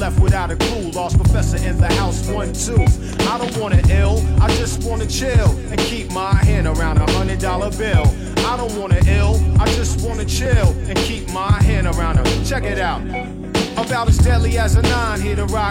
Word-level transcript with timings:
left 0.00 0.18
without 0.18 0.50
a 0.50 0.56
clue. 0.56 0.90
Lost 0.92 1.16
professor 1.16 1.58
in 1.58 1.76
the 1.76 1.86
house, 1.94 2.26
one 2.28 2.52
two. 2.52 2.82
I 3.28 3.36
don't 3.38 3.56
wanna 3.58 3.82
ill, 3.90 4.24
I 4.40 4.48
just 4.56 4.82
wanna 4.82 5.06
chill 5.06 5.50
and 5.70 5.78
keep 5.78 6.10
my 6.10 6.34
hand 6.34 6.66
around 6.66 6.96
a 6.98 7.10
hundred 7.12 7.38
dollar 7.38 7.70
bill. 7.70 8.06
I 8.38 8.56
don't 8.56 8.74
wanna 8.80 9.00
ill, 9.06 9.38
I 9.60 9.66
just 9.74 10.00
wanna 10.06 10.24
chill 10.24 10.68
and 10.88 10.96
keep 10.98 11.28
my 11.32 11.52
hand 11.62 11.86
around 11.86 12.18
a. 12.18 12.44
Check 12.44 12.64
it 12.64 12.78
out. 12.78 13.02
About 13.76 14.08
as 14.08 14.18
deadly 14.18 14.58
as 14.58 14.74
a 14.76 14.82
nine, 14.82 15.20
here 15.20 15.36
to 15.36 15.46
rock 15.46 15.69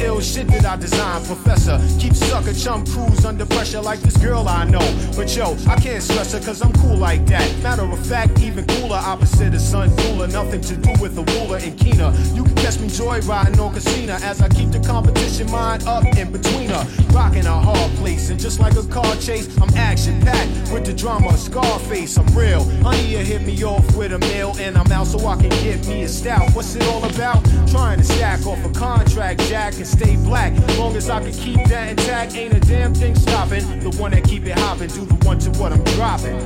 ill 0.00 0.20
shit 0.20 0.46
that 0.48 0.64
I 0.64 0.76
designed. 0.76 1.24
Professor, 1.26 1.80
keep 1.98 2.14
sucker 2.14 2.52
chum 2.52 2.84
crews 2.86 3.24
under 3.24 3.46
pressure 3.46 3.80
like 3.80 4.00
this 4.00 4.16
girl 4.16 4.48
I 4.48 4.64
know. 4.64 4.86
But 5.16 5.34
yo, 5.36 5.56
I 5.68 5.76
can't 5.76 6.02
stress 6.02 6.32
her 6.32 6.40
cause 6.40 6.62
I'm 6.62 6.72
cool 6.74 6.96
like 6.96 7.26
that. 7.26 7.46
Matter 7.62 7.82
of 7.82 8.06
fact, 8.06 8.40
even 8.40 8.66
cooler, 8.66 8.96
opposite 8.96 9.54
of 9.54 9.60
sun 9.60 9.94
cooler. 9.98 10.26
Nothing 10.26 10.60
to 10.62 10.76
do 10.76 10.92
with 11.00 11.14
the 11.14 11.24
ruler 11.32 11.58
and 11.58 11.78
keener. 11.78 12.12
You 12.34 12.44
can 12.44 12.54
catch 12.56 12.78
me 12.78 12.88
joyriding 12.88 13.58
on 13.58 13.72
casino 13.72 14.14
as 14.22 14.40
I 14.42 14.48
keep 14.48 14.70
the 14.70 14.80
competition 14.80 15.50
mind 15.50 15.84
up 15.84 16.04
in 16.16 16.32
between 16.32 16.59
her. 16.70 16.86
Rocking 17.12 17.46
a 17.46 17.52
hard 17.52 17.90
place, 17.96 18.30
and 18.30 18.38
just 18.38 18.60
like 18.60 18.74
a 18.76 18.84
car 18.84 19.14
chase, 19.16 19.48
I'm 19.60 19.68
action 19.76 20.20
packed 20.22 20.72
with 20.72 20.84
the 20.86 20.92
drama. 20.92 21.36
Scarface, 21.36 22.16
I'm 22.16 22.26
real. 22.36 22.64
Honey, 22.82 23.06
you 23.06 23.18
hit 23.18 23.42
me 23.42 23.62
off 23.64 23.84
with 23.96 24.12
a 24.12 24.18
meal, 24.18 24.54
and 24.58 24.76
I'm 24.76 24.90
out 24.92 25.06
so 25.06 25.26
I 25.26 25.36
can 25.36 25.50
get 25.62 25.86
me 25.86 26.02
a 26.02 26.08
stout. 26.08 26.54
What's 26.54 26.74
it 26.76 26.86
all 26.88 27.04
about? 27.04 27.44
Trying 27.68 27.98
to 27.98 28.04
stack 28.04 28.46
off 28.46 28.64
a 28.64 28.70
contract, 28.70 29.40
Jack, 29.42 29.74
and 29.74 29.86
stay 29.86 30.16
black. 30.16 30.52
Long 30.78 30.96
as 30.96 31.10
I 31.10 31.20
can 31.20 31.32
keep 31.32 31.64
that 31.68 31.90
intact, 31.90 32.36
ain't 32.36 32.54
a 32.54 32.60
damn 32.60 32.94
thing 32.94 33.14
stopping. 33.14 33.80
The 33.80 33.90
one 34.00 34.12
that 34.12 34.24
keep 34.24 34.46
it 34.46 34.58
hopping, 34.58 34.88
do 34.88 35.04
the 35.04 35.14
one 35.26 35.38
to 35.40 35.50
what 35.58 35.72
I'm 35.72 35.84
dropping. 35.96 36.40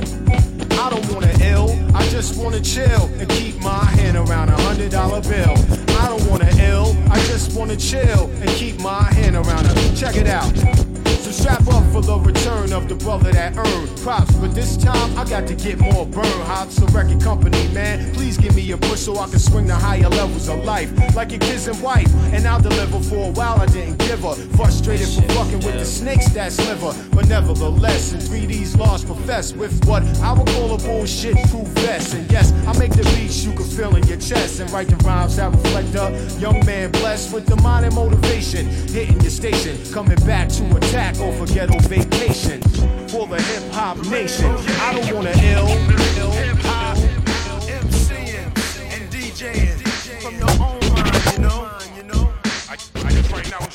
I 0.77 0.89
don't 0.89 1.13
wanna 1.13 1.33
ill, 1.41 1.71
I 1.95 2.07
just 2.09 2.37
wanna 2.41 2.59
chill 2.59 3.05
and 3.17 3.27
keep 3.29 3.59
my 3.61 3.85
hand 3.85 4.17
around 4.17 4.49
a 4.49 4.61
hundred 4.61 4.91
dollar 4.91 5.21
bill. 5.21 5.55
I 5.97 6.09
don't 6.09 6.29
wanna 6.29 6.49
ill, 6.59 6.94
I 7.09 7.17
just 7.27 7.57
wanna 7.57 7.75
chill 7.77 8.29
and 8.41 8.49
keep 8.51 8.79
my 8.79 9.03
hand 9.13 9.35
around 9.35 9.65
her. 9.65 9.95
Check 9.95 10.15
it 10.15 10.27
out. 10.27 10.94
So 11.25 11.31
strap 11.31 11.67
up 11.69 11.83
for 11.91 12.03
the 12.03 12.19
return 12.19 12.71
of 12.71 12.87
the 12.87 12.93
brother 12.93 13.31
that 13.31 13.57
earned 13.57 13.97
props. 14.01 14.31
But 14.35 14.53
this 14.53 14.77
time 14.77 15.17
I 15.17 15.25
got 15.27 15.47
to 15.47 15.55
get 15.55 15.79
more 15.79 16.05
burn. 16.05 16.23
Hops 16.45 16.77
a 16.77 16.85
record 16.93 17.19
company, 17.19 17.67
man. 17.69 18.13
Please 18.13 18.37
give 18.37 18.55
me 18.55 18.71
a 18.73 18.77
push 18.77 18.99
so 18.99 19.17
I 19.17 19.27
can 19.27 19.39
swing 19.39 19.65
to 19.65 19.73
higher 19.73 20.07
levels 20.07 20.47
of 20.49 20.63
life. 20.63 20.91
Like 21.15 21.31
your 21.31 21.39
kids 21.39 21.67
and 21.67 21.81
wife. 21.81 22.13
And 22.31 22.45
I'll 22.45 22.61
deliver 22.61 22.99
for 22.99 23.29
a 23.29 23.31
while 23.31 23.59
I 23.59 23.65
didn't 23.65 23.97
give 23.97 24.19
her. 24.19 24.35
Frustrated 24.55 25.07
for 25.07 25.23
fucking 25.33 25.61
with 25.65 25.79
the 25.79 25.85
snakes 25.85 26.29
that 26.33 26.51
sliver. 26.51 26.93
But 27.09 27.27
nevertheless, 27.27 28.13
in 28.13 28.19
3D's 28.19 28.75
lost 28.75 29.07
profess 29.07 29.51
with 29.51 29.83
what 29.87 30.03
I 30.19 30.31
would 30.31 30.45
call 30.49 30.75
a 30.75 30.77
bullshit 30.77 31.37
true 31.49 31.65
vest. 31.81 32.13
And 32.13 32.31
yes, 32.31 32.51
I 32.67 32.77
make 32.77 32.91
the 32.91 33.01
beats 33.15 33.43
you 33.43 33.51
can 33.53 33.65
feel 33.65 33.95
in 33.95 34.05
your 34.05 34.19
chest. 34.19 34.59
And 34.59 34.69
write 34.69 34.89
the 34.89 34.97
rhymes 34.97 35.37
that 35.37 35.51
reflect 35.51 35.95
a 35.95 36.39
young 36.39 36.63
man 36.67 36.91
blessed 36.91 37.33
with 37.33 37.47
the 37.47 37.55
mind 37.63 37.87
and 37.87 37.95
motivation. 37.95 38.67
Hitting 38.93 39.19
your 39.21 39.31
station, 39.31 39.75
coming 39.91 40.23
back 40.23 40.49
to 40.49 40.77
attack 40.77 41.14
back 41.17 41.27
off 41.27 41.49
a 41.49 41.53
ghetto 41.53 41.79
vacation 41.87 42.61
for 43.09 43.27
the 43.27 43.41
hip 43.41 43.71
hop 43.73 43.97
nation. 44.07 44.45
I 44.79 44.93
don't 44.93 45.13
wanna 45.15 45.29
ill. 45.29 45.67
Hip 45.67 46.57
hop, 46.59 46.97
MCing 47.67 48.45
and 48.93 49.11
DJing 49.11 50.21
from 50.21 50.35
your 50.35 50.49
own 50.49 50.79
mind, 50.93 51.91
you 51.95 52.03
know. 52.03 52.33
I, 52.69 52.73
I 52.73 52.75
just 52.75 53.31
right 53.31 53.49
now 53.49 53.74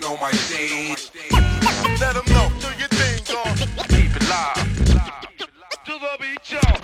you 0.00 0.08
know 0.08 0.16
my 0.20 0.30
steez. 0.30 1.10
Let 2.00 2.14
them 2.14 2.24
know, 2.32 2.50
do 2.60 2.68
your 2.78 2.88
thing, 2.88 3.22
dog. 3.24 3.56
Keep 3.88 4.16
it 4.16 4.28
live. 4.28 4.86
To 5.84 5.92
the 5.98 6.16
beat, 6.18 6.50
y'all. 6.50 6.79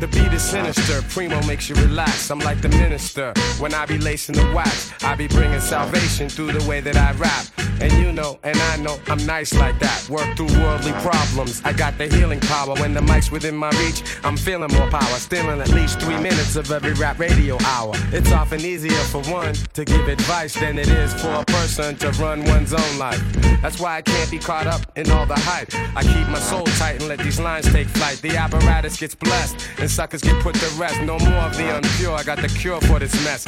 The 0.00 0.06
beat 0.06 0.32
is 0.32 0.42
sinister, 0.42 1.02
Primo 1.08 1.42
makes 1.44 1.68
you 1.68 1.74
relax. 1.74 2.30
I'm 2.30 2.38
like 2.38 2.60
the 2.60 2.68
minister 2.68 3.32
when 3.58 3.74
I 3.74 3.84
be 3.84 3.98
lacing 3.98 4.36
the 4.36 4.52
wax. 4.54 4.92
I 5.02 5.16
be 5.16 5.26
bringing 5.26 5.58
salvation 5.58 6.28
through 6.28 6.52
the 6.52 6.68
way 6.68 6.80
that 6.80 6.96
I 6.96 7.10
rap. 7.18 7.46
And 7.80 7.92
you 7.92 8.12
know, 8.12 8.38
and 8.44 8.56
I 8.56 8.76
know, 8.76 8.98
I'm 9.08 9.24
nice 9.26 9.54
like 9.54 9.78
that. 9.80 10.08
Work 10.08 10.36
through 10.36 10.52
worldly 10.60 10.92
problems. 10.92 11.62
I 11.64 11.72
got 11.72 11.98
the 11.98 12.06
healing 12.06 12.40
power. 12.40 12.74
When 12.76 12.94
the 12.94 13.02
mic's 13.02 13.30
within 13.32 13.56
my 13.56 13.70
reach, 13.70 14.02
I'm 14.22 14.36
feeling 14.36 14.72
more 14.72 14.88
power. 14.88 15.18
Stealing 15.18 15.60
at 15.60 15.70
least 15.70 16.00
three 16.00 16.18
minutes 16.18 16.54
of 16.54 16.70
every 16.70 16.92
rap 16.94 17.18
radio 17.18 17.56
hour. 17.64 17.92
It's 18.12 18.30
often 18.30 18.60
easier 18.60 19.02
for 19.10 19.22
one 19.22 19.54
to 19.54 19.84
give 19.84 20.06
advice 20.06 20.54
than 20.54 20.78
it 20.78 20.88
is 20.88 21.12
for 21.14 21.32
a 21.32 21.44
person 21.44 21.96
to 21.96 22.10
run 22.22 22.44
one's 22.44 22.72
own 22.72 22.98
life. 22.98 23.22
That's 23.62 23.80
why 23.80 23.96
I 23.96 24.02
can't 24.02 24.30
be 24.30 24.38
caught 24.38 24.66
up 24.66 24.80
in 24.96 25.10
all 25.10 25.26
the 25.26 25.38
hype. 25.38 25.74
I 25.96 26.02
keep 26.02 26.28
my 26.28 26.38
soul 26.38 26.64
tight 26.78 27.00
and 27.00 27.08
let 27.08 27.18
these 27.18 27.40
lines 27.40 27.70
take 27.72 27.88
flight. 27.88 28.18
The 28.18 28.36
apparatus 28.36 28.98
gets 28.98 29.14
blessed 29.14 29.56
and 29.78 29.87
suckers 29.88 30.22
get 30.22 30.40
put 30.42 30.54
to 30.56 30.66
rest. 30.80 31.00
No 31.02 31.18
more 31.18 31.42
of 31.48 31.56
the 31.56 31.64
unpure. 31.64 32.16
I 32.16 32.22
got 32.22 32.38
the 32.38 32.48
cure 32.48 32.80
for 32.82 32.98
this 32.98 33.14
mess. 33.24 33.44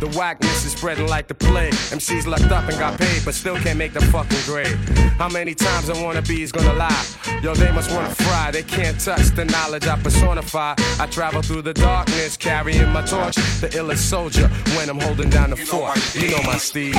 The 0.00 0.08
whackness 0.16 0.64
is 0.64 0.72
spreading 0.72 1.08
like 1.08 1.26
the 1.26 1.34
plague. 1.34 1.72
MCs 1.72 2.26
lucked 2.26 2.52
up 2.52 2.68
and 2.68 2.78
got 2.78 2.98
paid, 2.98 3.24
but 3.24 3.34
still 3.34 3.56
can't 3.56 3.78
make 3.78 3.92
the 3.92 4.00
fucking 4.06 4.38
grade. 4.44 4.76
How 5.18 5.28
many 5.28 5.54
times 5.54 5.88
a 5.88 5.94
wanna 6.02 6.22
be 6.22 6.42
is 6.42 6.52
gonna 6.52 6.74
lie? 6.74 7.04
Yo, 7.42 7.54
they 7.54 7.72
must 7.72 7.90
wanna 7.90 8.14
fry. 8.14 8.50
They 8.50 8.62
can't 8.62 8.98
touch 9.00 9.26
the 9.34 9.44
knowledge 9.44 9.86
I 9.86 9.96
personify. 9.98 10.74
I 11.00 11.06
travel 11.06 11.42
through 11.42 11.62
the 11.62 11.74
darkness, 11.74 12.36
carrying 12.36 12.88
my 12.92 13.02
torch. 13.02 13.36
The 13.60 13.68
illest 13.74 14.08
soldier 14.08 14.48
when 14.76 14.88
I'm 14.88 15.00
holding 15.00 15.30
down 15.30 15.50
the 15.50 15.56
You 15.56 15.66
fort. 15.66 15.96
my 15.96 16.20
You 16.20 16.30
know 16.30 16.42
my 16.44 16.56
steez. 16.56 16.94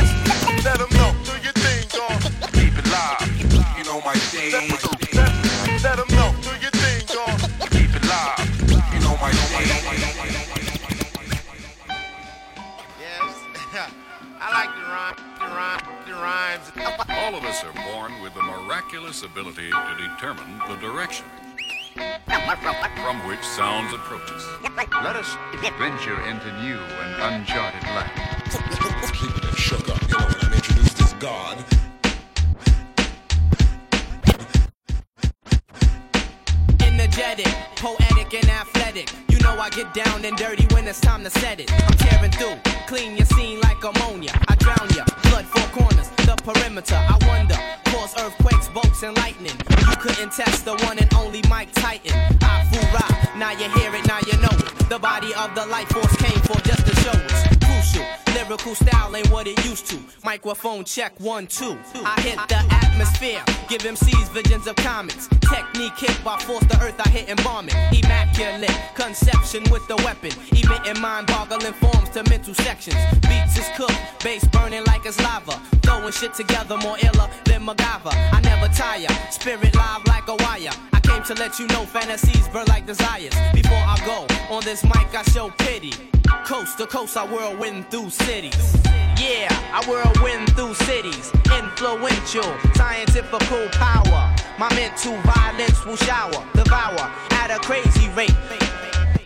Let 0.66 0.80
them 0.80 0.90
know, 0.92 1.16
do 1.24 1.32
your 1.42 1.54
thing, 1.54 1.88
dog. 1.90 2.22
Keep 2.54 2.78
it 2.78 2.88
live. 2.92 3.78
You 3.78 3.84
know 3.86 4.02
my 4.02 4.16
steez. 4.16 4.79
Rhymes. 15.60 16.72
All 17.10 17.36
of 17.36 17.44
us 17.44 17.64
are 17.64 17.74
born 17.92 18.22
with 18.22 18.34
the 18.34 18.42
miraculous 18.42 19.24
ability 19.24 19.70
to 19.70 19.96
determine 19.98 20.60
the 20.68 20.76
direction 20.76 21.26
from 23.04 23.18
which 23.28 23.44
sounds 23.44 23.94
approach 23.94 24.32
us. 24.32 24.46
Let 25.04 25.16
us 25.16 25.36
venture 25.78 26.22
into 26.28 26.62
new 26.62 26.78
and 26.78 27.42
uncharted 27.42 27.84
lands. 27.84 28.58
Keep 29.12 29.36
it 29.44 29.58
shook 29.58 29.90
up, 29.90 30.02
you 30.04 30.18
know, 30.18 30.26
when 30.26 30.36
I'm 30.46 30.54
introduced 30.54 31.02
as 31.02 31.14
God. 31.14 31.58
Energetic, 36.82 37.54
poetic, 37.76 38.34
and 38.34 38.50
athletic. 38.50 39.12
You 39.30 39.40
know 39.40 39.60
I 39.60 39.70
get 39.70 39.94
down 39.94 40.24
and 40.24 40.38
dirty 40.38 40.68
when 40.74 40.88
it's 40.88 41.02
time 41.02 41.24
to 41.26 41.30
set 41.30 41.60
it. 41.60 41.72
I'm 41.84 41.98
tearing 41.98 42.32
through, 42.32 42.56
clean 42.88 43.18
your 43.18 43.26
scene 43.26 43.60
like 43.62 43.84
ammonia. 43.84 44.19
Perimeter. 46.80 46.96
I 46.96 47.28
wonder, 47.28 47.58
cause 47.92 48.16
earthquakes, 48.18 48.70
bolts, 48.70 49.04
and 49.04 49.16
lightning. 49.18 49.56
You 49.90 49.96
couldn't 49.98 50.32
test 50.32 50.66
the 50.66 50.76
one 50.86 50.98
and 51.00 51.14
only 51.14 51.42
Mike 51.50 51.72
Tyson. 51.74 52.12
I 52.42 52.64
fool 52.72 53.40
now 53.40 53.52
you 53.52 53.70
hear 53.80 53.94
it, 53.94 54.06
now 54.08 54.20
you 54.26 54.38
know 54.40 54.52
it. 54.52 54.90
The 54.90 55.00
body 55.00 55.34
of 55.34 55.56
the 55.56 55.66
life 55.66 55.90
force 55.90 56.16
came 56.18 56.40
for 56.42 56.60
just 56.62 56.79
lyrical 58.50 58.74
style 58.74 59.16
ain't 59.16 59.30
what 59.30 59.46
it 59.46 59.64
used 59.64 59.86
to. 59.86 60.00
Microphone 60.24 60.84
check 60.84 61.14
one, 61.20 61.46
two. 61.46 61.78
I 61.94 62.20
hit 62.22 62.40
the 62.50 62.58
atmosphere, 62.72 63.44
give 63.68 63.84
MCs 63.84 64.30
visions 64.30 64.66
of 64.66 64.76
comics. 64.78 65.28
Technique 65.54 65.96
hit 65.96 66.20
by 66.24 66.40
force 66.40 66.66
the 66.66 66.82
earth, 66.82 67.00
I 67.00 67.10
hit 67.10 67.30
it. 67.30 67.40
Immaculate 67.40 68.72
conception 68.96 69.64
with 69.70 69.88
the 69.88 69.98
weapon. 69.98 70.32
Emitting 70.52 71.00
mind 71.00 71.28
boggling 71.28 71.74
forms 71.74 72.10
to 72.10 72.24
mental 72.28 72.56
sections. 72.56 72.98
Beats 73.22 73.58
is 73.60 73.70
cooked, 73.76 74.02
bass 74.24 74.44
burning 74.48 74.84
like 74.86 75.06
it's 75.06 75.22
lava. 75.22 75.62
Throwing 75.84 76.12
shit 76.12 76.34
together 76.34 76.78
more 76.78 76.98
iller 76.98 77.30
than 77.46 77.62
MacGyver. 77.68 78.14
I 78.34 78.42
never 78.42 78.74
tire, 78.74 79.08
spirit 79.30 79.76
live 79.76 80.06
like 80.08 80.28
a 80.28 80.36
wire. 80.36 80.74
I 80.92 80.99
came 81.10 81.24
to 81.24 81.34
let 81.36 81.60
you 81.60 81.68
know 81.68 81.86
fantasies 81.86 82.48
burn 82.50 82.66
like 82.68 82.86
desires. 82.86 83.34
Before 83.54 83.78
I 83.78 83.98
go 84.06 84.28
on 84.54 84.64
this 84.64 84.84
mic, 84.84 85.14
I 85.16 85.24
show 85.24 85.50
pity. 85.58 85.94
Coast 86.46 86.78
to 86.78 86.86
coast, 86.86 87.18
I 87.18 87.26
whirlwind 87.26 87.90
through 87.90 88.10
cities. 88.12 88.76
Yeah, 89.18 89.50
I 89.74 89.84
whirlwind 89.88 90.56
through 90.56 90.76
cities. 90.76 91.32
Influential, 91.52 92.50
scientifical 92.76 93.68
power. 93.74 94.36
My 94.58 94.70
mental 94.76 95.18
violence 95.34 95.84
will 95.86 95.98
shower, 95.98 96.44
devour 96.54 97.12
at 97.32 97.50
a 97.52 97.60
crazy 97.60 98.10
rate. 98.10 98.36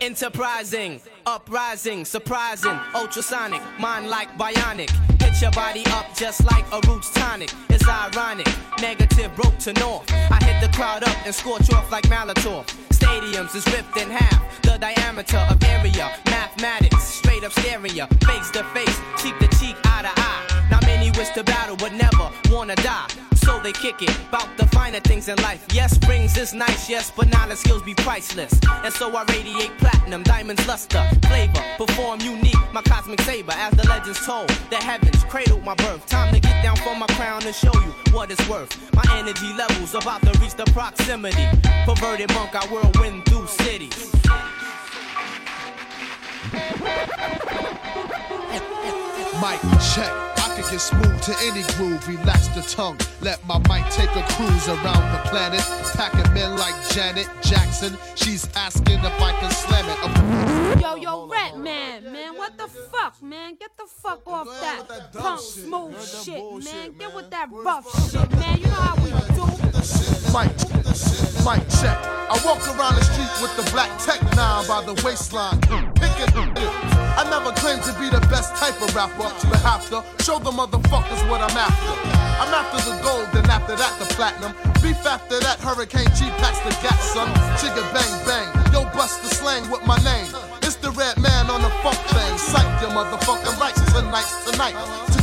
Enterprising, 0.03 1.00
uprising, 1.25 2.03
surprising, 2.03 2.77
ultrasonic, 2.94 3.61
mind 3.80 4.09
like 4.09 4.28
bionic. 4.37 4.92
Hit 5.21 5.42
your 5.42 5.51
body 5.51 5.85
up 5.92 6.13
just 6.13 6.44
like 6.44 6.66
a 6.73 6.81
roots 6.89 7.09
tonic. 7.11 7.49
It's 7.69 7.87
ironic, 7.87 8.49
negative 8.81 9.33
broke 9.33 9.57
to 9.59 9.71
north. 9.80 10.11
I 10.11 10.44
hit 10.44 10.59
the 10.59 10.75
crowd 10.75 11.04
up 11.04 11.16
and 11.25 11.33
scorch 11.33 11.71
off 11.71 11.89
like 11.89 12.04
Molotov. 12.09 12.66
Stadiums 12.89 13.56
is 13.56 13.66
ripped 13.68 13.95
in 13.95 14.09
half, 14.09 14.61
the 14.63 14.78
diameter 14.78 15.37
of 15.49 15.63
area. 15.63 16.11
Mathematics, 16.25 17.01
straight 17.01 17.45
up 17.45 17.54
stereo, 17.54 18.06
face 18.25 18.51
to 18.51 18.63
face, 18.75 18.99
cheek 19.21 19.39
to 19.39 19.47
cheek, 19.57 19.78
eye 19.85 20.01
to 20.01 20.11
eye. 20.21 20.68
Not 20.69 20.85
many 20.85 21.11
wish 21.11 21.30
to 21.30 21.45
battle, 21.45 21.78
but 21.78 21.94
never 21.94 22.30
wanna 22.51 22.75
die. 22.75 23.07
So 23.44 23.59
they 23.59 23.73
kick 23.73 24.02
it, 24.02 24.16
bout 24.31 24.47
the 24.57 24.66
finer 24.68 25.00
things 25.02 25.28
in 25.28 25.35
life. 25.38 25.66
Yes, 25.73 26.00
rings 26.07 26.38
is 26.38 26.54
nice, 26.54 26.90
yes, 26.90 27.12
but 27.16 27.28
knowledge 27.30 27.57
skills 27.57 27.83
be 27.83 27.94
priceless. 27.94 28.54
And 28.83 28.94
so 28.94 29.16
I 29.16 29.23
radiate 29.26 29.78
platinum, 29.78 30.23
diamonds 30.23 30.66
luster, 30.68 31.04
flavor, 31.28 31.62
perform 31.78 32.21
unique, 32.21 32.56
my 32.71 32.81
cosmic 32.81 33.19
saber. 33.21 33.52
As 33.52 33.73
the 33.73 33.88
legends 33.88 34.26
told, 34.26 34.50
the 34.69 34.78
heavens 34.78 35.23
cradled 35.26 35.64
my 35.64 35.76
birth. 35.76 36.06
Time 36.07 36.33
to 36.33 36.40
get 36.40 36.64
down 36.64 36.78
for 36.78 36.95
my 36.95 37.07
crown 37.18 37.45
and 37.45 37.56
show 37.56 37.73
you 37.73 37.94
what 38.14 38.31
it's 38.31 38.47
worth. 38.47 38.71
My 38.94 39.04
energy 39.18 39.54
levels 39.54 39.94
about 39.94 40.21
to 40.21 40.40
reach 40.40 40.56
the 40.56 40.66
proximity. 40.66 41.45
Perverted 41.85 42.33
monk, 42.33 42.56
I 42.56 42.66
whirlwind 42.68 43.26
through 43.26 43.47
cities. 43.47 44.14
Mic 49.42 49.59
check. 49.94 50.43
I 50.63 50.65
can 50.65 50.71
get 50.71 50.81
smooth 50.81 51.21
to 51.23 51.35
any 51.41 51.63
groove. 51.73 52.07
Relax 52.07 52.47
the 52.49 52.61
tongue. 52.61 52.97
Let 53.21 53.45
my 53.45 53.57
mic 53.59 53.89
take 53.91 54.09
a 54.15 54.23
cruise 54.33 54.67
around 54.67 55.11
the 55.11 55.29
planet. 55.29 55.61
Packing 55.93 56.33
men 56.33 56.57
like 56.57 56.73
Janet 56.89 57.27
Jackson. 57.41 57.97
She's 58.15 58.47
asking 58.55 58.99
if 58.99 59.21
I 59.21 59.31
can 59.39 59.51
slam 59.51 59.85
it. 59.89 59.97
Of 60.03 60.81
Yo, 60.81 60.95
yo, 60.95 61.27
Rat 61.27 61.57
Man, 61.57 62.11
man, 62.11 62.35
what 62.35 62.57
the 62.57 62.67
fuck, 62.67 63.21
man? 63.21 63.55
Get 63.55 63.75
the 63.77 63.85
fuck 63.85 64.25
off 64.27 64.47
that, 64.61 65.13
punk 65.13 65.39
smooth 65.41 66.01
shit, 66.01 66.41
man. 66.63 66.93
Get 66.97 67.13
with 67.13 67.29
that 67.31 67.49
rough 67.51 68.11
shit, 68.11 68.29
man. 68.31 68.57
You 68.59 68.65
know 68.65 68.71
how 68.71 68.95
we 69.03 69.11
do. 69.11 69.45
Mic, 70.33 70.49
mic 71.45 71.69
check. 71.79 71.97
I 72.29 72.41
walk 72.45 72.65
around 72.67 72.95
the 72.95 73.03
street 73.03 73.29
with 73.41 73.55
the 73.57 73.69
black 73.71 73.91
tech 73.99 74.21
nine 74.35 74.67
by 74.67 74.83
the 74.83 74.99
waistline. 75.03 75.59
Picking 75.95 76.33
I 77.15 77.29
never 77.29 77.51
claimed 77.61 77.83
to 77.83 77.93
be 77.99 78.09
the 78.09 78.21
best 78.27 78.55
type 78.55 78.81
of 78.81 78.93
rapper, 78.95 79.29
but 79.49 79.59
have 79.61 79.85
to 79.89 80.01
show 80.23 80.39
the 80.39 80.49
motherfuckers 80.49 81.21
what 81.29 81.41
I'm 81.41 81.57
after. 81.57 81.93
I'm 82.41 82.49
after 82.49 82.81
the 82.89 82.97
gold, 83.05 83.29
then 83.33 83.49
after 83.49 83.75
that 83.75 83.93
the 83.99 84.05
platinum. 84.15 84.53
Beef 84.81 84.97
after 85.05 85.39
that, 85.39 85.59
Hurricane 85.59 86.09
G 86.17 86.29
packs 86.41 86.59
the 86.65 86.73
gat, 86.81 86.97
son. 86.99 87.29
Chigga 87.61 87.85
bang 87.93 88.13
bang, 88.25 88.49
yo 88.73 88.83
bust 88.97 89.21
the 89.21 89.29
slang 89.29 89.69
with 89.69 89.85
my 89.85 89.97
name. 90.03 90.27
It's 90.65 90.75
the 90.75 90.91
Redman 90.91 91.49
on 91.49 91.61
the 91.61 91.69
funk 91.85 92.01
thing. 92.11 92.37
Psych 92.37 92.81
your 92.81 92.91
motherfucking 92.91 93.59
rights 93.61 93.83
tonight, 93.93 94.27
tonight. 94.49 95.22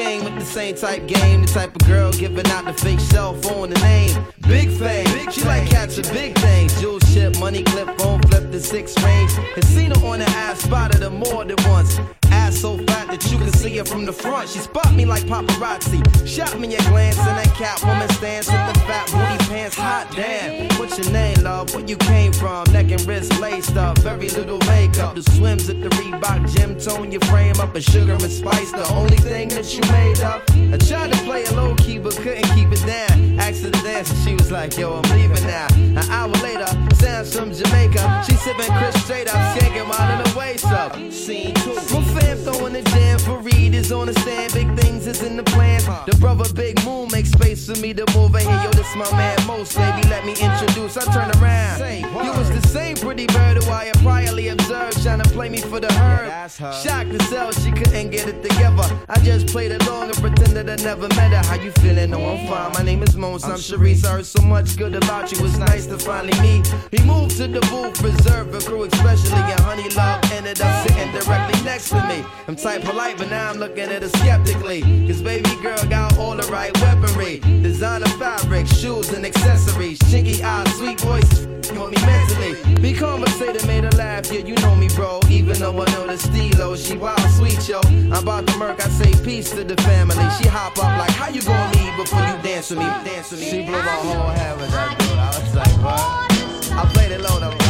Came 0.00 0.24
with 0.24 0.34
the 0.38 0.44
same 0.44 0.74
type 0.74 1.06
game, 1.06 1.42
the 1.42 1.46
type 1.46 1.74
of 1.76 1.86
girl 1.86 2.10
giving 2.12 2.46
out 2.46 2.64
the 2.64 2.72
fake 2.72 3.00
cell 3.00 3.34
phone, 3.34 3.70
the 3.70 3.78
name. 3.80 4.16
Big 4.48 4.70
fame, 4.70 5.30
she 5.30 5.42
like 5.44 5.68
catching 5.68 6.08
big 6.14 6.36
things. 6.38 6.80
Jewel 6.80 6.98
ship, 7.00 7.38
money 7.38 7.62
clip, 7.62 7.88
phone 7.98 8.20
flip, 8.22 8.50
the 8.50 8.60
six 8.60 8.86
range. 9.02 9.32
Has 9.56 9.66
seen 9.66 9.90
her 9.90 10.06
on 10.06 10.20
the 10.20 10.30
ass, 10.44 10.60
spotted 10.60 11.02
her 11.02 11.10
more 11.10 11.44
than 11.44 11.56
once. 11.68 11.98
Ass 12.30 12.56
so 12.56 12.78
fat 12.78 13.08
that 13.08 13.30
you 13.30 13.38
can 13.38 13.52
see 13.52 13.76
her 13.76 13.84
from 13.84 14.06
the 14.06 14.12
front. 14.12 14.48
She 14.48 14.60
spot 14.60 14.94
me 14.94 15.04
like 15.04 15.24
paparazzi. 15.24 16.00
Shot 16.26 16.58
me 16.58 16.74
a 16.74 16.82
glance 16.88 17.18
in 17.18 17.34
that 17.38 17.52
Catwoman 17.60 18.10
stance 18.12 18.46
with 18.46 18.66
the 18.72 18.80
fat 18.80 19.06
booty 19.12 19.50
pants. 19.50 19.76
Hot 19.76 20.06
damn. 20.16 20.69
What's 20.80 20.96
your 20.96 21.12
name, 21.12 21.36
love? 21.42 21.74
Where 21.74 21.84
you 21.84 21.98
came 21.98 22.32
from? 22.32 22.64
Neck 22.72 22.90
and 22.90 23.02
wrist 23.06 23.38
laced 23.38 23.76
up. 23.76 23.98
Very 23.98 24.30
little 24.30 24.58
makeup. 24.60 25.14
The 25.14 25.22
swims 25.22 25.68
at 25.68 25.82
the 25.82 25.90
Reebok 25.90 26.56
gym 26.56 26.80
tone 26.80 27.12
your 27.12 27.20
frame 27.20 27.60
up. 27.60 27.74
A 27.74 27.82
sugar 27.82 28.14
and 28.14 28.32
spice, 28.32 28.72
the 28.72 28.88
only 28.94 29.18
thing 29.18 29.50
that 29.50 29.74
you 29.74 29.82
made 29.92 30.20
up. 30.20 30.42
I 30.50 30.78
tried 30.78 31.12
to 31.12 31.18
play 31.24 31.44
a 31.44 31.52
low 31.52 31.74
key, 31.74 31.98
but 31.98 32.16
couldn't 32.16 32.48
keep 32.54 32.72
it 32.72 32.82
down. 32.86 33.38
Asked 33.38 33.64
her 33.64 33.70
to 33.70 33.82
dance, 33.82 34.10
and 34.10 34.18
she 34.26 34.32
was 34.32 34.50
like, 34.50 34.78
Yo, 34.78 34.94
I'm 34.94 35.10
leaving 35.10 35.46
now. 35.46 35.66
An 35.70 35.98
hour 36.08 36.32
later, 36.40 36.66
sounds 36.94 37.36
from 37.36 37.52
Jamaica. 37.52 38.24
She 38.26 38.36
sipping 38.36 38.72
Cris 38.78 39.04
straight 39.04 39.28
up, 39.28 39.36
skanking 39.54 39.86
while 39.86 40.18
in 40.18 40.24
the 40.24 40.38
waist 40.38 40.64
up. 40.64 40.96
Scene 41.12 41.52
two. 41.56 41.74
My 41.74 42.02
fam 42.20 42.38
throwing 42.38 42.72
the 42.72 42.82
jam 42.82 43.18
for 43.18 43.36
Reed 43.40 43.74
is 43.74 43.92
on 43.92 44.06
the 44.06 44.14
stand. 44.20 44.54
Big 44.54 44.74
things 44.80 45.06
is 45.06 45.22
in 45.22 45.36
the 45.36 45.44
plan. 45.44 45.82
The 46.06 46.16
brother 46.16 46.50
Big 46.54 46.82
Moon 46.86 47.08
makes 47.12 47.32
space 47.32 47.66
for 47.66 47.78
me 47.80 47.92
to 47.92 48.06
move 48.16 48.34
in 48.34 48.48
here. 48.48 48.60
Yo, 48.64 48.70
this 48.70 48.96
my 48.96 49.10
man 49.12 49.36
Mos, 49.46 49.76
baby. 49.76 50.08
Let 50.08 50.24
me 50.24 50.32
introduce. 50.32 50.69
I 50.96 51.04
turn 51.12 51.42
around. 51.42 52.24
You 52.24 52.32
was 52.32 52.48
the 52.50 52.66
same 52.68 52.96
pretty 52.96 53.26
bird 53.26 53.62
who 53.62 53.70
I 53.70 53.86
had 53.86 53.96
priorly 53.96 54.52
observed, 54.52 55.02
trying 55.02 55.20
to 55.20 55.28
play 55.30 55.48
me 55.48 55.58
for 55.58 55.80
the 55.80 55.92
herd. 55.92 56.50
Shocked 56.50 57.12
to 57.12 57.22
sell, 57.24 57.52
she 57.52 57.70
couldn't 57.70 58.10
get 58.10 58.28
it 58.28 58.42
together. 58.42 58.88
I 59.08 59.18
just 59.20 59.48
played 59.48 59.72
along 59.72 60.10
and 60.10 60.16
pretended 60.18 60.68
I 60.68 60.76
never 60.76 61.08
met 61.08 61.32
her. 61.32 61.42
How 61.48 61.62
you 61.62 61.70
feeling? 61.72 62.10
No, 62.10 62.18
I'm 62.18 62.46
fine. 62.46 62.72
My 62.72 62.82
name 62.82 63.02
is 63.02 63.16
Mos. 63.16 63.44
I'm 63.44 63.58
Sharice. 63.58 64.04
I 64.04 64.12
heard 64.12 64.26
so 64.26 64.42
much 64.42 64.76
good 64.76 64.94
about 64.94 65.32
you. 65.32 65.44
It's 65.44 65.56
nice 65.56 65.86
to 65.86 65.98
finally 65.98 66.38
meet. 66.40 66.66
He 66.90 67.02
moved 67.04 67.36
to 67.38 67.46
the 67.46 67.60
booth, 67.70 68.00
reserved 68.02 68.66
crew, 68.66 68.84
especially. 68.84 69.32
And 69.32 69.60
Honey 69.60 69.88
Love 69.90 70.20
ended 70.32 70.60
up 70.60 70.86
sitting 70.86 71.10
directly 71.12 71.62
next 71.62 71.90
to 71.90 72.02
me. 72.06 72.24
I'm 72.48 72.56
type 72.56 72.82
polite, 72.82 73.18
but 73.18 73.30
now 73.30 73.50
I'm 73.50 73.58
looking 73.58 73.84
at 73.84 74.02
her 74.02 74.08
skeptically. 74.08 74.82
Cause 75.06 75.22
baby 75.22 75.54
girl 75.62 75.82
got 75.86 76.16
all 76.18 76.36
the 76.36 76.46
right 76.50 76.76
weaponry. 76.80 77.38
Designer 77.62 78.08
fabric, 78.18 78.66
shoes 78.66 79.12
and 79.12 79.24
accessories. 79.24 79.98
Chinky 80.10 80.42
eyes, 80.42 80.59
sweet 80.70 81.00
voice, 81.00 81.46
you 81.70 81.80
want 81.80 81.94
me 81.94 82.02
mentally. 82.04 82.80
Be 82.80 82.92
conversated, 82.92 83.66
made 83.66 83.84
her 83.84 83.90
laugh. 83.90 84.30
Yeah, 84.32 84.40
you 84.40 84.54
know 84.56 84.74
me, 84.74 84.88
bro. 84.94 85.20
Even 85.30 85.58
though 85.58 85.72
I 85.72 85.84
know 85.92 86.06
the 86.06 86.18
stilo, 86.18 86.76
she 86.76 86.96
wild 86.96 87.20
sweet, 87.30 87.68
yo. 87.68 87.80
I'm 87.84 88.12
about 88.12 88.46
to 88.46 88.56
murk, 88.58 88.84
I 88.84 88.88
say 88.88 89.12
peace 89.24 89.50
to 89.50 89.64
the 89.64 89.76
family. 89.82 90.24
She 90.38 90.48
hop 90.48 90.78
up 90.78 90.98
like, 90.98 91.10
how 91.10 91.28
you 91.28 91.42
gonna 91.42 91.78
leave 91.78 91.96
before 91.96 92.20
you 92.20 92.36
dance 92.42 92.70
with 92.70 92.78
me? 92.78 92.84
Dance 92.84 93.30
with 93.30 93.40
me. 93.40 93.50
She 93.50 93.62
blew 93.62 93.72
my 93.72 93.98
whole 94.04 94.30
head 94.30 94.58
with 94.60 94.70
that 94.70 94.98
dude. 94.98 95.18
I 95.18 95.28
was 95.28 95.54
like, 95.54 95.76
what? 95.84 96.72
I 96.72 96.90
played 96.92 97.12
it 97.12 97.20
low 97.20 97.38
though. 97.38 97.69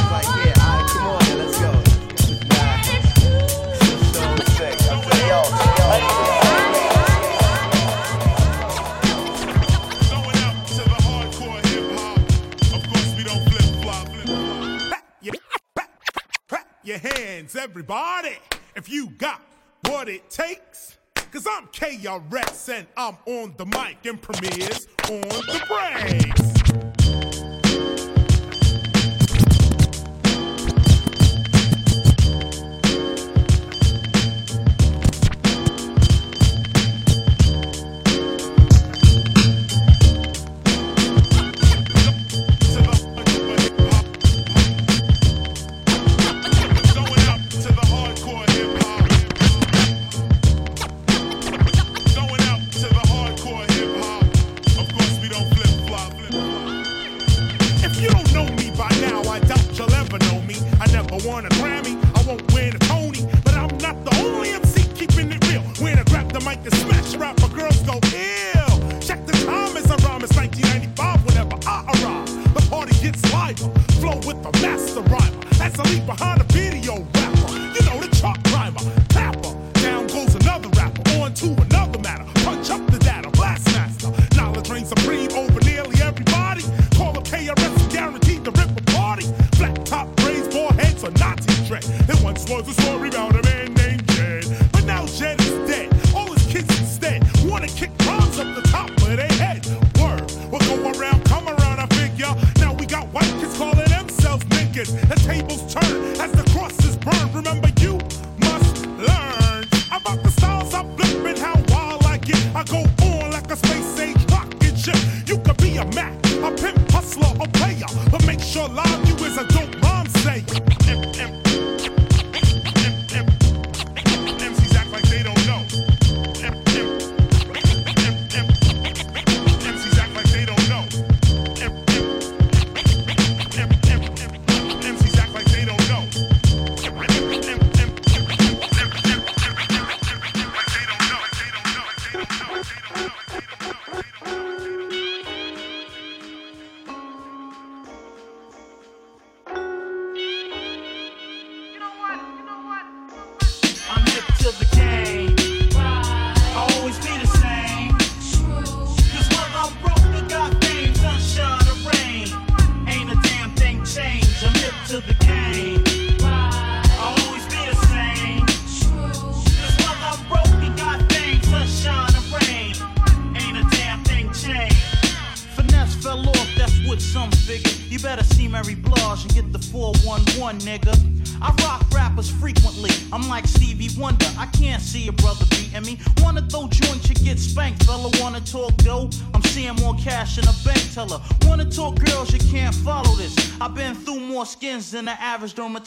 Your 16.83 16.97
hands, 16.97 17.57
everybody, 17.57 18.39
if 18.75 18.89
you 18.89 19.11
got 19.11 19.43
what 19.85 20.09
it 20.09 20.31
takes. 20.31 20.97
Cause 21.31 21.47
I'm 21.47 21.67
KRS 21.67 22.73
and 22.73 22.87
I'm 22.97 23.19
on 23.27 23.55
the 23.59 23.67
mic 23.67 24.07
and 24.07 24.21
Premier's 24.21 24.89
on 25.05 25.21
the 25.21 25.61
breaks. 25.69 26.51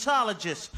Egyptologist 0.06 0.70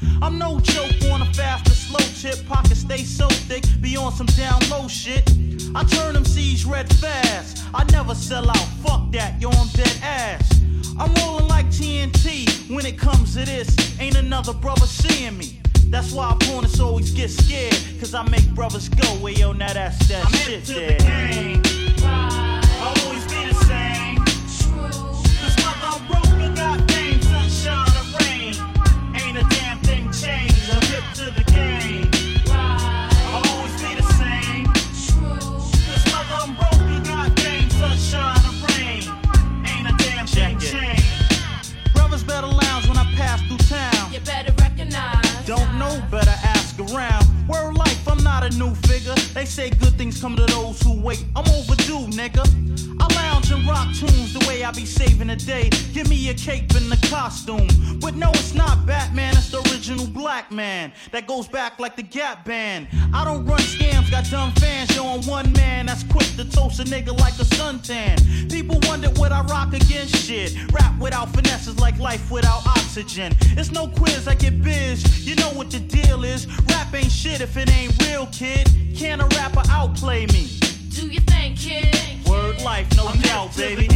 it's 58.37 58.53
not 58.53 58.85
Batman, 58.85 59.35
it's 59.35 59.49
the 59.49 59.59
original 59.71 60.07
black 60.07 60.51
man 60.51 60.91
that 61.11 61.27
goes 61.27 61.47
back 61.47 61.79
like 61.79 61.95
the 61.95 62.03
Gap 62.03 62.45
Band. 62.45 62.87
I 63.13 63.25
don't 63.25 63.45
run 63.45 63.59
scams, 63.59 64.09
got 64.09 64.29
dumb 64.29 64.51
fans 64.53 64.91
showing 64.93 65.21
one 65.25 65.51
man 65.53 65.87
that's 65.87 66.03
quick 66.03 66.27
to 66.37 66.45
toast 66.45 66.79
a 66.79 66.83
nigga 66.83 67.17
like 67.19 67.33
a 67.35 67.45
suntan. 67.55 68.17
People 68.51 68.79
wonder 68.83 69.09
what 69.19 69.31
I 69.31 69.41
rock 69.41 69.73
against 69.73 70.15
shit. 70.15 70.55
Rap 70.71 70.97
without 70.99 71.33
finesse 71.33 71.67
is 71.67 71.79
like 71.79 71.97
life 71.99 72.31
without 72.31 72.65
oxygen. 72.67 73.35
It's 73.57 73.71
no 73.71 73.87
quiz, 73.87 74.27
I 74.27 74.35
get 74.35 74.61
biz. 74.61 75.27
You 75.27 75.35
know 75.35 75.49
what 75.49 75.71
the 75.71 75.79
deal 75.79 76.23
is. 76.23 76.47
Rap 76.69 76.93
ain't 76.93 77.11
shit 77.11 77.41
if 77.41 77.57
it 77.57 77.69
ain't 77.71 77.93
real, 78.03 78.27
kid. 78.27 78.69
Can 78.95 79.21
a 79.21 79.27
rapper 79.27 79.63
outplay 79.69 80.25
me? 80.27 80.47
Do 80.89 81.07
you 81.07 81.19
think, 81.21 81.57
kid? 81.57 82.27
Word 82.27 82.61
life, 82.61 82.87
no 82.95 83.07
I'm 83.07 83.19
doubt, 83.21 83.55
baby. 83.55 83.87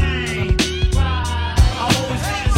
I'll 0.95 1.97
always 1.97 2.50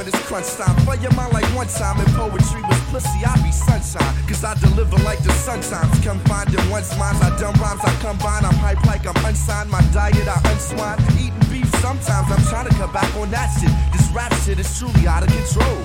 when 0.00 0.08
it's 0.08 0.18
crunch 0.24 0.48
time. 0.56 0.72
For 0.88 0.96
your 0.96 1.12
mind 1.12 1.34
like 1.34 1.44
one 1.52 1.68
time 1.68 2.00
and 2.00 2.08
poetry 2.16 2.62
was 2.64 2.80
pussy. 2.88 3.20
I 3.20 3.36
be 3.44 3.52
sunshine. 3.52 4.14
Cause 4.24 4.42
I 4.42 4.54
deliver 4.56 4.96
like 5.04 5.20
the 5.22 5.32
sun 5.32 5.60
times. 5.60 5.92
Confined 6.00 6.54
in 6.56 6.64
one's 6.70 6.88
minds. 6.96 7.20
I 7.20 7.28
dumb 7.36 7.52
rhymes, 7.60 7.84
I 7.84 7.92
combine. 8.00 8.46
I'm 8.48 8.56
hype 8.64 8.82
like 8.86 9.04
I'm 9.06 9.24
unsigned. 9.26 9.68
My 9.68 9.82
diet, 9.92 10.26
I 10.26 10.40
unswine. 10.48 10.96
Eating 11.20 11.44
beef 11.52 11.68
sometimes. 11.84 12.32
I'm 12.32 12.42
trying 12.48 12.68
to 12.68 12.74
cut 12.80 12.94
back 12.94 13.14
on 13.16 13.30
that 13.30 13.52
shit. 13.60 13.72
This 13.92 14.08
rap 14.16 14.32
shit 14.40 14.58
is 14.58 14.70
truly 14.78 15.06
out 15.06 15.22
of 15.22 15.28
control. 15.28 15.76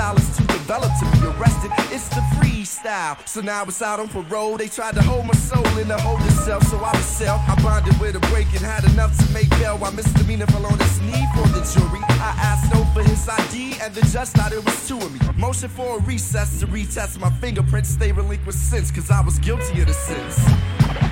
Too 0.00 0.46
developed 0.46 0.98
to 1.00 1.04
be 1.12 1.26
arrested. 1.26 1.70
It's 1.92 2.08
the 2.08 2.22
freestyle. 2.32 3.18
So 3.28 3.42
now 3.42 3.64
it's 3.64 3.82
out 3.82 4.00
on 4.00 4.08
parole. 4.08 4.56
They 4.56 4.68
tried 4.68 4.94
to 4.94 5.02
hold 5.02 5.26
my 5.26 5.34
soul 5.34 5.66
in 5.76 5.88
the 5.88 6.00
holding 6.00 6.30
cell, 6.30 6.58
so 6.62 6.78
I 6.78 6.90
was 6.96 7.04
sell. 7.04 7.36
I 7.46 7.54
bonded 7.62 8.00
with 8.00 8.16
a 8.16 8.20
break 8.32 8.46
and 8.54 8.64
had 8.64 8.84
enough 8.84 9.14
to 9.18 9.30
make 9.34 9.50
bail 9.50 9.76
while 9.76 9.92
misdemeanor 9.92 10.46
fell 10.46 10.64
on 10.64 10.78
his 10.78 11.02
knee 11.02 11.26
for 11.34 11.46
the 11.48 11.60
jury. 11.74 12.00
I 12.08 12.32
asked 12.40 12.72
no 12.72 12.82
for 12.94 13.02
his 13.02 13.28
ID, 13.28 13.74
and 13.82 13.94
the 13.94 14.00
judge 14.06 14.28
thought 14.28 14.52
it 14.52 14.64
was 14.64 14.88
two 14.88 14.96
of 14.96 15.12
me. 15.12 15.20
Motion 15.36 15.68
for 15.68 15.98
a 15.98 16.00
recess 16.00 16.60
to 16.60 16.66
retest 16.66 17.20
my 17.20 17.28
fingerprints. 17.32 17.96
They 17.96 18.10
relinquished 18.10 18.70
since, 18.70 18.90
cause 18.90 19.10
I 19.10 19.20
was 19.20 19.38
guilty 19.38 19.82
of 19.82 19.86
the 19.86 19.92
sins. 19.92 21.09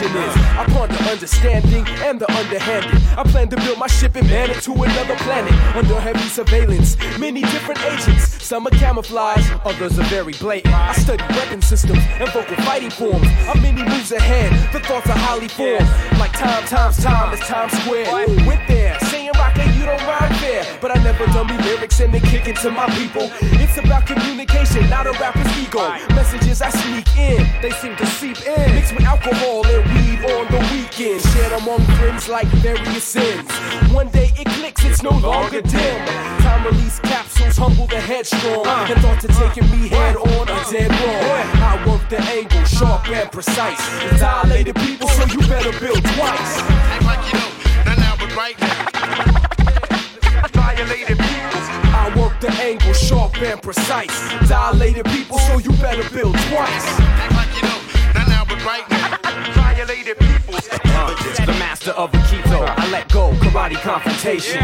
What 0.00 0.14
is. 0.14 0.36
I 0.36 0.64
ponder 0.68 0.94
understanding 1.10 1.86
and 2.04 2.20
the 2.20 2.30
underhanded. 2.32 3.02
I 3.18 3.22
plan 3.22 3.48
to 3.48 3.56
build 3.56 3.78
my 3.78 3.86
ship 3.86 4.16
and 4.16 4.28
man 4.28 4.50
it 4.50 4.62
to 4.62 4.72
another 4.72 5.16
planet 5.16 5.52
under 5.74 5.98
heavy 6.00 6.28
surveillance. 6.28 6.96
Many 7.18 7.42
different 7.42 7.82
agents, 7.84 8.42
some 8.42 8.66
are 8.66 8.70
camouflage, 8.70 9.48
others 9.64 9.98
are 9.98 10.04
very 10.04 10.34
blatant. 10.34 10.74
I 10.74 10.92
study 10.92 11.24
weapon 11.34 11.62
systems 11.62 12.00
and 12.20 12.28
vocal 12.30 12.56
fighting 12.64 12.90
forms. 12.90 13.26
I'm 13.48 13.62
many 13.62 13.82
moves 13.82 14.12
ahead, 14.12 14.52
the 14.72 14.80
thoughts 14.80 15.08
are 15.08 15.18
highly 15.18 15.48
formed. 15.48 15.88
Like 16.18 16.32
time 16.32 16.64
times 16.64 17.02
time 17.02 17.32
is 17.32 17.40
Times 17.40 17.72
Square. 17.82 18.06
Rocket, 18.06 18.44
you 18.44 19.05
don't 19.86 20.02
rhyme 20.02 20.34
fair. 20.42 20.66
But 20.80 20.90
I 20.90 21.02
never 21.02 21.24
dummy 21.26 21.56
lyrics 21.62 22.00
and 22.00 22.12
they 22.12 22.20
kick 22.20 22.48
it 22.48 22.56
to 22.56 22.70
my 22.70 22.86
people. 22.98 23.30
It's 23.62 23.78
about 23.78 24.06
communication, 24.06 24.90
not 24.90 25.06
a 25.06 25.12
rapper's 25.12 25.50
ego. 25.56 25.88
Messages 26.14 26.60
I 26.60 26.70
sneak 26.70 27.08
in, 27.16 27.46
they 27.62 27.70
seem 27.70 27.94
to 27.96 28.06
seep 28.06 28.38
in. 28.46 28.74
Mixed 28.74 28.94
with 28.94 29.04
alcohol 29.04 29.64
and 29.66 29.82
weed 29.94 30.20
on 30.34 30.44
the 30.50 30.60
weekend. 30.72 31.22
Shared 31.22 31.52
among 31.62 31.80
friends 31.96 32.28
like 32.28 32.48
various 32.66 33.04
sins. 33.04 33.48
One 33.92 34.08
day 34.08 34.32
it 34.36 34.48
clicks, 34.58 34.84
it's 34.84 35.02
no 35.02 35.10
longer 35.10 35.62
dim. 35.62 36.06
Time 36.42 36.66
release 36.66 36.98
capsules 37.00 37.56
humble 37.56 37.86
the 37.86 38.00
headstrong. 38.00 38.66
And 38.66 39.00
thought 39.00 39.20
to 39.20 39.28
taking 39.28 39.70
me 39.70 39.88
head 39.88 40.16
on 40.16 40.48
a 40.48 40.58
dead 40.70 40.90
wrong. 40.90 41.46
I 41.62 41.84
work 41.86 42.08
the 42.10 42.20
angle 42.20 42.64
sharp 42.64 43.08
and 43.08 43.30
precise. 43.30 43.80
Dilated 44.18 44.74
people, 44.76 45.08
so 45.08 45.24
you 45.26 45.38
better 45.46 45.72
build 45.78 46.02
twice. 46.02 46.52
Act 46.92 47.04
like 47.04 47.32
you 47.32 47.38
know, 47.38 47.84
not 47.86 47.98
now, 47.98 48.16
but 48.18 48.34
right 48.34 48.60
now. 48.60 49.35
Violated 50.76 51.16
peoples. 51.18 51.68
I 51.94 52.12
work 52.20 52.38
the 52.38 52.50
angle 52.60 52.92
sharp 52.92 53.40
and 53.40 53.62
precise. 53.62 54.12
Dilated 54.46 55.06
people, 55.06 55.38
so 55.38 55.56
you 55.58 55.70
better 55.80 56.06
build 56.14 56.34
twice. 56.50 57.00
Like 57.30 57.48
you 57.56 57.62
know, 57.66 57.80
not 58.14 58.28
now, 58.28 58.44
but 58.44 58.62
right 58.62 58.88
now. 58.90 59.18
Violated 59.54 60.18
peoples. 60.18 60.85
Evidence, 61.16 61.46
the 61.46 61.58
master 61.58 61.90
of 61.92 62.12
Aikido. 62.12 62.66
I 62.76 62.90
let 62.90 63.10
go, 63.12 63.30
karate 63.40 63.76
confrontation. 63.76 64.62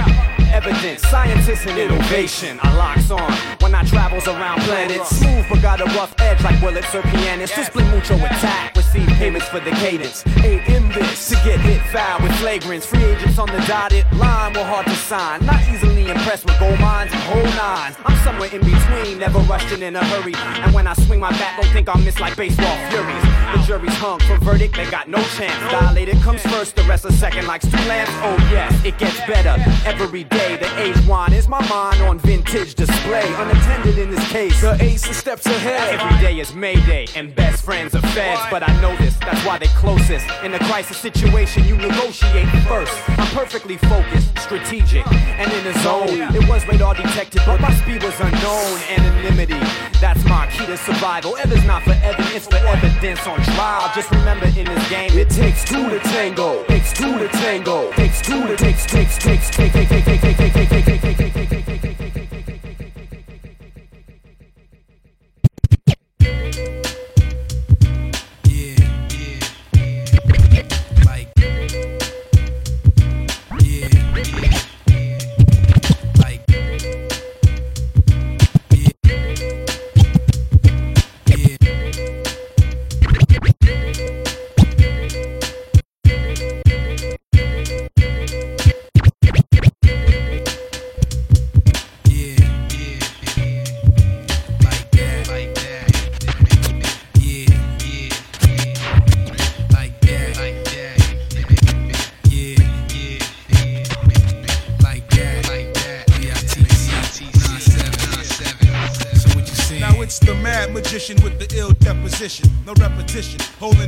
Evidence, 0.52 1.00
scientists 1.08 1.64
and 1.66 1.78
innovation. 1.78 2.58
I 2.62 2.76
locks 2.76 3.10
on 3.10 3.32
when 3.60 3.74
I 3.74 3.84
travels 3.84 4.28
around 4.28 4.60
planets. 4.62 5.08
Smooth 5.16 5.46
but 5.48 5.62
got 5.62 5.80
a 5.80 5.84
rough 5.96 6.14
edge 6.20 6.42
like 6.42 6.60
Willits 6.60 6.94
or 6.94 7.00
pianists. 7.02 7.24
pianist. 7.24 7.54
Display 7.54 7.84
mucho 7.90 8.16
attack, 8.16 8.76
receive 8.76 9.06
payments 9.16 9.48
for 9.48 9.60
the 9.60 9.70
cadence. 9.70 10.26
Ain't 10.44 10.68
in 10.68 10.88
this 10.90 11.30
to 11.30 11.36
get 11.36 11.58
hit 11.60 11.80
foul 11.86 12.20
with 12.20 12.32
flagrants. 12.32 12.84
Free 12.84 13.02
agents 13.02 13.38
on 13.38 13.48
the 13.48 13.64
dotted 13.66 14.04
line 14.12 14.52
were 14.52 14.64
hard 14.64 14.86
to 14.86 14.94
sign. 14.94 15.44
Not 15.46 15.60
easily 15.72 16.10
impressed 16.10 16.44
with 16.44 16.58
gold 16.58 16.78
mines 16.80 17.12
and 17.12 17.22
whole 17.22 17.52
nines. 17.56 17.96
I'm 18.04 18.16
somewhere 18.22 18.50
in 18.52 18.60
between, 18.60 19.18
never 19.18 19.38
rushing 19.40 19.80
in 19.80 19.96
a 19.96 20.04
hurry. 20.04 20.34
And 20.36 20.74
when 20.74 20.86
I 20.86 20.92
swing 20.94 21.20
my 21.20 21.30
bat, 21.30 21.58
don't 21.60 21.72
think 21.72 21.88
I'll 21.88 22.00
miss 22.02 22.20
like 22.20 22.36
baseball 22.36 22.76
furies. 22.90 23.22
The 23.56 23.62
jury's 23.66 23.94
hung 23.96 24.20
for 24.20 24.36
verdict, 24.44 24.76
they 24.76 24.88
got 24.90 25.08
no 25.08 25.22
chance. 25.38 25.58
Dilated 25.72 26.20
comes 26.20 26.41
first, 26.42 26.76
the 26.76 26.82
rest 26.84 27.04
a 27.04 27.12
second 27.12 27.46
like 27.46 27.62
stew 27.62 27.76
lamps. 27.88 28.12
Oh 28.22 28.36
yes, 28.50 28.72
it 28.84 28.98
gets 28.98 29.18
better 29.26 29.54
every 29.86 30.24
day. 30.24 30.56
The 30.56 30.70
age 30.80 31.06
wine 31.06 31.32
is 31.32 31.48
my 31.48 31.60
mind 31.68 32.00
on 32.02 32.18
vintage 32.18 32.74
display. 32.74 33.26
Unattended 33.34 33.98
in 33.98 34.10
this 34.10 34.26
case, 34.30 34.60
The 34.60 34.76
ace 34.82 35.08
is 35.08 35.16
steps 35.16 35.46
ahead. 35.46 36.00
Every 36.00 36.18
day 36.20 36.38
is 36.40 36.54
Mayday, 36.54 37.06
and 37.16 37.34
best 37.34 37.64
friends 37.64 37.94
are 37.94 38.02
feds. 38.14 38.40
But 38.50 38.62
I 38.68 38.80
know 38.80 38.94
this, 38.96 39.16
that's 39.16 39.44
why 39.46 39.58
they 39.58 39.68
closest. 39.68 40.26
In 40.42 40.54
a 40.54 40.58
crisis 40.70 40.96
situation, 40.96 41.64
you 41.64 41.76
negotiate 41.76 42.48
first. 42.68 42.92
I'm 43.08 43.26
perfectly 43.34 43.76
focused, 43.76 44.38
strategic, 44.38 45.06
and 45.12 45.52
in 45.52 45.64
the 45.64 45.78
zone. 45.80 46.34
It 46.34 46.48
was 46.48 46.66
radar 46.66 46.94
detected, 46.94 47.42
but 47.46 47.60
my 47.60 47.72
speed 47.82 48.02
was 48.02 48.18
unknown. 48.20 48.80
Anonymity, 48.90 49.58
that's 50.00 50.24
my 50.24 50.46
key 50.50 50.66
to 50.66 50.76
survival. 50.76 51.36
Ever's 51.36 51.64
not 51.64 51.82
for 51.82 51.92
evidence, 52.02 52.46
for 52.46 52.56
evidence 52.56 53.26
on 53.26 53.40
trial. 53.56 53.90
Just 53.94 54.10
remember 54.10 54.46
in 54.46 54.66
this 54.66 54.88
game, 54.90 55.10
It 55.18 55.28
takes 55.30 55.64
two 55.64 55.88
to 55.90 55.98
tango. 56.00 56.31
Takes 56.34 56.94
two 56.94 57.18
to 57.18 57.28
tango. 57.28 57.90
Takes 57.92 58.22
two 58.22 58.46
to 58.46 58.56
takes 58.56 58.86
takes 58.86 59.18
takes 59.18 59.50
take 59.50 59.70
take 59.70 59.88
take 59.88 60.04
take 60.04 60.20
take 60.20 60.86
take 60.86 61.02
take 61.02 61.21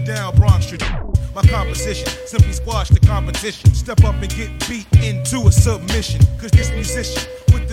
down 0.04 0.34
Bronx 0.36 0.66
Street. 0.66 0.82
My 1.34 1.42
composition 1.42 2.06
simply 2.26 2.52
squash 2.52 2.88
the 2.88 3.00
competition. 3.00 3.74
Step 3.74 4.04
up 4.04 4.14
and 4.14 4.28
get 4.36 4.68
beat 4.68 4.86
into 5.02 5.46
a 5.48 5.52
submission. 5.52 6.20
Cause 6.38 6.50
this 6.50 6.70
musician 6.70 7.22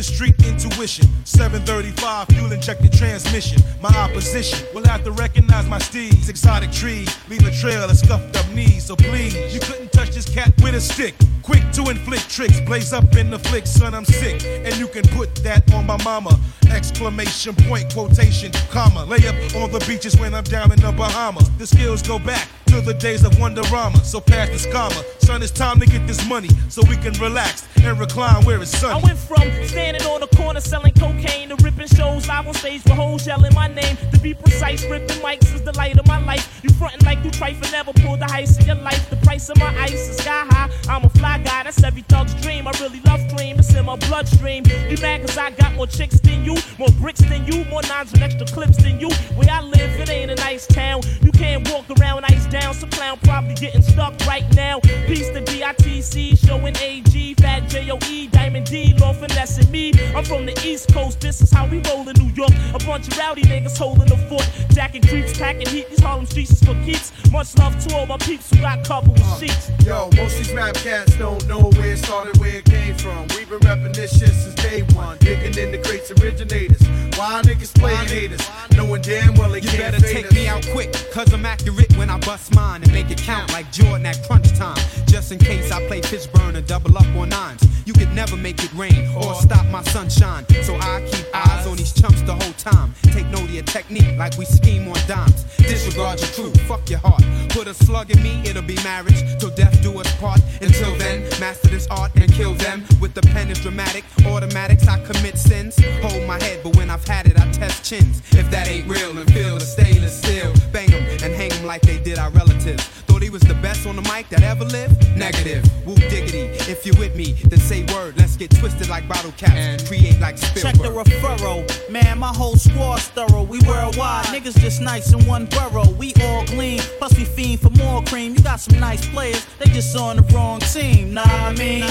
the 0.01 0.13
street 0.13 0.35
intuition. 0.47 1.05
735 1.25 2.27
fuel 2.29 2.51
injected 2.51 2.91
transmission. 2.91 3.61
My 3.81 3.89
opposition 3.89 4.67
will 4.73 4.83
have 4.85 5.03
to 5.03 5.11
recognize 5.11 5.67
my 5.67 5.77
steeds. 5.77 6.27
Exotic 6.27 6.71
trees 6.71 7.07
leave 7.29 7.45
a 7.45 7.51
trail 7.51 7.83
of 7.83 7.95
scuffed 7.95 8.35
up 8.35 8.49
knees. 8.49 8.85
So 8.85 8.95
please, 8.95 9.35
you 9.53 9.59
couldn't 9.59 9.91
touch 9.91 10.09
this 10.09 10.27
cat 10.27 10.53
with 10.63 10.73
a 10.73 10.81
stick. 10.81 11.13
Quick 11.43 11.63
to 11.73 11.89
inflict 11.89 12.29
tricks, 12.29 12.59
blaze 12.61 12.93
up 12.93 13.15
in 13.15 13.29
the 13.29 13.37
flick, 13.37 13.67
son. 13.67 13.93
I'm 13.93 14.05
sick, 14.05 14.43
and 14.45 14.75
you 14.77 14.87
can 14.87 15.03
put 15.09 15.35
that 15.43 15.71
on 15.73 15.85
my 15.85 16.01
mama. 16.03 16.39
Exclamation 16.71 17.53
point, 17.67 17.93
quotation, 17.93 18.51
comma. 18.71 19.05
Lay 19.05 19.27
up 19.27 19.35
on 19.55 19.71
the 19.71 19.83
beaches 19.87 20.17
when 20.17 20.33
I'm 20.33 20.45
down 20.45 20.71
in 20.71 20.79
the 20.79 20.91
Bahamas. 20.91 21.49
The 21.57 21.67
skills 21.67 22.01
go 22.01 22.17
back 22.17 22.47
to 22.71 22.79
the 22.79 22.93
days 22.93 23.25
of 23.25 23.33
Wonderama. 23.33 24.01
So 24.05 24.21
pass 24.21 24.47
the 24.47 24.69
scammer. 24.69 25.03
Son, 25.21 25.43
it's 25.43 25.51
time 25.51 25.79
to 25.81 25.85
get 25.85 26.07
this 26.07 26.25
money 26.27 26.47
so 26.69 26.81
we 26.87 26.95
can 26.95 27.11
relax 27.19 27.67
and 27.83 27.99
recline 27.99 28.45
where 28.45 28.61
it's 28.61 28.71
sunny. 28.71 28.93
I 28.93 29.05
went 29.05 29.19
from 29.19 29.43
standing 29.67 30.03
on 30.03 30.21
the 30.21 30.27
corner 30.37 30.61
selling 30.61 30.93
cocaine 30.93 31.49
to 31.49 31.55
ripping 31.57 31.87
shows 31.87 32.29
live 32.29 32.47
on 32.47 32.53
stage 32.53 32.81
with 32.85 32.93
hoes 32.93 33.27
yelling 33.27 33.53
my 33.53 33.67
name. 33.67 33.97
To 34.13 34.19
be 34.19 34.33
precise, 34.33 34.85
ripping 34.85 35.17
mics 35.17 35.53
is 35.53 35.63
the 35.63 35.73
light 35.73 35.99
of 35.99 36.07
my 36.07 36.23
life. 36.23 36.61
You 36.63 36.69
frontin' 36.69 37.05
like 37.05 37.21
you 37.25 37.31
trifle, 37.31 37.69
never 37.71 37.91
pull 37.91 38.15
the 38.15 38.25
heist 38.25 38.61
in 38.61 38.67
your 38.67 38.75
life. 38.75 39.09
The 39.09 39.17
price 39.17 39.49
of 39.49 39.57
my 39.57 39.77
ice 39.77 40.07
is 40.07 40.17
sky 40.17 40.45
high. 40.49 40.69
I'm 40.87 41.03
a 41.03 41.09
fly 41.09 41.39
guy, 41.39 41.63
that's 41.63 41.83
every 41.83 42.03
thug's 42.03 42.33
dream. 42.35 42.67
I 42.67 42.71
really 42.79 43.01
love 43.01 43.19
cream, 43.35 43.59
it's 43.59 43.75
in 43.75 43.85
my 43.85 43.97
bloodstream. 43.97 44.63
You 44.89 44.95
mad 45.01 45.21
cause 45.21 45.37
I 45.37 45.51
got 45.51 45.73
more 45.73 45.87
chicks 45.87 46.21
than 46.21 46.45
you, 46.45 46.55
more 46.79 46.91
bricks 47.01 47.19
than 47.19 47.45
you, 47.45 47.65
more 47.65 47.81
nines 47.83 48.13
and 48.13 48.23
extra 48.23 48.47
clips 48.47 48.77
than 48.81 48.97
you. 48.97 49.09
Where 49.35 49.49
I 49.51 49.61
live, 49.61 49.99
it 49.99 50.09
ain't 50.09 50.31
a 50.31 50.35
nice 50.35 50.67
town. 50.67 51.01
You 51.21 51.33
can't 51.33 51.69
walk 51.69 51.85
around 51.99 52.23
ice 52.25 52.45
down. 52.47 52.60
Some 52.71 52.89
clown 52.89 53.19
probably 53.23 53.53
getting 53.55 53.81
stuck 53.81 54.13
right 54.25 54.45
now. 54.55 54.79
Peace 55.05 55.29
to 55.29 55.41
DITC, 55.41 56.37
showing 56.47 56.75
AG, 56.77 57.33
Fat 57.35 57.67
Joe, 57.69 57.99
Diamond 58.31 58.65
D, 58.65 58.93
Law 58.97 59.13
finessing 59.13 59.69
me. 59.69 59.91
I'm 60.15 60.23
from 60.23 60.45
the 60.45 60.59
East 60.65 60.91
Coast, 60.93 61.19
this 61.19 61.41
is 61.41 61.51
how 61.51 61.67
we 61.67 61.79
roll 61.89 62.07
in 62.07 62.15
New 62.17 62.31
York. 62.33 62.51
A 62.73 62.79
bunch 62.79 63.07
of 63.07 63.17
rowdy 63.17 63.43
niggas 63.43 63.77
holding 63.77 64.07
the 64.07 64.17
fort. 64.29 64.49
Jacking 64.71 65.01
creeps, 65.03 65.37
packing 65.37 65.67
heat, 65.67 65.89
these 65.89 65.99
Harlem 65.99 66.25
streets 66.25 66.51
is 66.51 66.63
for 66.63 66.73
keeps. 66.85 67.11
Much 67.31 67.55
love 67.57 67.77
to 67.85 67.95
all 67.95 68.05
my 68.07 68.17
peeps 68.17 68.49
who 68.49 68.61
got 68.61 68.83
covered 68.85 69.11
with 69.11 69.39
sheets. 69.39 69.69
Uh, 69.69 69.83
yo, 69.85 70.09
most 70.15 70.39
of 70.39 70.45
these 70.47 70.53
rap 70.53 70.73
cats 70.75 71.15
don't 71.17 71.45
know 71.47 71.69
where 71.71 71.91
it 71.91 71.97
started, 71.97 72.37
where 72.39 72.55
it 72.55 72.65
came 72.65 72.95
from. 72.95 73.27
We've 73.35 73.49
been 73.49 73.59
rapping 73.59 73.91
this 73.91 74.17
shit 74.17 74.29
since 74.29 74.55
day 74.55 74.81
one. 74.95 75.17
Digging 75.19 75.57
in 75.57 75.71
the 75.71 75.77
crates 75.77 76.09
originators. 76.11 76.81
Why 77.17 77.41
niggas 77.43 77.77
playing 77.77 78.07
haters? 78.07 78.41
Knowing 78.75 79.01
damn 79.01 79.35
well 79.35 79.49
they 79.49 79.59
You 79.59 79.69
can't 79.69 79.93
You 79.93 79.99
better 79.99 79.99
fade 79.99 80.15
take 80.15 80.25
us. 80.27 80.33
me 80.33 80.47
out 80.47 80.65
quick, 80.71 80.91
cause 81.11 81.31
I'm 81.33 81.45
accurate 81.45 81.95
when 81.97 82.09
I 82.09 82.17
bust 82.19 82.50
mine 82.55 82.83
and 82.83 82.91
make 82.91 83.09
it 83.09 83.17
count 83.17 83.51
like 83.51 83.71
Jordan 83.71 84.05
at 84.05 84.21
crunch 84.27 84.51
time. 84.57 84.77
Just 85.07 85.31
in 85.31 85.39
case 85.39 85.71
I 85.71 85.85
play 85.87 86.01
Fishburne 86.01 86.55
and 86.55 86.65
double 86.67 86.97
up 86.97 87.07
on 87.15 87.29
nines. 87.29 87.63
You 87.85 87.93
could 87.93 88.13
never 88.13 88.37
make 88.37 88.63
it 88.63 88.71
rain 88.73 89.09
or 89.15 89.33
stop 89.35 89.65
my 89.67 89.83
sunshine. 89.83 90.45
So 90.63 90.75
I 90.75 91.05
keep 91.11 91.25
eyes 91.33 91.65
on 91.67 91.77
these 91.77 91.93
chumps 91.93 92.21
the 92.21 92.33
whole 92.33 92.53
time. 92.53 92.93
Take 93.03 93.27
note 93.27 93.43
of 93.43 93.51
your 93.51 93.63
technique 93.63 94.17
like 94.17 94.37
we 94.37 94.45
scheme 94.45 94.87
on 94.87 94.97
dimes. 95.07 95.43
Disregard 95.57 96.19
your 96.19 96.29
truth, 96.29 96.61
fuck 96.61 96.89
your 96.89 96.99
heart. 96.99 97.23
Put 97.49 97.67
a 97.67 97.73
slug 97.73 98.11
in 98.11 98.21
me, 98.21 98.41
it'll 98.45 98.61
be 98.61 98.75
marriage. 98.83 99.21
Till 99.39 99.49
death 99.49 99.81
do 99.81 99.99
us 99.99 100.15
part. 100.17 100.39
Until 100.61 100.95
then, 100.97 101.23
master 101.39 101.69
this 101.69 101.87
art 101.87 102.11
and 102.15 102.31
kill 102.31 102.53
them. 102.53 102.85
With 102.99 103.13
the 103.13 103.21
pen 103.21 103.49
is 103.49 103.59
dramatic. 103.59 104.05
Automatics, 104.25 104.87
I 104.87 105.03
commit 105.03 105.37
sins. 105.37 105.77
Hold 106.01 106.25
my 106.27 106.41
head, 106.43 106.61
but 106.63 106.75
when 106.75 106.89
I've 106.89 107.07
had 107.07 107.25
it, 107.27 107.39
I 107.39 107.51
test 107.51 107.83
chins. 107.83 108.21
If 108.31 108.49
that 108.51 108.67
ain't 108.67 108.87
real, 108.87 109.13
then 109.13 109.25
feel 109.27 109.55
the 109.55 109.65
stainless 109.65 110.17
steel. 110.17 110.53
Bang 110.71 110.93
'em 110.93 111.03
and 111.23 111.33
hang 111.33 111.51
'em 111.51 111.65
like 111.65 111.81
they 111.81 111.97
did 112.11 112.19
our 112.19 112.29
relatives. 112.31 112.83
Thought 113.07 113.23
he 113.23 113.29
was 113.29 113.41
the 113.41 113.53
best 113.55 113.87
on 113.87 113.95
the 113.95 114.01
mic 114.01 114.27
that 114.29 114.43
ever 114.43 114.65
lived? 114.65 114.95
Negative. 115.15 115.63
Whoop 115.85 115.99
diggity. 116.09 116.43
If 116.69 116.85
you 116.85 116.93
with 116.99 117.15
me, 117.15 117.33
then 117.49 117.59
say 117.59 117.83
word. 117.93 118.17
Let's 118.17 118.35
get 118.35 118.51
twisted 118.51 118.89
like 118.89 119.07
bottle 119.07 119.31
caps. 119.37 119.87
Create 119.87 120.19
like 120.19 120.37
Spielberg. 120.37 120.61
Check 120.61 120.75
the 120.81 120.89
referral. 120.89 121.89
Man, 121.89 122.19
my 122.19 122.33
whole 122.33 122.57
squad's 122.57 123.07
thorough. 123.07 123.43
We 123.43 123.59
worldwide. 123.61 124.25
Niggas 124.25 124.59
just 124.59 124.81
nice 124.81 125.13
in 125.13 125.25
one 125.25 125.45
borough. 125.45 125.89
We 125.91 126.13
all 126.21 126.45
gleam. 126.45 126.79
Plus 126.99 127.17
we 127.17 127.23
fiend 127.23 127.61
for 127.61 127.69
more 127.69 128.03
cream. 128.03 128.35
You 128.35 128.41
got 128.41 128.59
some 128.59 128.77
nice 128.79 129.07
players. 129.07 129.45
They 129.59 129.69
just 129.71 129.95
on 129.95 130.17
the 130.17 130.23
wrong 130.33 130.59
team. 130.59 131.13
Nah, 131.13 131.23
I 131.25 131.53
mean. 131.53 131.85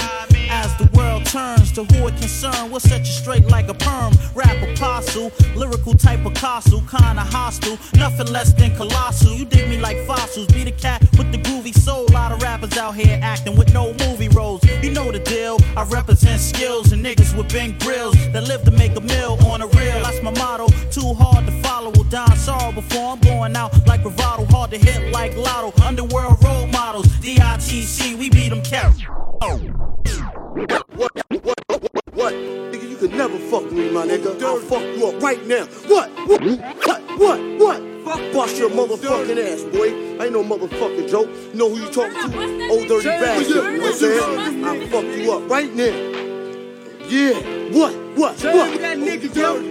As 0.53 0.75
the 0.75 0.89
world 0.97 1.25
turns 1.25 1.71
to 1.71 1.85
who 1.85 2.07
it 2.07 2.17
concern, 2.17 2.69
we'll 2.69 2.81
set 2.81 2.99
you 2.99 3.13
straight 3.13 3.47
like 3.47 3.69
a 3.69 3.73
perm. 3.73 4.13
Rap 4.35 4.57
apostle, 4.61 5.31
lyrical 5.55 5.93
type 5.93 6.25
of 6.25 6.33
castle, 6.33 6.81
kinda 6.81 7.23
hostile, 7.23 7.77
nothing 7.95 8.27
less 8.27 8.51
than 8.53 8.75
colossal. 8.75 9.31
You 9.31 9.45
dig 9.45 9.69
me 9.69 9.77
like 9.77 10.05
fossils, 10.15 10.47
be 10.47 10.63
the 10.63 10.71
cat 10.71 11.01
with 11.17 11.31
the 11.31 11.37
groovy 11.37 11.73
soul. 11.73 12.05
A 12.09 12.11
lot 12.11 12.31
of 12.31 12.41
rappers 12.41 12.77
out 12.77 12.95
here 12.95 13.17
acting 13.21 13.55
with 13.55 13.73
no 13.73 13.93
movie 14.05 14.27
roles. 14.29 14.61
You 14.83 14.91
know 14.91 15.11
the 15.11 15.19
deal. 15.19 15.57
I 15.77 15.83
represent 15.83 16.41
skills 16.41 16.91
and 16.91 17.03
niggas 17.05 17.35
with 17.37 17.49
big 17.51 17.79
grills 17.79 18.15
that 18.33 18.43
live 18.47 18.63
to 18.63 18.71
make 18.71 18.95
a 18.95 19.01
meal 19.01 19.37
on 19.45 19.61
a 19.61 19.67
real. 19.67 19.99
That's 20.03 20.21
my 20.21 20.31
motto. 20.31 20.67
Too 20.91 21.13
hard 21.13 21.45
to 21.45 21.51
follow. 21.63 21.91
Will 21.91 22.03
die 22.05 22.35
sorrow 22.35 22.71
before 22.71 23.13
I'm 23.13 23.19
going 23.19 23.55
out 23.55 23.71
like 23.87 24.01
bravado. 24.03 24.45
Hard 24.45 24.71
to 24.71 24.77
hit 24.77 25.11
like 25.11 25.35
Lotto. 25.37 25.71
Underworld 25.81 26.43
role 26.43 26.67
models. 26.67 27.07
DITC, 27.23 28.17
we 28.17 28.29
beat 28.29 28.49
them 28.49 28.61
carry. 28.63 28.93
What? 30.99 31.13
What? 31.35 31.55
What? 32.13 32.33
Nigga, 32.33 32.89
you 32.89 32.97
could 32.97 33.11
never 33.11 33.37
fuck 33.51 33.71
me, 33.71 33.89
my 33.89 34.05
nigga. 34.05 34.41
I'll 34.41 34.59
fuck 34.59 34.83
you 34.83 35.07
up 35.07 35.21
right 35.23 35.45
now. 35.47 35.65
What? 35.87 36.09
What? 36.27 36.41
What? 36.43 37.01
What? 37.19 37.39
What? 37.59 37.90
Bust 38.33 38.57
your 38.57 38.69
motherfucking 38.69 39.37
ass, 39.37 39.63
boy. 39.73 40.19
I 40.19 40.25
ain't 40.25 40.33
no 40.33 40.43
motherfucking 40.43 41.09
joke. 41.09 41.29
You 41.29 41.53
know 41.53 41.69
who 41.69 41.79
you 41.79 41.89
talking 41.91 42.31
to? 42.31 42.69
Ol' 42.69 42.85
Dirty 42.85 43.07
Bastard. 43.07 43.47
You 43.47 43.55
know 43.55 43.79
what 43.79 43.91
I'm 43.91 43.93
saying? 43.93 44.65
I'll 44.65 44.87
fuck 44.87 45.17
you 45.17 45.31
up 45.31 45.49
right 45.49 45.73
now. 45.73 46.21
Yeah. 47.07 47.33
What? 47.71 47.93
What? 48.17 48.37
Tell 48.37 48.55
what? 48.57 48.79
that 48.81 48.97
nigga, 48.97 49.33
yo. 49.33 49.61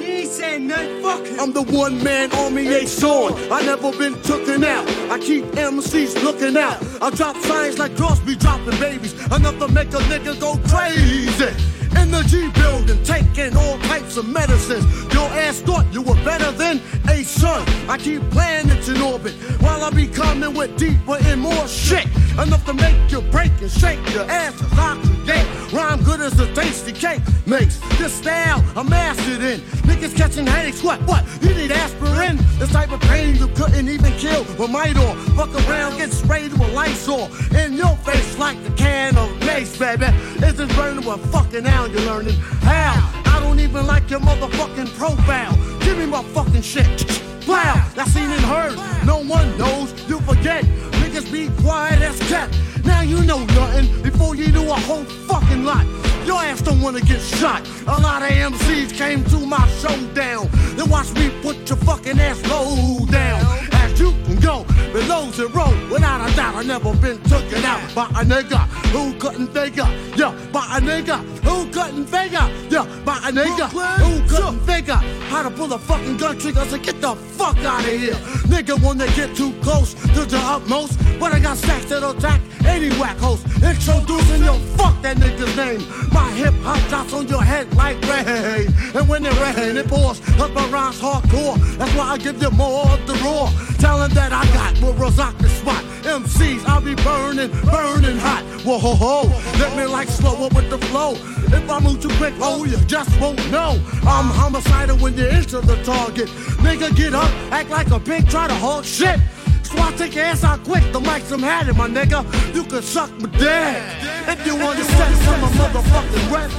He 0.00 0.12
ain't 0.12 0.30
saying 0.30 0.66
nothing. 0.68 1.02
Fuck 1.02 1.26
him. 1.26 1.40
I'm 1.40 1.52
the 1.52 1.62
one 1.62 2.02
man 2.02 2.32
army 2.32 2.66
ain't 2.68 2.88
showing. 2.88 3.34
I 3.52 3.62
never 3.62 3.92
been 3.92 4.14
tooken 4.14 4.64
out. 4.64 4.88
I 5.10 5.18
keep 5.18 5.44
MCs 5.44 6.22
looking 6.22 6.56
out. 6.56 6.82
I 7.02 7.10
drop 7.10 7.36
signs 7.38 7.78
like 7.78 7.96
Crosby 7.96 8.36
dropping 8.36 8.78
babies. 8.80 9.12
Enough 9.26 9.58
to 9.58 9.68
make 9.68 9.88
a 9.88 10.00
nigga 10.08 10.40
go 10.40 10.58
crazy. 10.68 11.52
In 12.00 12.10
the 12.10 12.22
G 12.26 12.50
building, 12.50 13.02
taking 13.04 13.56
all 13.56 13.78
types 13.80 14.16
of 14.16 14.28
medicines. 14.28 14.84
Your 15.12 15.28
ass 15.44 15.60
thought 15.60 15.86
you 15.92 16.02
were 16.02 16.20
better 16.24 16.50
than 16.52 16.80
a 17.08 17.22
son. 17.22 17.66
I 17.88 17.98
keep 17.98 18.22
planets 18.30 18.88
in 18.88 19.00
orbit 19.00 19.34
while 19.60 19.82
I 19.84 19.90
be 19.90 20.06
coming 20.06 20.54
with 20.54 20.76
deeper 20.76 21.18
and 21.20 21.40
more 21.40 21.66
shit. 21.68 22.06
Enough 22.32 22.64
to 22.66 22.74
make 22.74 23.10
you 23.10 23.20
break 23.30 23.52
and 23.60 23.70
shake 23.70 24.00
your 24.12 24.24
ass 24.30 24.60
as 24.62 24.78
I 24.78 25.11
create. 25.24 25.46
Rhyme 25.72 26.02
good 26.02 26.20
as 26.20 26.38
a 26.38 26.52
tasty 26.54 26.92
cake 26.92 27.22
makes. 27.46 27.78
This 27.98 28.12
style 28.12 28.62
I'm 28.76 28.88
mastered 28.88 29.42
in. 29.42 29.60
Niggas 29.88 30.16
catching 30.16 30.46
headaches, 30.46 30.82
what? 30.82 31.00
What? 31.02 31.24
You 31.42 31.54
need 31.54 31.72
aspirin? 31.72 32.38
This 32.58 32.70
type 32.72 32.92
of 32.92 33.00
pain 33.02 33.36
you 33.36 33.48
couldn't 33.48 33.88
even 33.88 34.12
kill 34.12 34.44
with 34.58 34.70
might 34.70 34.96
or 34.96 35.14
fuck 35.36 35.54
around, 35.68 35.96
get 35.96 36.10
sprayed 36.12 36.52
with 36.52 36.74
on. 37.08 37.30
In 37.56 37.74
your 37.74 37.96
face 37.98 38.38
like 38.38 38.58
a 38.66 38.70
can 38.72 39.16
of 39.16 39.30
mace, 39.40 39.76
baby. 39.76 40.06
Is 40.44 40.56
this 40.56 40.74
burning 40.76 41.06
with 41.06 41.32
fucking 41.32 41.64
now 41.64 41.86
you're 41.86 42.00
learning? 42.02 42.34
How? 42.62 43.22
I 43.26 43.40
don't 43.40 43.60
even 43.60 43.86
like 43.86 44.10
your 44.10 44.20
motherfucking 44.20 44.88
profile. 44.98 45.54
Give 45.80 45.98
me 45.98 46.06
my 46.06 46.22
fucking 46.22 46.62
shit. 46.62 46.86
Wow, 47.46 47.90
that's 47.94 48.12
seen 48.12 48.30
and 48.30 48.40
heard. 48.42 48.76
No 49.04 49.18
one 49.24 49.58
knows, 49.58 49.92
you 50.08 50.20
forget. 50.20 50.64
Niggas 51.02 51.30
be 51.32 51.48
quiet 51.62 52.00
as 52.00 52.18
cat. 52.28 52.48
Now 52.84 53.02
you 53.02 53.22
know 53.22 53.44
nothing 53.44 54.02
before 54.02 54.34
you 54.34 54.50
do 54.52 54.62
a 54.70 54.74
whole 54.74 55.04
fucking 55.04 55.64
lot. 55.64 55.86
Your 56.26 56.40
ass 56.42 56.62
don't 56.62 56.80
wanna 56.80 57.00
get 57.00 57.20
shot. 57.20 57.66
A 57.86 58.00
lot 58.00 58.22
of 58.22 58.30
MCs 58.30 58.92
came 58.92 59.24
to 59.24 59.38
my 59.38 59.66
showdown. 59.80 60.48
Then 60.76 60.88
watch 60.88 61.12
me 61.14 61.30
put 61.42 61.68
your 61.68 61.78
fucking 61.78 62.18
ass 62.18 62.40
low 62.48 63.04
down. 63.06 63.40
As 63.72 63.98
you 64.00 64.12
can 64.24 64.36
go 64.40 64.64
below 64.92 65.30
zero. 65.30 65.66
Without 65.90 66.28
a 66.28 66.36
doubt, 66.36 66.54
I 66.54 66.62
never 66.62 66.94
been 66.94 67.18
taken 67.24 67.64
out 67.64 67.94
by 67.94 68.06
a 68.20 68.24
nigga 68.24 68.60
who 68.92 69.14
couldn't 69.18 69.48
figure. 69.48 69.88
Yeah, 70.16 70.36
by 70.52 70.64
a 70.76 70.80
nigga 70.80 71.18
who 71.44 71.70
couldn't 71.70 72.06
figure. 72.06 72.46
Yeah, 72.68 72.84
by 73.04 73.16
a 73.16 73.32
nigga 73.32 73.68
who 74.00 74.28
couldn't 74.28 74.60
figure 74.60 75.00
how 75.30 75.42
to 75.42 75.50
pull 75.50 75.72
a 75.72 75.78
fucking 75.78 76.18
gun 76.18 76.38
trigger. 76.38 76.64
So 76.66 76.78
get 76.78 77.00
the 77.00 77.14
fuck 77.14 77.58
out 77.58 77.80
of 77.80 77.90
here. 77.90 78.14
Nigga 78.52 78.80
When 78.82 78.98
they 78.98 79.08
get 79.14 79.34
too 79.36 79.52
close 79.62 79.94
to 79.94 80.24
the 80.24 80.38
utmost. 80.38 80.98
But 81.18 81.32
I 81.32 81.40
got 81.40 81.56
stacks 81.56 81.86
that'll 81.86 82.10
attack 82.10 82.40
any 82.66 82.90
whack 82.98 83.16
host. 83.18 83.44
Introducing 83.62 84.44
your 84.44 84.58
fuck 84.76 85.00
that 85.02 85.16
nigga's 85.16 85.56
name. 85.56 85.80
My 86.12 86.30
hip 86.32 86.54
hop 86.62 86.80
drops 86.88 87.12
on 87.12 87.28
your 87.28 87.42
head 87.42 87.72
like 87.74 88.00
rain. 88.02 88.68
And 88.94 89.08
when 89.08 89.24
it 89.24 89.34
rain, 89.40 89.76
it 89.76 89.88
pours 89.88 90.20
up 90.40 90.52
my 90.52 90.66
rhymes 90.68 91.00
hardcore. 91.00 91.56
That's 91.78 91.94
why 91.94 92.12
I 92.14 92.18
give 92.18 92.42
you 92.42 92.50
more 92.50 92.90
of 92.90 93.06
the 93.06 93.14
raw. 93.24 93.50
Tell 93.78 94.02
'em 94.02 94.10
that 94.14 94.32
I 94.32 94.44
got 94.52 94.80
will 94.82 94.92
rock 94.94 95.38
the 95.38 95.48
spot. 95.48 95.82
MCs, 96.02 96.66
I'll 96.66 96.80
be 96.80 96.94
burning, 96.96 97.50
burning 97.62 98.18
hot. 98.18 98.42
Whoa, 98.64 98.78
ho, 98.78 98.94
ho. 98.94 99.28
Let 99.58 99.76
me 99.76 99.84
like 99.86 100.08
slow 100.08 100.46
up 100.46 100.54
with 100.54 100.68
the 100.68 100.78
flow. 100.78 101.12
If 101.12 101.70
I 101.70 101.78
move 101.80 102.00
too 102.02 102.10
quick, 102.16 102.34
oh, 102.40 102.64
you 102.64 102.76
just 102.86 103.18
won't 103.20 103.38
know. 103.50 103.80
I'm 104.02 104.26
homicidal 104.26 104.96
when 104.98 105.16
you 105.16 105.26
enter 105.26 105.60
the 105.60 105.76
target. 105.84 106.28
Nigga, 106.58 106.94
get 106.96 107.14
up, 107.14 107.30
act 107.52 107.70
like 107.70 107.90
a 107.90 108.00
pig, 108.00 108.28
try 108.28 108.48
to 108.48 108.54
hold 108.54 108.84
shit. 108.84 109.20
So 109.62 109.78
I 109.78 109.92
take 109.92 110.14
your 110.14 110.24
ass 110.24 110.44
out 110.44 110.64
quick, 110.64 110.84
the 110.92 111.00
mic's 111.00 111.28
some 111.28 111.42
had 111.42 111.68
it, 111.68 111.76
my 111.76 111.88
nigga. 111.88 112.20
You 112.54 112.64
can 112.64 112.82
suck 112.82 113.10
my 113.20 113.28
dick. 113.30 113.82
If 114.28 114.46
you 114.46 114.56
understand 114.56 115.16
some 115.24 115.44
of 115.44 115.50
motherfucking 115.50 116.32
rap, 116.32 116.50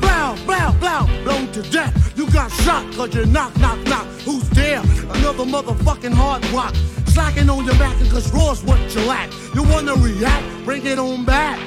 bow, 0.00 0.36
blow, 0.44 0.72
blow, 0.78 1.24
blown 1.24 1.52
to 1.52 1.62
death. 1.70 2.12
You 2.16 2.30
got 2.30 2.50
shot 2.50 2.84
cause 2.94 3.14
you 3.14 3.24
knock, 3.26 3.56
knock, 3.58 3.78
knock. 3.86 4.06
Who's 4.24 4.48
there? 4.50 4.80
Another 4.80 5.44
motherfucking 5.44 6.12
hard 6.12 6.44
rock. 6.50 6.74
Slacking 7.10 7.50
on 7.50 7.64
your 7.64 7.74
back 7.74 7.98
cause 8.08 8.32
raw's 8.32 8.62
what 8.62 8.78
you 8.94 9.00
lack. 9.02 9.32
You 9.54 9.64
wanna 9.64 9.94
react? 9.94 10.64
Bring 10.64 10.86
it 10.86 10.98
on 10.98 11.24
back. 11.24 11.58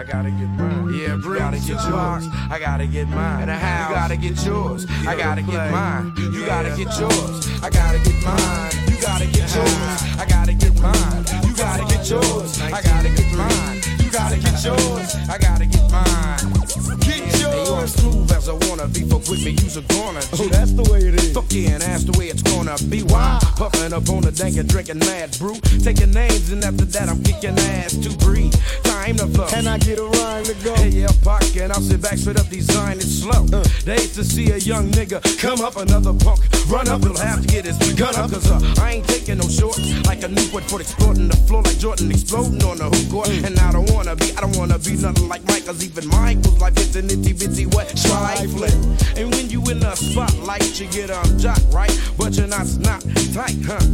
I 0.00 0.04
gotta 0.04 0.30
get 0.30 0.48
mine. 0.56 0.94
Yeah, 0.94 1.16
you 1.16 1.34
gotta 1.34 1.58
get 1.58 1.68
yours. 1.68 2.26
I 2.50 2.58
gotta 2.58 2.86
get 2.86 3.08
mine. 3.08 3.42
And 3.42 3.50
a 3.50 3.58
house. 3.58 3.90
You 3.90 3.94
gotta 3.96 4.16
get 4.16 4.46
yours. 4.46 4.86
I 5.06 5.14
gotta 5.14 5.42
get 5.42 5.70
mine. 5.70 6.12
You 6.16 6.46
gotta 6.46 6.70
get 6.70 6.98
yours. 6.98 7.62
I 7.62 7.68
gotta 7.68 7.98
get 7.98 8.24
mine. 8.24 8.72
You 8.88 8.96
gotta 9.02 9.26
get 9.26 9.54
yours. 9.54 10.02
I 10.18 10.26
gotta 10.26 10.54
get 10.54 10.80
mine. 10.80 11.24
You 11.44 11.54
gotta 11.54 11.84
get 11.84 12.08
yours. 12.08 12.60
I 12.62 12.80
gotta 12.82 13.10
get 13.10 13.32
mine. 13.36 13.79
You 14.10 14.18
gotta 14.18 14.38
get 14.38 14.64
yours. 14.64 15.14
I 15.30 15.38
gotta 15.38 15.66
get 15.66 15.88
mine. 15.92 16.52
Get 16.98 17.22
yours. 17.38 17.46
Hey, 17.46 17.64
you 17.64 17.76
as 17.76 17.92
smooth 17.94 18.32
as 18.32 18.48
I 18.48 18.54
wanna 18.66 18.88
be, 18.88 19.02
fuck 19.02 19.22
with 19.28 19.44
me, 19.44 19.52
you's 19.52 19.76
a 19.76 19.82
gonna. 19.82 20.18
Oh, 20.32 20.48
that's 20.50 20.72
the 20.72 20.82
way 20.90 20.98
it 20.98 21.14
is. 21.14 21.32
Fuck 21.32 21.46
yeah, 21.50 21.78
and 21.78 21.82
that's 21.82 22.02
the 22.02 22.18
way 22.18 22.26
it's 22.26 22.42
gonna 22.42 22.74
be. 22.90 23.04
Why? 23.04 23.38
Puffing 23.54 23.92
up 23.92 24.08
on 24.10 24.22
the 24.22 24.32
dank 24.32 24.56
and 24.56 24.68
drinking 24.68 24.98
mad 24.98 25.38
brew. 25.38 25.54
Taking 25.78 26.10
names, 26.10 26.50
and 26.50 26.64
after 26.64 26.86
that, 26.86 27.08
I'm 27.08 27.22
kicking 27.22 27.56
ass 27.78 27.94
to 27.98 28.10
breathe. 28.18 28.52
Time 28.82 29.14
to 29.18 29.28
flow. 29.28 29.46
Can 29.46 29.68
I 29.68 29.78
get 29.78 30.00
a 30.00 30.04
rhyme 30.04 30.42
to 30.42 30.54
go? 30.64 30.74
Hey, 30.74 30.88
yeah, 30.88 31.14
park 31.22 31.44
and 31.56 31.72
I'll 31.72 31.80
sit 31.80 32.02
back, 32.02 32.18
spit 32.18 32.36
up, 32.36 32.48
design 32.48 32.98
it 32.98 33.06
slow. 33.06 33.46
They 33.86 33.94
hate 33.94 34.14
to 34.14 34.24
see 34.24 34.50
a 34.50 34.56
young 34.56 34.90
nigga 34.90 35.22
come 35.38 35.60
up, 35.60 35.76
another 35.76 36.14
punk 36.14 36.40
run 36.68 36.88
up. 36.88 37.02
He'll 37.02 37.16
have 37.16 37.42
to 37.42 37.46
get 37.46 37.64
his 37.64 37.78
gun 37.94 38.14
up, 38.16 38.30
cause 38.30 38.50
uh, 38.50 38.82
I 38.82 38.94
ain't 38.94 39.06
taking 39.06 39.38
no 39.38 39.46
shorts. 39.46 39.78
Like 40.06 40.22
a 40.24 40.28
Newport 40.28 40.64
for 40.64 40.80
exploding 40.80 41.28
the 41.28 41.36
floor, 41.46 41.62
like 41.62 41.78
Jordan 41.78 42.10
exploding 42.10 42.62
on 42.64 42.78
the 42.78 42.90
hoop 42.90 43.10
court. 43.10 43.28
And 43.28 43.58
I 43.58 43.72
don't 43.72 43.90
wanna 44.00 44.16
be, 44.16 44.32
I 44.32 44.40
don't 44.40 44.56
wanna 44.56 44.78
be 44.78 44.96
nothing 44.96 45.28
like 45.28 45.44
Mike, 45.46 45.66
cause 45.66 45.84
even 45.84 46.08
Michael's 46.08 46.58
life 46.58 46.74
gets 46.74 46.96
an 46.96 47.10
itty 47.10 47.34
bitty 47.34 47.66
wet 47.66 47.94
trifling. 47.94 48.72
And 49.14 49.30
when 49.30 49.50
you 49.50 49.60
in 49.68 49.80
the 49.80 49.94
spotlight, 49.94 50.80
you 50.80 50.86
get 50.88 51.10
um 51.10 51.38
jock 51.38 51.60
right, 51.70 51.92
but 52.16 52.34
you're 52.34 52.46
not 52.46 52.66
snot 52.66 53.02
tight, 53.34 53.60
huh? 53.66 53.84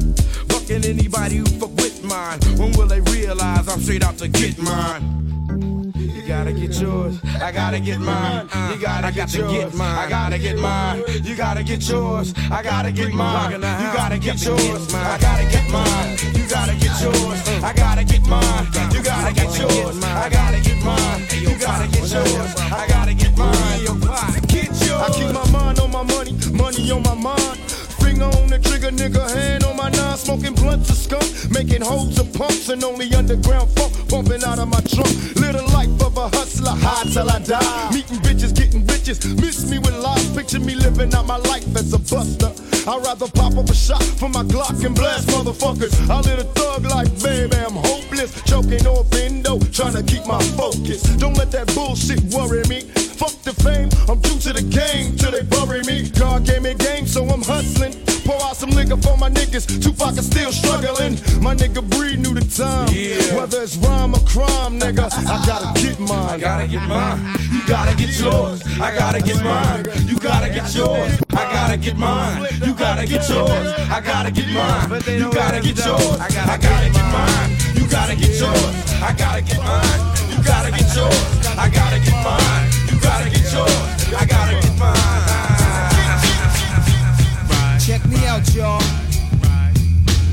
Bucking 0.46 0.84
anybody 0.84 1.38
who 1.38 1.46
fuck 1.58 1.74
with 1.76 2.04
mine. 2.04 2.38
When 2.56 2.70
will 2.72 2.86
they 2.86 3.00
realize 3.00 3.66
I'm 3.68 3.80
straight 3.80 4.04
out 4.04 4.16
to 4.18 4.28
get 4.28 4.56
mine? 4.58 5.75
You 6.26 6.32
gotta 6.32 6.52
get 6.52 6.80
yours. 6.80 7.20
I 7.40 7.52
gotta 7.52 7.78
get 7.78 8.00
mine. 8.00 8.48
You 8.72 8.82
gotta 8.82 9.12
get 9.12 9.32
yours. 9.32 9.80
I 9.80 10.08
gotta 10.10 10.38
get 10.40 10.58
mine. 10.58 11.04
You 11.22 11.36
gotta 11.36 11.62
get 11.62 11.88
yours. 11.88 12.34
I 12.50 12.62
gotta 12.64 12.90
get 12.90 13.14
mine. 13.14 13.52
You 13.52 13.92
gotta 13.94 14.18
get 14.18 14.44
yours. 14.44 14.92
I 14.92 15.18
gotta 15.20 15.44
get 15.46 15.70
mine. 15.70 16.18
You 16.34 16.48
gotta 16.50 16.74
get 16.74 17.00
yours. 17.00 17.48
I 17.62 17.72
gotta 17.72 18.02
get 18.02 18.26
mine. 18.26 18.66
You 18.90 19.02
gotta 19.04 19.32
get 19.34 19.56
yours. 19.56 20.02
I 20.02 20.28
gotta 20.28 20.60
get 20.60 20.82
mine. 20.82 21.22
You 21.30 21.56
gotta 21.60 21.86
get 21.86 22.10
yours. 22.10 22.56
I 22.58 22.88
gotta 22.88 23.14
get 23.14 23.38
mine. 23.38 23.84
Get 24.48 24.66
yours. 24.84 25.00
I 25.00 25.10
keep 25.14 25.32
my 25.32 25.48
mind 25.52 25.78
on 25.78 25.92
my 25.92 26.02
money, 26.02 26.34
money 26.50 26.90
on 26.90 27.02
my 27.04 27.14
mind. 27.14 27.35
The 28.86 28.92
trigger, 28.92 29.18
nigga, 29.18 29.34
hand 29.34 29.64
on 29.64 29.76
my 29.76 29.90
nine, 29.90 30.16
smoking 30.16 30.54
blunts 30.54 30.90
of 30.90 30.96
skunk, 30.96 31.50
making 31.50 31.82
holes 31.82 32.20
of 32.20 32.32
pumps 32.32 32.68
and 32.68 32.84
only 32.84 33.12
underground 33.14 33.68
funk 33.70 33.92
bumping 34.08 34.44
out 34.44 34.60
of 34.60 34.68
my 34.68 34.78
trunk. 34.86 35.10
Little 35.34 35.66
life 35.74 35.90
of 36.00 36.16
a 36.16 36.28
hustler, 36.28 36.70
high 36.70 37.02
till 37.10 37.28
I 37.28 37.40
die. 37.40 37.90
Meeting 37.90 38.18
bitches, 38.18 38.54
getting 38.54 38.86
riches, 38.86 39.18
miss 39.42 39.68
me 39.68 39.80
with 39.80 39.96
lies, 39.98 40.30
picture 40.36 40.60
me 40.60 40.76
living 40.76 41.12
out 41.14 41.26
my 41.26 41.38
life 41.50 41.66
as 41.74 41.92
a 41.94 41.98
buster. 41.98 42.52
I'd 42.88 43.02
rather 43.04 43.26
pop 43.26 43.56
up 43.56 43.68
a 43.68 43.74
shot 43.74 44.04
for 44.04 44.28
my 44.28 44.44
Glock 44.44 44.84
and 44.84 44.94
blast 44.94 45.26
motherfuckers. 45.30 46.08
I 46.08 46.20
live 46.20 46.38
a 46.38 46.44
thug 46.54 46.84
like 46.84 47.10
baby, 47.24 47.56
I'm 47.56 47.74
hopeless, 47.74 48.40
choking 48.42 48.86
off 48.86 49.12
endo, 49.14 49.58
trying 49.74 49.94
to 49.94 50.04
keep 50.04 50.24
my 50.26 50.40
focus. 50.54 51.02
Don't 51.18 51.34
let 51.34 51.50
that 51.50 51.74
bullshit 51.74 52.22
worry 52.32 52.62
me. 52.68 52.86
Fuck 53.16 53.32
the 53.48 53.54
fame, 53.64 53.88
I'm 54.12 54.20
true 54.20 54.38
to 54.44 54.52
the 54.52 54.60
game 54.60 55.16
till 55.16 55.32
they 55.32 55.40
bury 55.40 55.80
me. 55.88 56.08
God 56.10 56.44
gave 56.44 56.60
me 56.60 56.74
game, 56.74 57.06
so 57.06 57.24
I'm 57.24 57.40
hustling. 57.40 57.94
Pour 58.28 58.36
out 58.42 58.56
some 58.56 58.70
liquor 58.70 58.98
for 58.98 59.16
my 59.16 59.30
niggas. 59.30 59.64
Tupac 59.80 60.18
is 60.18 60.26
still 60.26 60.52
struggling. 60.52 61.16
My 61.40 61.54
nigga 61.54 61.80
Breed 61.80 62.20
knew 62.20 62.34
the 62.34 62.44
time. 62.44 62.92
Whether 63.32 63.62
it's 63.62 63.76
rhyme 63.78 64.12
or 64.12 64.20
crime, 64.28 64.78
nigga, 64.78 65.08
I 65.08 65.46
gotta 65.46 65.72
get 65.80 65.98
mine. 65.98 66.28
I 66.28 66.38
gotta 66.38 66.66
get 66.68 66.82
mine. 66.88 67.18
You 67.50 67.60
gotta 67.66 67.96
get 67.96 68.12
yours. 68.20 68.60
I 68.80 68.92
gotta 68.92 69.22
get 69.22 69.42
mine. 69.42 69.86
You 70.04 70.18
gotta 70.18 70.52
get 70.52 70.74
yours. 70.74 71.16
I 71.32 71.44
gotta 71.56 71.78
get 71.78 71.96
mine. 71.96 72.46
You 72.66 72.74
gotta 72.74 73.06
get 73.06 73.28
yours. 73.30 73.72
I 73.88 74.00
gotta 74.04 74.30
get 74.30 74.48
mine. 74.52 75.08
You 75.16 75.32
gotta 75.32 75.60
get 75.62 75.78
yours. 75.78 76.20
I 76.20 76.58
gotta 76.60 76.90
get 76.92 77.06
mine. 77.08 77.48
You 77.80 77.88
gotta 77.88 78.14
get 78.14 78.36
yours. 78.36 78.74
I 79.00 79.14
gotta 79.16 79.40
get 79.40 79.56
mine. 79.64 80.00
You 80.28 80.42
gotta 80.44 80.70
get 80.70 80.94
yours. 80.94 81.24
I 81.56 81.70
gotta 81.72 81.98
get 82.04 82.12
mine. 82.22 82.85
Gotta 83.06 83.30
get 83.30 83.52
yours. 83.52 83.72
I 84.12 84.26
gotta 84.26 84.60
get 84.60 84.78
mine. 84.78 84.96
Check 87.78 88.04
me 88.06 88.26
out, 88.26 88.42
y'all. 88.52 88.82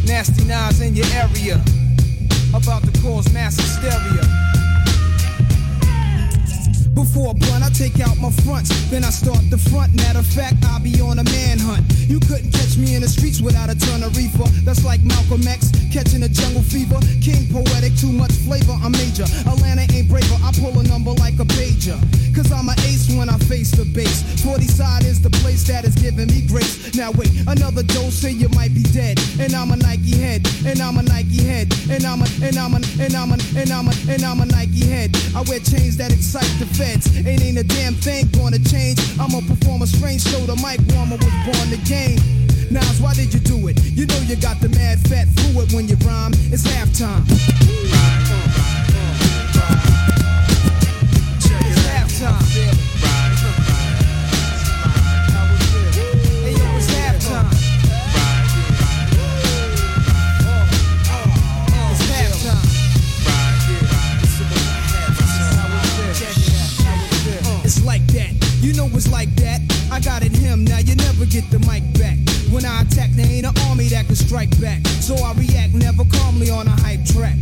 Nasty 0.08 0.44
Nas 0.46 0.82
in 0.82 0.96
your 0.96 1.06
area. 1.14 1.62
About 2.54 2.84
to 2.84 2.92
cause 3.02 3.32
mass 3.32 3.56
hysteria. 3.58 4.53
Before 6.93 7.32
a 7.32 7.34
blunt, 7.34 7.63
I 7.63 7.69
take 7.69 7.99
out 7.99 8.17
my 8.21 8.29
fronts, 8.45 8.69
then 8.89 9.03
I 9.03 9.10
start 9.10 9.41
the 9.49 9.58
front. 9.58 9.95
Matter 9.95 10.19
of 10.19 10.27
fact, 10.27 10.58
I'll 10.69 10.79
be 10.79 11.01
on 11.01 11.17
a 11.17 11.23
manhunt. 11.23 11.82
You 12.06 12.19
couldn't 12.19 12.51
catch 12.51 12.77
me 12.77 12.95
in 12.95 13.01
the 13.01 13.08
streets 13.08 13.41
without 13.41 13.69
a 13.69 13.75
ton 13.75 14.03
of 14.03 14.15
reefer. 14.15 14.45
That's 14.62 14.86
like 14.86 15.01
Malcolm 15.01 15.41
X 15.47 15.71
catching 15.91 16.21
a 16.21 16.29
jungle 16.29 16.62
fever. 16.62 16.99
King 17.21 17.49
poetic, 17.49 17.97
too 17.97 18.12
much 18.12 18.32
flavor, 18.45 18.77
I'm 18.77 18.91
major. 18.93 19.25
Atlanta 19.49 19.89
ain't 19.89 20.08
braver, 20.08 20.38
I 20.45 20.53
pull 20.53 20.77
a 20.77 20.84
number 20.84 21.12
like 21.17 21.34
a 21.41 21.47
pager. 21.49 21.97
Cause 22.36 22.51
I'm 22.51 22.69
an 22.69 22.77
ace 22.86 23.10
when 23.13 23.29
I 23.29 23.38
face 23.49 23.71
the 23.71 23.86
base. 23.86 24.21
40 24.41 24.65
side 24.65 25.06
is 25.06 25.21
the 25.21 25.29
place 25.41 25.63
that 25.67 25.86
is 25.86 25.95
giving 25.95 26.27
me 26.27 26.45
grace. 26.45 26.93
Now 26.93 27.12
wait, 27.12 27.29
another 27.47 27.84
dose, 27.84 28.13
say 28.13 28.32
you 28.32 28.49
might 28.49 28.73
be 28.73 28.84
dead. 28.93 29.17
And 29.39 29.53
I'm 29.53 29.71
a 29.71 29.77
Nike 29.77 30.17
head, 30.17 30.45
and 30.65 30.82
I'm 30.82 30.97
a 30.97 31.03
Nike 31.03 31.41
head, 31.41 31.73
and 31.89 32.06
I'm 32.06 32.21
a, 32.21 32.27
and 32.41 32.58
I'm 32.58 32.73
a, 32.73 32.82
and 33.01 33.13
I'm 33.13 33.32
a, 33.34 33.38
and 33.58 33.69
I'm 33.71 33.88
a, 33.88 33.93
and 34.10 34.23
I'm 34.23 34.41
a 34.41 34.45
Nike 34.45 34.86
head. 34.86 35.10
I 35.36 35.41
wear 35.49 35.60
chains 35.60 35.97
that 35.97 36.12
excite 36.12 36.49
the 36.58 36.65
feds. 36.84 37.08
It 37.15 37.41
ain't 37.41 37.58
a 37.58 37.63
damn 37.63 37.93
thing 37.93 38.28
gonna 38.36 38.60
change. 38.60 39.00
I'ma 39.19 39.39
perform 39.48 39.82
a 39.82 39.88
strange 39.88 40.22
show. 40.22 40.39
The 40.46 40.56
mic 40.60 40.80
warmer 40.93 41.17
was 41.17 41.36
born 41.48 41.67
to 41.72 41.80
game. 41.88 42.19
Nas, 42.72 43.00
why 43.00 43.13
did 43.13 43.34
you 43.34 43.39
do 43.39 43.67
it? 43.67 43.78
You 43.84 44.06
know 44.06 44.19
you 44.28 44.36
got 44.36 44.60
the 44.60 44.69
mad 44.69 45.00
fat 45.08 45.28
fluid 45.36 45.72
when 45.74 45.88
you 45.88 45.96
rhyme. 46.08 46.34
It's 46.52 46.63
halftime. 46.63 47.24
Never 71.24 71.32
get 71.32 71.50
the 71.52 71.60
mic 71.60 71.84
back. 72.00 72.18
When 72.52 72.66
I 72.66 72.82
attack, 72.82 73.12
there 73.12 73.26
ain't 73.26 73.46
an 73.46 73.56
army 73.70 73.88
that 73.90 74.06
can 74.08 74.16
strike 74.16 74.50
back. 74.60 74.86
So 75.00 75.16
I 75.16 75.34
react 75.34 75.74
never 75.74 76.04
calmly 76.06 76.50
on 76.50 76.67
a 76.67 76.76
hype 76.84 77.06
track. 77.06 77.36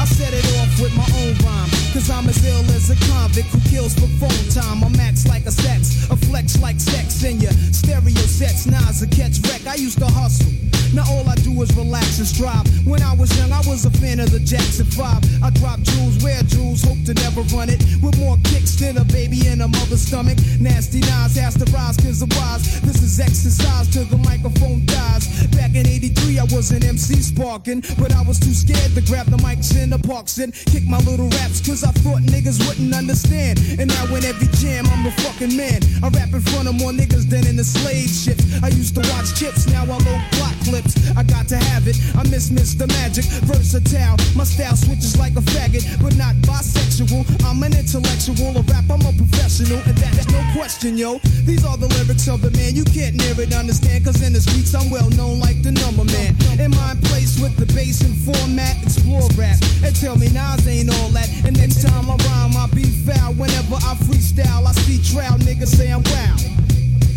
I 0.00 0.04
set 0.04 0.32
it 0.32 0.44
off 0.60 0.80
with 0.80 0.94
my 0.96 1.08
own 1.20 1.34
rhyme. 1.44 1.70
Cause 1.92 2.10
I'm 2.10 2.28
as 2.28 2.44
ill 2.44 2.64
as 2.76 2.90
a 2.90 2.96
convict 3.08 3.48
who 3.48 3.60
kills 3.68 3.94
for 3.94 4.08
phone 4.20 4.44
time. 4.52 4.84
I'm 4.84 4.92
max 4.92 5.26
like 5.26 5.46
a 5.46 5.50
sex, 5.50 6.08
a 6.10 6.15
flex 6.26 6.60
like 6.60 6.80
sex 6.80 7.22
in 7.24 7.40
your 7.40 7.52
stereo 7.72 8.26
sets. 8.26 8.66
Nas 8.66 9.02
a 9.02 9.06
catch 9.06 9.38
wreck. 9.46 9.66
I 9.66 9.76
used 9.76 9.98
to 9.98 10.06
hustle. 10.06 10.52
Now 10.94 11.04
all 11.10 11.28
I 11.28 11.34
do 11.36 11.50
is 11.62 11.74
relax 11.76 12.18
and 12.18 12.26
strive. 12.26 12.66
When 12.86 13.02
I 13.02 13.14
was 13.14 13.28
young, 13.38 13.52
I 13.52 13.60
was 13.66 13.84
a 13.84 13.90
fan 13.90 14.20
of 14.20 14.30
the 14.30 14.40
Jackson 14.40 14.86
5. 14.86 15.42
I 15.42 15.50
drop 15.50 15.80
jewels, 15.80 16.22
wear 16.22 16.40
jewels, 16.42 16.82
hope 16.82 17.02
to 17.06 17.14
never 17.14 17.42
run 17.54 17.68
it. 17.70 17.82
With 18.02 18.18
more 18.18 18.36
kicks 18.44 18.76
than 18.76 18.96
a 18.98 19.04
baby 19.04 19.46
in 19.46 19.60
a 19.60 19.68
mother's 19.68 20.02
stomach. 20.02 20.38
Nasty 20.60 21.00
Nas 21.00 21.36
has 21.36 21.54
to 21.58 21.66
rise 21.72 21.96
cause 21.96 22.22
of 22.22 22.30
wise. 22.36 22.80
This 22.82 23.02
is 23.02 23.20
exercise 23.20 23.92
till 23.92 24.04
the 24.04 24.18
microphone 24.18 24.86
dies. 24.86 25.46
Back 25.56 25.74
in 25.74 25.86
83, 25.86 26.38
I 26.38 26.44
was 26.54 26.70
an 26.70 26.84
MC 26.84 27.20
sparking. 27.20 27.82
But 27.98 28.14
I 28.14 28.22
was 28.22 28.38
too 28.38 28.54
scared 28.54 28.94
to 28.94 29.02
grab 29.02 29.26
the 29.26 29.38
mics 29.38 29.76
in 29.76 29.90
the 29.90 29.98
parks 29.98 30.38
and 30.38 30.54
kick 30.54 30.86
my 30.86 30.98
little 31.04 31.28
raps 31.28 31.60
cause 31.60 31.82
I 31.84 31.90
thought 32.02 32.22
niggas 32.22 32.62
wouldn't 32.66 32.94
understand. 32.94 33.58
And 33.78 33.88
now 33.90 34.06
in 34.14 34.24
every 34.24 34.48
jam, 34.58 34.86
I'm 34.86 35.04
the 35.04 35.12
fucking 35.22 35.56
man. 35.56 35.82
I 36.02 36.08
rap 36.16 36.32
in 36.32 36.40
front 36.40 36.68
of 36.68 36.74
more 36.74 36.92
niggas 36.92 37.28
than 37.28 37.46
in 37.46 37.56
the 37.56 37.64
slave 37.64 38.08
ships. 38.08 38.44
I 38.62 38.68
used 38.68 38.94
to 38.96 39.02
watch 39.12 39.38
chips, 39.38 39.66
now 39.68 39.84
I 39.84 39.98
load 39.98 40.22
plot 40.32 40.55
clips. 40.66 40.98
I 41.16 41.22
got 41.22 41.46
to 41.48 41.56
have 41.56 41.86
it. 41.86 41.96
I 42.18 42.26
miss 42.26 42.50
Mr. 42.50 42.90
Magic, 42.98 43.24
versatile. 43.46 44.18
My 44.34 44.44
style 44.44 44.74
switches 44.74 45.16
like 45.16 45.38
a 45.38 45.44
faggot, 45.54 45.86
but 46.02 46.16
not 46.18 46.34
bisexual. 46.42 47.22
I'm 47.46 47.62
an 47.62 47.72
intellectual, 47.78 48.58
a 48.58 48.62
rap, 48.66 48.90
I'm 48.90 49.02
a 49.06 49.12
professional, 49.14 49.78
and 49.86 49.96
that's 49.96 50.28
no 50.30 50.42
question, 50.52 50.98
yo. 50.98 51.18
These 51.46 51.64
are 51.64 51.76
the 51.76 51.86
lyrics 51.86 52.26
of 52.28 52.42
the 52.42 52.50
man. 52.58 52.74
You 52.74 52.84
can't 52.84 53.14
near 53.14 53.38
it 53.38 53.54
understand, 53.54 54.04
cause 54.04 54.20
in 54.22 54.32
the 54.32 54.40
streets 54.40 54.74
I'm 54.74 54.90
well 54.90 55.08
known 55.10 55.38
like 55.38 55.62
the 55.62 55.72
number 55.72 56.04
man. 56.04 56.34
In 56.58 56.70
my 56.72 56.98
place 57.06 57.38
with 57.38 57.56
the 57.56 57.66
bass 57.72 58.02
and 58.02 58.16
format, 58.26 58.82
explore 58.82 59.28
rap. 59.38 59.58
And 59.84 59.94
tell 59.94 60.16
me 60.18 60.28
Nas 60.34 60.66
ain't 60.66 60.90
all 60.90 61.10
that. 61.14 61.30
And 61.46 61.56
next 61.56 61.86
time 61.86 62.10
I 62.10 62.16
rhyme, 62.26 62.56
I'll 62.58 62.68
be 62.74 62.84
foul. 63.06 63.34
Whenever 63.34 63.76
I 63.86 63.94
freestyle, 64.02 64.66
I 64.66 64.72
see 64.82 64.98
trout 64.98 65.38
niggas 65.40 65.70
say 65.78 65.92
I'm 65.92 66.02
wow. 66.02 66.65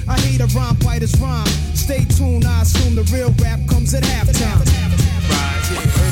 I 0.10 0.20
hate 0.22 0.42
a 0.42 0.48
rhyme 0.58 0.76
fighter's 0.78 1.16
rhyme. 1.22 1.46
Stay 1.76 2.04
tuned, 2.06 2.44
I 2.44 2.64
assume 2.64 2.96
the 2.96 3.04
real 3.14 3.32
rap 3.44 3.60
comes 3.70 3.94
at 3.94 4.04
halftime. 4.04 4.68
Hey. 4.68 6.09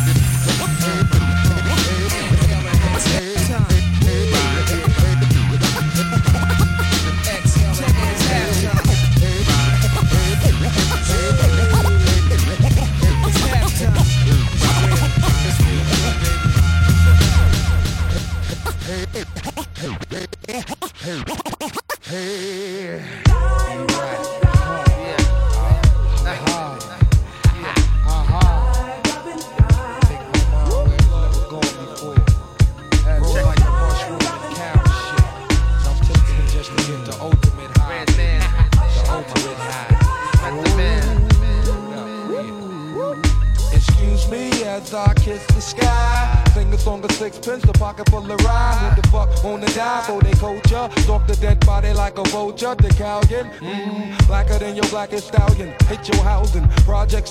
Than 55.10 55.37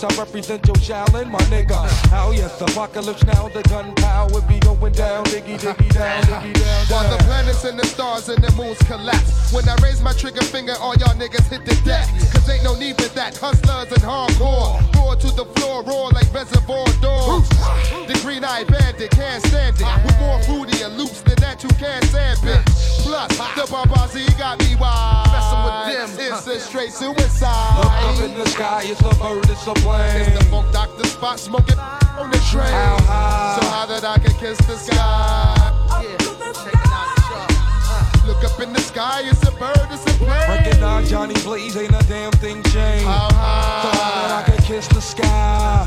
I 0.05 0.09
represent 0.18 0.66
your 0.66 0.76
Shaolin, 0.76 1.30
my 1.30 1.38
nigga. 1.49 1.76
How 2.11 2.30
yes, 2.30 2.61
apocalypse 2.61 3.24
now, 3.24 3.49
the 3.49 3.62
gunpowder 3.62 4.40
be 4.42 4.59
going 4.61 4.92
down. 4.92 5.24
Diggy, 5.24 5.59
diggy, 5.59 5.88
down, 5.94 6.22
diggy, 6.24 6.53
down, 6.53 6.86
While 6.88 7.16
the 7.16 7.22
planets 7.24 7.64
and 7.64 7.78
the 7.78 7.86
stars 7.86 8.28
and 8.28 8.42
the 8.42 8.53
moons 8.53 8.78
collapse. 8.80 9.53
When 9.53 9.66
I 9.68 9.74
raise 9.82 10.03
my 10.03 10.12
trigger 10.12 10.42
finger, 10.42 10.74
all 10.80 10.94
y'all 10.97 11.14
niggas 11.14 11.49
hit 11.49 11.64
the 11.64 11.74
deck. 11.84 12.07
Cause 12.32 12.49
ain't 12.51 12.64
no 12.64 12.74
need 12.74 13.01
for 13.01 13.09
that. 13.14 13.36
Hustlers 13.36 13.90
and 13.92 14.03
hardcore. 14.03 14.76
Roar 14.97 15.16
to 15.16 15.28
the 15.34 15.47
floor, 15.57 15.82
roar 15.82 16.11
like 16.11 16.32
reservoir 16.34 16.84
dogs. 17.01 17.49
The 18.07 18.18
green 18.22 18.44
eyed 18.44 18.66
bandit 18.66 19.11
can't 19.12 19.42
stand 19.47 19.76
it. 19.80 20.05
With 20.05 20.18
more 20.20 20.42
fruity 20.42 20.82
and 20.82 20.99
loops 20.99 21.22
than 21.22 21.36
that, 21.36 21.62
you 21.62 21.70
can't 21.80 22.05
stand 22.05 22.38
it. 22.44 22.61
Plus, 23.07 23.30
the 23.55 23.64
Babazi 23.70 24.26
got 24.36 24.59
me 24.59 24.76
wild. 24.76 25.30
Messing 25.32 25.62
with 25.64 26.18
them, 26.18 26.32
it's 26.32 26.47
a 26.47 26.61
straight 26.61 26.92
suicide. 26.92 27.78
Look 27.78 27.92
up 27.92 28.20
in 28.20 28.34
the 28.38 28.47
sky, 28.47 28.82
it's 28.84 29.01
a 29.01 29.14
bird, 29.22 29.49
it's 29.49 29.66
a 29.66 29.86
plane. 29.87 30.26
It's 30.26 30.39
the 30.39 30.45
Funk 30.51 30.72
Doctor 30.72 31.05
Spock 31.05 31.39
smoking 31.39 31.78
on 32.18 32.30
the 32.30 32.41
train. 32.51 32.74
How 32.74 32.99
high? 33.07 33.59
So 33.61 33.66
high 33.70 33.87
that 33.87 34.05
I 34.05 34.18
can 34.18 34.34
kiss 34.43 34.59
the 34.66 34.76
sky. 34.76 35.72
Look 38.26 38.43
up 38.43 38.61
in 38.61 38.72
the 38.72 38.80
sky, 38.80 39.22
it's 39.24 39.43
a 39.47 39.53
bird, 39.53 39.87
it's 39.91 40.05
a 40.05 40.14
plane. 40.18 40.51
Recognize 40.51 41.09
Johnny 41.09 41.34
Blaze, 41.45 41.76
ain't 41.76 41.95
a 41.95 42.05
damn 42.09 42.32
thing 42.32 42.62
changed. 42.74 43.07
How 43.07 43.30
high? 43.32 43.82
So 43.82 43.89
high 43.99 44.14
that 44.22 44.32
I 44.41 44.51
can 44.51 44.64
kiss 44.64 44.89
the 44.89 45.01
sky. 45.01 45.87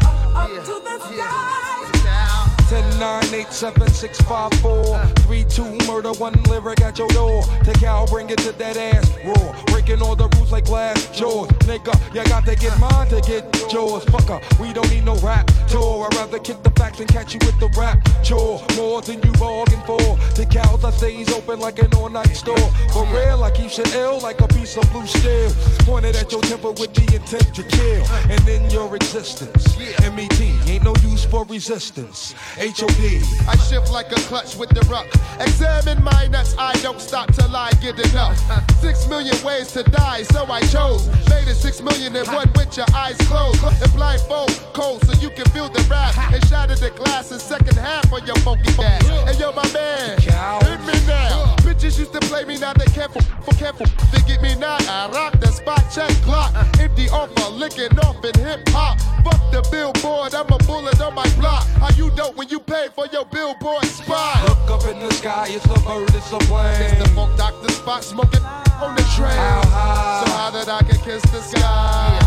10, 2.69 2.99
9, 2.99 3.33
8, 3.33 3.51
7, 3.51 3.89
6, 3.89 4.21
5, 4.21 4.53
4, 4.61 5.05
3, 5.21 5.43
2, 5.43 5.63
murder, 5.87 6.13
one 6.13 6.33
lyric 6.43 6.81
at 6.81 6.99
your 6.99 7.07
door. 7.07 7.41
Take 7.63 7.81
out, 7.81 8.11
bring 8.11 8.29
it 8.29 8.37
to 8.37 8.51
that 8.51 8.77
ass 8.77 9.09
roar. 9.25 9.55
Breaking 9.65 10.03
all 10.03 10.15
the 10.15 10.27
rules 10.35 10.51
like 10.51 10.65
glass 10.65 11.09
jaws. 11.09 11.47
Nigga, 11.65 11.97
you 12.13 12.23
got 12.25 12.45
to 12.45 12.55
get 12.55 12.79
mine 12.79 13.07
to 13.07 13.21
get 13.21 13.43
yours. 13.73 14.05
Fucker, 14.05 14.39
we 14.59 14.71
don't 14.71 14.87
need 14.91 15.03
no 15.03 15.15
rap 15.15 15.49
tour. 15.67 16.05
I'd 16.05 16.15
rather 16.15 16.37
kick 16.37 16.61
the 16.61 16.69
facts 16.71 16.99
and 16.99 17.09
catch 17.09 17.33
you 17.33 17.39
with 17.43 17.59
the 17.59 17.69
rap 17.75 18.07
chore. 18.23 18.61
More 18.75 19.01
than 19.01 19.19
you 19.23 19.31
bargained 19.39 19.83
for. 19.85 19.97
The 20.37 20.45
cows 20.47 20.85
I 20.85 20.91
say 20.91 21.15
he's 21.15 21.33
open 21.33 21.59
like 21.59 21.79
an 21.79 21.91
all 21.95 22.09
night 22.09 22.35
store. 22.35 22.69
For 22.93 23.03
real, 23.05 23.43
I 23.43 23.49
keep 23.49 23.71
shit 23.71 23.95
ill 23.95 24.19
like 24.19 24.41
a 24.41 24.47
piece 24.47 24.77
of 24.77 24.87
blue 24.91 25.07
steel. 25.07 25.51
Pointed 25.87 26.15
at 26.17 26.31
your 26.31 26.41
temple 26.41 26.73
with 26.73 26.93
the 26.93 27.15
intent 27.15 27.55
to 27.55 27.63
kill. 27.63 28.05
And 28.29 28.47
in 28.47 28.69
your 28.69 28.95
existence, 28.95 29.75
MET 30.13 30.39
ain't 30.69 30.83
no 30.83 30.93
use 31.01 31.25
for 31.25 31.45
resistance. 31.45 32.35
HOD. 32.59 33.23
I 33.47 33.55
shift 33.55 33.89
like 33.89 34.11
a 34.11 34.19
clutch 34.27 34.57
with 34.57 34.69
the 34.69 34.81
ruck. 34.91 35.07
Examine 35.39 36.03
my 36.03 36.27
nuts, 36.27 36.55
I 36.59 36.73
don't 36.81 36.99
stop 36.99 37.33
till 37.33 37.55
I 37.55 37.71
get 37.81 37.97
enough. 38.11 38.37
Six 38.81 39.07
million 39.07 39.35
ways 39.45 39.71
to 39.73 39.83
die, 39.83 40.23
so 40.23 40.43
I 40.45 40.59
chose. 40.67 41.07
Made 41.29 41.47
it 41.47 41.55
six 41.55 41.81
million 41.81 42.15
and 42.15 42.27
one 42.27 42.51
with 42.55 42.75
your 42.75 42.85
eyes 42.93 43.17
closed. 43.29 43.63
And 43.63 43.93
blindfold 43.93 44.51
cold 44.73 45.05
so 45.05 45.13
you 45.21 45.29
can 45.29 45.45
feel 45.51 45.69
the 45.69 45.81
rap. 45.89 46.17
And 46.33 46.45
shatter 46.47 46.75
the 46.75 46.89
glass 46.91 47.31
in 47.31 47.39
second 47.39 47.77
half 47.77 48.11
of 48.11 48.27
your 48.27 48.35
funky 48.37 48.71
ass. 48.83 49.07
And 49.27 49.39
yo, 49.39 49.53
my 49.53 49.67
man, 49.71 50.19
hit 50.19 50.79
me 50.81 51.07
now. 51.07 51.48
Bitches 51.79 51.95
used 51.97 52.11
to 52.11 52.19
play 52.19 52.43
me, 52.43 52.57
now 52.57 52.73
they 52.73 52.83
careful, 52.91 53.21
for 53.21 53.55
careful. 53.55 53.85
They 54.11 54.19
get 54.27 54.41
me 54.41 54.53
now, 54.55 54.75
I 54.81 55.09
rock 55.13 55.39
the 55.39 55.47
spot 55.47 55.81
check 55.95 56.11
clock. 56.27 56.53
Empty 56.77 57.07
offer, 57.07 57.49
licking 57.51 57.97
off 57.99 58.17
in 58.25 58.35
hip 58.43 58.67
hop. 58.67 58.99
Fuck 59.23 59.39
the 59.53 59.61
billboard, 59.71 60.35
I'm 60.35 60.51
a 60.51 60.57
bullet 60.67 60.99
on 60.99 61.15
my 61.15 61.25
block. 61.39 61.65
How 61.79 61.87
you 61.95 62.11
dope 62.11 62.35
when 62.35 62.49
you 62.49 62.59
pay 62.59 62.89
for 62.93 63.05
your 63.13 63.23
billboard 63.23 63.85
spot? 63.85 64.43
Look 64.49 64.69
up 64.69 64.83
in 64.91 64.99
the 64.99 65.09
sky, 65.13 65.47
it's 65.51 65.63
a 65.63 65.79
bird, 65.87 66.13
it's 66.13 66.33
a 66.33 66.39
plane. 66.51 66.81
It's 66.81 66.97
the 67.01 67.07
Funk 67.15 67.37
Doctor 67.37 67.69
Spock 67.69 68.03
smoking 68.03 68.43
on 68.43 68.95
the 68.97 69.03
train. 69.15 69.31
How 69.31 69.61
high? 69.63 70.25
So 70.25 70.31
high 70.33 70.51
that 70.51 70.67
I 70.67 70.83
can 70.83 70.99
kiss 70.99 71.21
the 71.31 71.39
sky. 71.39 71.61
Yeah. 71.61 72.19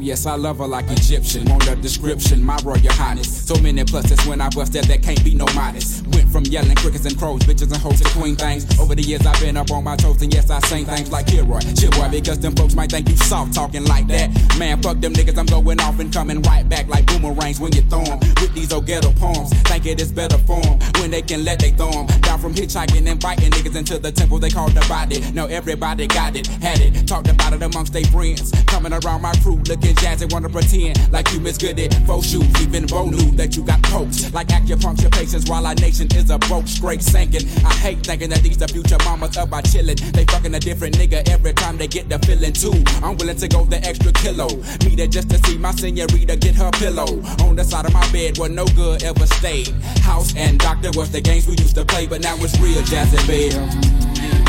Oh 0.00 0.02
yes, 0.02 0.24
I 0.24 0.34
love 0.34 0.56
her 0.56 0.66
like 0.66 0.88
Egyptian. 0.88 1.44
Want 1.44 1.66
the 1.66 1.76
description, 1.76 2.42
my 2.42 2.56
royal 2.64 2.80
highness. 2.92 3.46
So 3.46 3.54
many 3.60 3.84
pluses 3.84 4.26
when 4.26 4.40
I 4.40 4.48
bust 4.48 4.72
that, 4.72 4.86
that 4.86 5.02
can't 5.02 5.22
be 5.22 5.34
no 5.34 5.44
modest. 5.54 6.06
Went 6.06 6.32
from 6.32 6.44
yelling 6.44 6.74
crickets 6.76 7.04
and 7.04 7.18
crows, 7.18 7.42
bitches 7.42 7.70
and 7.70 7.76
hoes 7.76 8.00
to 8.00 8.08
queen 8.18 8.34
things. 8.34 8.64
Over 8.80 8.94
the 8.94 9.02
years 9.02 9.26
I've 9.26 9.38
been 9.40 9.58
up 9.58 9.70
on 9.70 9.84
my 9.84 9.96
toes 9.96 10.22
and 10.22 10.32
yes 10.32 10.48
I 10.48 10.58
sing 10.60 10.86
things 10.86 11.12
like 11.12 11.26
Kilroy, 11.26 11.60
shit 11.78 11.90
boy, 11.90 12.08
because 12.08 12.38
them 12.38 12.56
folks 12.56 12.74
might 12.74 12.90
think 12.90 13.10
you 13.10 13.16
soft 13.16 13.52
talking 13.52 13.84
like 13.84 14.06
that. 14.06 14.30
Man, 14.58 14.80
fuck 14.80 15.00
them 15.00 15.12
niggas, 15.12 15.36
I'm 15.36 15.44
going 15.44 15.78
off 15.80 15.98
and 16.00 16.10
coming 16.10 16.40
right 16.42 16.66
back 16.66 16.88
like 16.88 17.04
boomerangs 17.04 17.60
when 17.60 17.72
you 17.72 17.82
throw 17.82 18.00
'em. 18.00 18.20
With 18.40 18.54
these 18.54 18.72
old 18.72 18.86
ghetto 18.86 19.12
poems, 19.12 19.52
think 19.68 19.84
it 19.84 20.00
is 20.00 20.12
better 20.12 20.38
form 20.38 20.78
when 21.00 21.10
they 21.10 21.20
can 21.20 21.44
let 21.44 21.58
they 21.58 21.72
throw 21.72 21.90
'em. 21.90 22.06
Down 22.22 22.40
from 22.40 22.54
hitchhiking 22.54 23.06
and 23.06 23.20
biting 23.20 23.50
niggas 23.50 23.76
into 23.76 23.98
the 23.98 24.10
temple 24.10 24.38
they 24.38 24.48
call 24.48 24.70
the 24.70 24.80
body. 24.88 25.20
Now 25.34 25.44
everybody 25.44 26.06
got 26.06 26.36
it, 26.36 26.46
had 26.46 26.80
it, 26.80 27.06
talked 27.06 27.28
about 27.28 27.52
it 27.52 27.60
amongst 27.60 27.92
their 27.92 28.04
friends. 28.04 28.50
Coming 28.66 28.94
around 28.94 29.20
my 29.20 29.34
crew 29.42 29.60
looking 29.68 29.89
jazzy, 29.96 30.30
wanna 30.32 30.48
pretend 30.48 31.12
like 31.12 31.32
you 31.32 31.40
Miss 31.40 31.58
Goody. 31.58 31.88
Faux 32.06 32.26
shoes, 32.26 32.48
even 32.62 32.86
Bo 32.86 33.06
knew 33.06 33.30
that 33.32 33.56
you 33.56 33.62
got 33.64 33.82
pokes. 33.82 34.32
Like 34.32 34.48
acupuncture 34.48 35.10
patients 35.10 35.48
while 35.48 35.66
our 35.66 35.74
nation 35.74 36.08
is 36.14 36.30
a 36.30 36.38
broke, 36.38 36.66
straight 36.66 37.02
sinking. 37.02 37.46
I 37.64 37.72
hate 37.74 38.04
thinking 38.04 38.30
that 38.30 38.42
these 38.42 38.58
the 38.58 38.68
future 38.68 38.98
mamas 39.04 39.36
up 39.36 39.50
by 39.50 39.62
chillin'. 39.62 39.98
They 40.12 40.24
fucking 40.24 40.54
a 40.54 40.60
different 40.60 40.96
nigga 40.96 41.28
every 41.28 41.52
time 41.52 41.78
they 41.78 41.88
get 41.88 42.08
the 42.08 42.18
feeling 42.20 42.52
too. 42.52 42.74
I'm 43.04 43.16
willing 43.16 43.36
to 43.36 43.48
go 43.48 43.64
the 43.64 43.78
extra 43.84 44.12
kilo. 44.12 44.48
Me 44.84 44.94
there 44.96 45.06
just 45.06 45.30
to 45.30 45.38
see 45.46 45.58
my 45.58 45.72
senorita 45.72 46.36
get 46.36 46.54
her 46.56 46.70
pillow. 46.72 47.20
On 47.44 47.56
the 47.56 47.64
side 47.64 47.86
of 47.86 47.92
my 47.92 48.06
bed 48.12 48.38
where 48.38 48.50
no 48.50 48.66
good 48.66 49.02
ever 49.02 49.26
stayed. 49.26 49.68
House 50.02 50.34
and 50.36 50.58
doctor 50.58 50.90
was 50.94 51.10
the 51.10 51.20
games 51.20 51.46
we 51.46 51.56
used 51.56 51.74
to 51.76 51.84
play, 51.84 52.06
but 52.06 52.20
now 52.20 52.36
it's 52.38 52.58
real 52.60 52.82
jazzy 52.82 53.20
bell. 53.26 54.39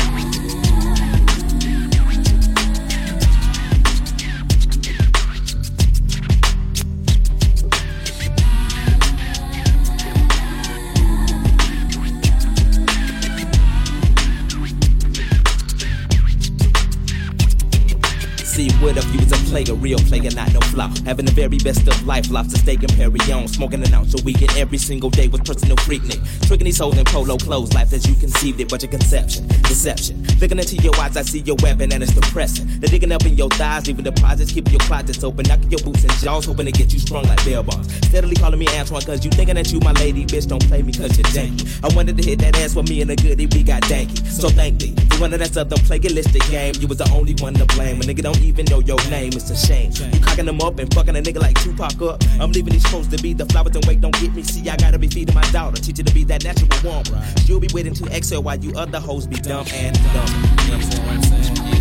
See 18.62 18.70
would 18.80 18.96
if 18.96 19.12
you 19.12 19.18
was 19.18 19.32
a 19.32 19.50
player, 19.50 19.74
real 19.74 19.98
player, 19.98 20.30
not 20.30 20.52
no 20.54 20.60
flop. 20.70 20.96
Having 20.98 21.26
the 21.26 21.32
very 21.32 21.58
best 21.58 21.88
of 21.88 22.06
life, 22.06 22.30
lobster 22.30 22.58
steak 22.58 22.80
and 22.84 22.92
Perry 22.94 23.18
on. 23.32 23.48
Smoking 23.48 23.82
an 23.82 23.92
ounce 23.92 24.14
a 24.14 24.22
week 24.22 24.40
and 24.40 24.52
every 24.56 24.78
single 24.78 25.10
day 25.10 25.26
with 25.26 25.44
personal 25.44 25.76
freaknik. 25.78 26.22
Tricking 26.46 26.66
these 26.66 26.78
hoes 26.78 26.96
in 26.96 27.04
polo 27.04 27.36
clothes, 27.38 27.74
life 27.74 27.92
as 27.92 28.06
you 28.06 28.14
conceived 28.14 28.60
it, 28.60 28.68
but 28.68 28.80
your 28.80 28.90
conception, 28.92 29.48
deception. 29.66 30.22
Looking 30.38 30.60
into 30.60 30.76
your 30.76 30.94
eyes, 31.00 31.16
I 31.16 31.22
see 31.22 31.40
your 31.40 31.56
weapon 31.60 31.92
and 31.92 32.04
it's 32.04 32.14
depressing. 32.14 32.68
They're 32.78 32.88
digging 32.88 33.10
up 33.10 33.26
in 33.26 33.36
your 33.36 33.48
thighs, 33.50 33.88
leaving 33.88 34.04
deposits, 34.04 34.52
keeping 34.52 34.74
your 34.74 34.80
closets 34.86 35.24
open, 35.24 35.44
knocking 35.48 35.70
your 35.72 35.80
boots 35.80 36.04
and 36.04 36.12
jaws, 36.22 36.44
hoping 36.44 36.66
to 36.66 36.72
get 36.72 36.92
you 36.92 37.00
strong 37.00 37.24
like 37.24 37.44
bell 37.44 37.64
bonds. 37.64 37.92
Steadily 38.06 38.36
calling 38.36 38.60
me 38.60 38.66
Antwan, 38.66 39.04
cause 39.04 39.24
you 39.24 39.32
thinking 39.32 39.56
that 39.56 39.72
you 39.72 39.80
my 39.80 39.92
lady, 39.94 40.24
bitch, 40.24 40.46
don't 40.46 40.64
play 40.68 40.82
me 40.82 40.92
cause 40.92 41.18
you're 41.18 41.26
danky. 41.34 41.66
I 41.82 41.92
wanted 41.96 42.16
to 42.16 42.22
hit 42.22 42.38
that 42.38 42.56
ass 42.58 42.74
for 42.74 42.84
me 42.84 43.02
and 43.02 43.10
a 43.10 43.16
goodie, 43.16 43.46
we 43.46 43.64
got 43.64 43.82
danky. 43.82 44.24
So 44.24 44.48
thank 44.50 44.78
thee. 44.78 44.94
You 45.14 45.20
wanted 45.20 45.38
that 45.38 45.48
stuff, 45.48 45.66
don't 45.66 45.82
play 45.82 45.98
realistic 45.98 46.42
game. 46.48 46.74
You 46.78 46.86
was 46.86 46.98
the 46.98 47.10
only 47.10 47.34
one 47.40 47.54
to 47.54 47.66
blame. 47.66 48.00
A 48.00 48.04
nigga 48.04 48.22
don't 48.22 48.40
even 48.40 48.51
know 48.60 48.80
your 48.80 48.98
name, 49.08 49.32
is 49.32 49.50
a 49.50 49.56
shame. 49.56 49.92
You 50.12 50.20
cocking 50.20 50.44
them 50.46 50.60
up 50.60 50.78
and 50.78 50.92
fucking 50.92 51.16
a 51.16 51.20
nigga 51.20 51.40
like 51.40 51.60
Tupac 51.62 52.00
up. 52.02 52.22
I'm 52.40 52.52
leaving 52.52 52.72
these 52.72 52.82
supposed 52.82 53.10
to 53.10 53.22
be 53.22 53.32
the 53.32 53.46
flowers 53.46 53.74
and 53.74 53.84
wait, 53.86 54.00
don't 54.00 54.18
get 54.20 54.34
me. 54.34 54.42
See, 54.42 54.68
I 54.68 54.76
gotta 54.76 54.98
be 54.98 55.08
feeding 55.08 55.34
my 55.34 55.48
daughter, 55.50 55.80
teach 55.80 55.98
her 55.98 56.04
to 56.04 56.14
be 56.14 56.24
that 56.24 56.44
natural 56.44 56.68
woman. 56.84 57.36
She'll 57.46 57.60
be 57.60 57.68
waiting 57.72 57.94
to 57.94 58.04
exhale 58.06 58.42
while 58.42 58.56
you 58.58 58.72
other 58.76 59.00
hoes 59.00 59.26
be 59.26 59.36
dumb 59.36 59.66
and 59.72 59.96
dumb. 60.12 60.28
You 60.64 60.72
know 60.72 60.78
what 60.78 61.08
I'm 61.08 61.22
saying? 61.22 61.71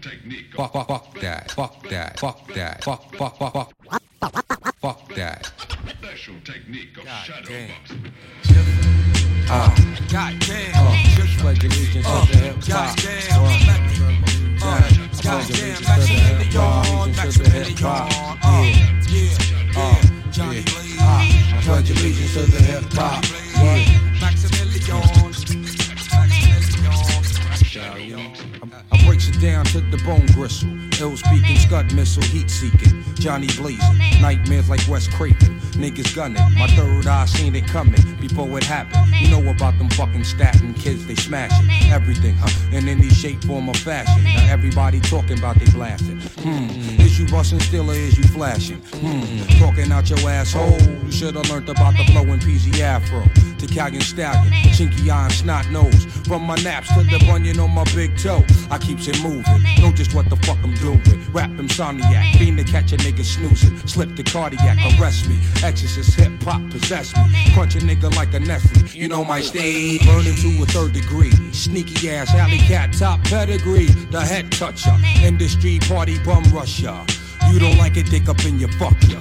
Technique. 0.00 0.46
Fuck, 0.56 0.72
fuck, 0.72 0.88
fuck 0.88 1.20
that. 1.20 1.50
Fuck 1.52 1.88
that. 1.88 2.18
Fuck 2.20 2.52
that. 2.54 2.84
Fuck, 2.84 3.14
fuck, 3.16 3.36
fuck, 3.38 3.52
fuck. 3.52 3.72
Fuck 4.80 5.14
that. 5.14 5.46
Special 5.98 6.34
technique 6.44 6.96
of 6.98 7.04
shadow 7.08 7.68
Uh, 9.52 9.68
Goddamn. 10.12 10.72
uh, 10.74 10.96
just 11.16 11.38
pledge 11.38 11.64
allegiance 11.64 12.06
Uh, 12.06 12.24
to 12.26 12.32
the 12.32 12.38
hip 12.38 12.56
hop. 12.68 12.96
goddamn. 12.96 13.42
Uh, 14.62 14.80
pledge 15.20 15.50
allegiance 15.50 15.78
to 15.80 15.94
the 16.00 16.18
hip 16.20 16.52
hop. 16.52 16.86
Allegiance 16.86 17.34
to 17.36 17.42
the 17.42 17.50
hip 17.50 17.78
hop. 17.80 18.10
Yeah. 18.42 19.28
Uh, 19.76 19.96
yeah. 20.52 20.62
Uh, 21.00 21.62
pledge 21.62 21.90
allegiance 21.90 22.32
to 22.34 22.42
the 22.42 22.62
hip 22.62 22.92
hop. 22.92 23.24
Down 29.40 29.64
to 29.66 29.80
the 29.80 29.96
bone 30.04 30.26
gristle. 30.34 30.68
Ill 31.00 31.16
speaking, 31.16 31.56
scud 31.56 31.94
missile, 31.94 32.22
heat 32.24 32.50
seeking. 32.50 33.02
Johnny 33.14 33.46
blazing, 33.56 33.98
nightmares 34.20 34.68
like 34.68 34.86
Wes 34.86 35.08
Craven. 35.08 35.58
Niggas 35.80 36.14
gunning, 36.14 36.42
my 36.58 36.66
third 36.76 37.06
eye 37.06 37.24
seen 37.24 37.54
it 37.54 37.66
coming 37.66 38.02
before 38.20 38.58
it 38.58 38.64
happened. 38.64 39.08
You 39.16 39.30
know 39.30 39.50
about 39.50 39.78
them 39.78 39.88
fucking 39.90 40.24
Staten 40.24 40.74
kids, 40.74 41.06
they 41.06 41.14
smashing 41.14 41.70
everything, 41.90 42.34
huh? 42.38 42.76
In 42.76 42.86
any 42.86 43.08
shape, 43.08 43.42
form, 43.44 43.70
or 43.70 43.74
fashion. 43.74 44.22
Now 44.24 44.52
everybody 44.52 45.00
talking 45.00 45.38
about 45.38 45.56
they 45.56 45.70
blasting. 45.70 46.20
Hmm, 46.42 47.00
is 47.00 47.18
you 47.18 47.26
busting 47.26 47.60
still 47.60 47.90
or 47.90 47.94
is 47.94 48.18
you 48.18 48.24
flashing? 48.24 48.82
Hmm, 49.00 49.58
talking 49.58 49.90
out 49.90 50.10
your 50.10 50.18
asshole. 50.28 50.78
You 51.04 51.12
should've 51.12 51.48
learned 51.48 51.70
about 51.70 51.96
the 51.96 52.04
flow 52.12 52.24
in 52.24 52.40
PZ 52.40 52.78
Afro. 52.80 53.24
To 53.60 53.66
Calgon 53.66 54.00
Stallion, 54.00 54.50
chinky 54.72 55.12
and 55.12 55.30
snot 55.30 55.68
nose. 55.70 56.06
From 56.26 56.44
my 56.44 56.54
naps 56.56 56.88
to 56.94 57.02
the 57.02 57.22
bunion 57.26 57.60
on 57.60 57.70
my 57.72 57.84
big 57.94 58.16
toe. 58.16 58.42
I 58.70 58.78
keeps 58.78 59.06
it 59.06 59.22
moving, 59.22 59.62
know 59.82 59.92
just 59.92 60.14
what 60.14 60.30
the 60.30 60.36
fuck 60.36 60.56
I'm 60.62 60.74
doing. 60.76 61.02
Rap 61.30 61.50
insomniac, 61.50 62.38
fiend 62.38 62.56
to 62.56 62.64
catch 62.64 62.92
a 62.94 62.96
nigga 62.96 63.22
snoozing. 63.22 63.76
Slip 63.86 64.16
the 64.16 64.22
cardiac, 64.22 64.78
arrest 64.98 65.28
me. 65.28 65.38
Exorcist 65.62 66.14
hip 66.18 66.32
hop 66.42 66.62
possess 66.70 67.14
me. 67.14 67.52
Crunch 67.52 67.76
a 67.76 67.80
nigga 67.80 68.14
like 68.16 68.32
a 68.32 68.40
Nestle. 68.40 68.86
You 68.98 69.08
know 69.08 69.24
my 69.26 69.42
stage, 69.42 70.06
burning 70.06 70.36
to 70.36 70.62
a 70.62 70.66
third 70.66 70.94
degree. 70.94 71.32
Sneaky 71.52 72.08
ass 72.08 72.34
alley 72.34 72.58
cat 72.58 72.94
top 72.94 73.22
pedigree. 73.24 73.88
The 74.10 74.22
head 74.22 74.50
toucher, 74.52 74.96
industry 75.22 75.80
party 75.80 76.18
bum 76.24 76.44
rusher. 76.44 76.98
You 77.50 77.58
don't 77.58 77.76
like 77.76 77.98
it, 77.98 78.06
dick 78.06 78.26
up 78.30 78.42
in 78.46 78.58
your 78.58 78.72
fuck 78.78 78.96
ya. 79.06 79.20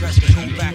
Best 0.00 0.22
to 0.22 0.56
back 0.56 0.69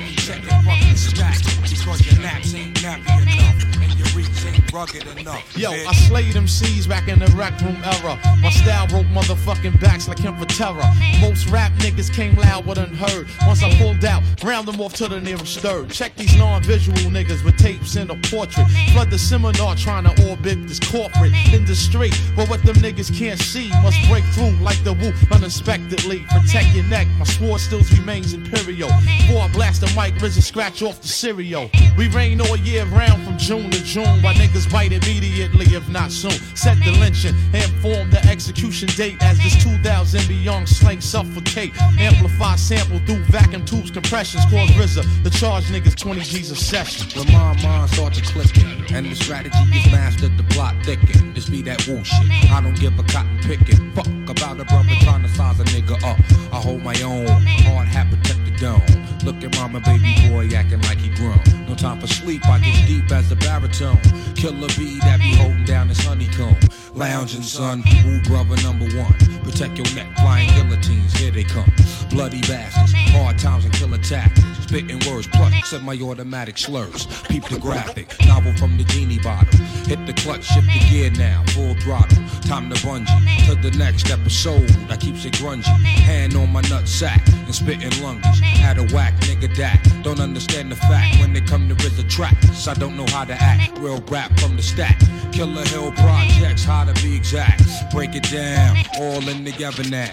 rugged 4.75 5.07
enough. 5.17 5.57
Yo, 5.57 5.71
bitch. 5.71 5.87
I 5.87 5.93
slayed 5.93 6.33
them 6.33 6.47
C's 6.49 6.85
back 6.85 7.07
in 7.07 7.19
the 7.19 7.27
rec 7.27 7.59
room 7.61 7.77
era. 7.83 8.19
My 8.41 8.49
style 8.49 8.85
broke 8.87 9.05
motherfucking 9.07 9.79
backs 9.79 10.09
like 10.09 10.19
him 10.19 10.35
for 10.37 10.45
terror. 10.45 10.83
Most 11.21 11.47
rap 11.47 11.71
niggas 11.79 12.11
came 12.13 12.35
loud 12.35 12.65
but 12.65 12.77
unheard. 12.77 13.27
Once 13.47 13.63
I 13.63 13.73
pulled 13.77 14.03
out, 14.03 14.21
round 14.43 14.67
them 14.67 14.81
off 14.81 14.93
to 14.95 15.07
the 15.07 15.21
nearest 15.21 15.59
third. 15.59 15.89
Check 15.91 16.17
these 16.17 16.35
non-visual 16.35 17.09
niggas 17.09 17.43
with 17.45 17.57
tapes 17.57 17.95
and 17.95 18.11
a 18.11 18.15
portrait. 18.29 18.67
Flood 18.91 19.11
the 19.11 19.17
seminar 19.17 19.75
trying 19.77 20.03
to 20.03 20.29
orbit 20.29 20.67
this 20.67 20.79
corporate 20.79 21.33
industry. 21.53 22.09
But 22.35 22.49
what 22.49 22.61
them 22.63 22.75
niggas 22.75 23.17
can't 23.17 23.39
see 23.39 23.69
must 23.81 23.97
break 24.09 24.25
through 24.35 24.57
like 24.61 24.83
the 24.83 24.93
woo 24.93 25.13
unexpectedly. 25.31 26.25
Protect 26.31 26.75
your 26.75 26.85
neck, 26.85 27.07
my 27.17 27.23
sword 27.23 27.61
still 27.61 27.81
remains 27.97 28.33
imperial. 28.33 28.89
Before 29.19 29.43
I 29.43 29.47
blast 29.53 29.79
the 29.81 29.87
mic, 29.95 30.15
RZA 30.15 30.43
scratch 30.43 30.81
off 30.81 31.01
the 31.01 31.07
cereal. 31.07 31.71
We 31.97 32.09
rain 32.09 32.41
all 32.41 32.57
year 32.57 32.83
round 32.87 33.23
from 33.23 33.37
June 33.37 33.71
to 33.71 33.81
June. 33.81 34.21
While 34.21 34.33
niggas 34.33 34.64
bite 34.67 34.91
immediately, 34.91 35.65
if 35.75 35.87
not 35.89 36.11
soon. 36.11 36.31
Set 36.55 36.77
the 36.83 36.91
lynching 36.91 37.35
and 37.53 37.71
form 37.81 38.09
the 38.09 38.23
execution 38.29 38.89
date 38.95 39.21
as 39.21 39.37
this 39.37 39.61
2000 39.63 40.27
beyond 40.27 40.67
slang 40.67 41.01
suffocate. 41.01 41.73
Amplify 41.99 42.55
sample 42.55 42.99
through 43.05 43.23
vacuum 43.25 43.65
tubes, 43.65 43.91
compressions, 43.91 44.43
cause 44.45 44.69
RZA. 44.71 45.23
The 45.23 45.29
charge 45.29 45.65
niggas 45.65 45.95
20 45.95 46.21
G's 46.21 46.51
a 46.51 46.55
session. 46.55 47.07
When 47.17 47.31
my 47.33 47.61
mind 47.61 47.89
starts 47.91 48.19
to 48.19 48.25
clicking 48.25 48.85
and 48.93 49.05
the 49.05 49.15
strategy 49.15 49.57
is 49.73 49.85
mastered, 49.91 50.37
the 50.37 50.43
plot 50.43 50.75
thicken. 50.83 51.33
This 51.33 51.49
be 51.49 51.61
that 51.63 51.87
woo 51.87 52.03
shit. 52.03 52.51
I 52.51 52.61
don't 52.61 52.79
give 52.79 52.97
a 52.99 53.03
cotton 53.03 53.39
picking. 53.41 53.91
Fuck 53.93 54.07
about 54.29 54.59
a 54.59 54.65
brother 54.65 54.95
trying 55.01 55.23
to 55.23 55.29
size 55.29 55.59
a 55.59 55.63
nigga 55.65 55.95
up. 56.03 56.19
I 56.53 56.57
hold 56.57 56.83
my 56.83 56.99
own. 57.01 57.27
Hard 57.27 57.87
hat 57.87 58.09
protect 58.09 58.45
the 58.45 58.51
dome. 58.59 58.81
Look 59.23 59.43
at 59.43 59.55
mama, 59.55 59.81
baby 59.81 60.29
boy 60.29 60.55
acting 60.55 60.81
like 60.83 60.99
he 60.99 61.09
grown. 61.15 61.39
No 61.75 61.89
time 61.89 61.99
for 61.99 62.07
sleep. 62.07 62.45
I 62.45 62.59
get 62.59 62.87
deep 62.87 63.11
as 63.11 63.31
a 63.31 63.35
baritone. 63.35 63.99
Killer 64.35 64.67
bee 64.77 64.99
that 64.99 65.19
be 65.19 65.35
holding 65.35 65.65
down 65.65 65.89
his 65.89 66.03
honeycomb. 66.05 66.55
Lounging 66.93 67.41
son, 67.41 67.83
woo 68.05 68.21
brother 68.21 68.55
number 68.63 68.85
one. 68.97 69.13
Protect 69.43 69.77
your 69.77 69.95
neck, 69.95 70.15
flying 70.17 70.49
guillotines, 70.53 71.13
here 71.13 71.31
they 71.31 71.43
come. 71.43 71.69
Bloody 72.09 72.41
bastards, 72.41 72.93
hard 73.11 73.37
times 73.37 73.65
and 73.65 73.73
killer 73.73 73.97
tactics. 73.97 74.45
Spitting 74.61 74.99
words 75.07 75.27
plus 75.27 75.53
semi-automatic 75.69 76.57
slurs. 76.57 77.05
Peep 77.23 77.43
the 77.49 77.59
graphic, 77.59 78.07
novel 78.25 78.53
from 78.53 78.77
the 78.77 78.83
genie 78.85 79.19
bottle. 79.19 79.59
Hit 79.85 80.05
the 80.07 80.13
clutch, 80.13 80.45
shift 80.45 80.67
the 80.67 80.79
gear 80.89 81.11
now, 81.11 81.43
full 81.49 81.75
throttle. 81.75 82.23
Time 82.41 82.69
to 82.69 82.75
bungee 82.77 83.45
to 83.47 83.55
the 83.55 83.77
next 83.77 84.09
episode. 84.09 84.69
I 84.89 84.97
keeps 84.97 85.25
it 85.25 85.33
grungy. 85.33 85.65
Hand 85.65 86.35
on 86.35 86.51
my 86.51 86.61
nut 86.61 86.87
sack 86.87 87.27
and 87.27 87.53
spitting 87.53 87.91
lunges. 88.01 88.39
Had 88.39 88.77
a 88.77 88.83
whack 88.95 89.13
nigga 89.21 89.53
that 89.57 89.85
don't 90.03 90.19
understand 90.19 90.71
the 90.71 90.75
fact 90.75 91.19
when 91.19 91.33
they 91.33 91.41
to 91.69 91.75
RZA 91.75 92.09
tracks. 92.09 92.67
I 92.67 92.73
don't 92.73 92.95
know 92.97 93.05
how 93.07 93.25
to 93.25 93.33
act. 93.33 93.77
Real 93.79 94.01
rap 94.07 94.37
from 94.39 94.55
the 94.55 94.61
stack. 94.61 94.99
Killer 95.31 95.65
Hill 95.65 95.91
projects, 95.93 96.63
how 96.63 96.85
to 96.85 96.93
be 97.01 97.15
exact. 97.15 97.61
Break 97.91 98.15
it 98.15 98.23
down, 98.23 98.77
all 98.99 99.27
in 99.27 99.45
together 99.45 99.83
now. 99.89 100.11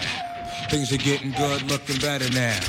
Things 0.69 0.91
are 0.91 0.97
getting 0.97 1.31
good, 1.31 1.63
looking 1.63 1.99
better 1.99 2.29
now. 2.31 2.59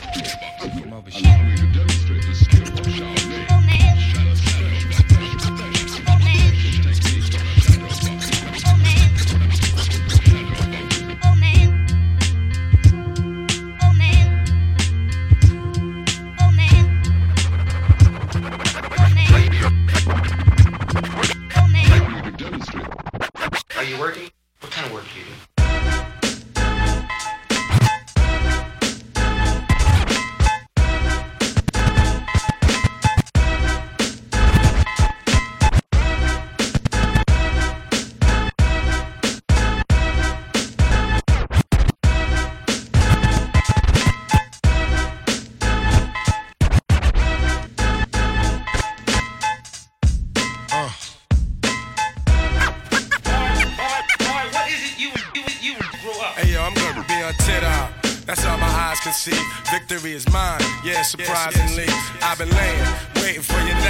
Surprisingly. 61.04 61.86
I've 62.22 62.38
been 62.38 62.50
laying, 62.50 62.83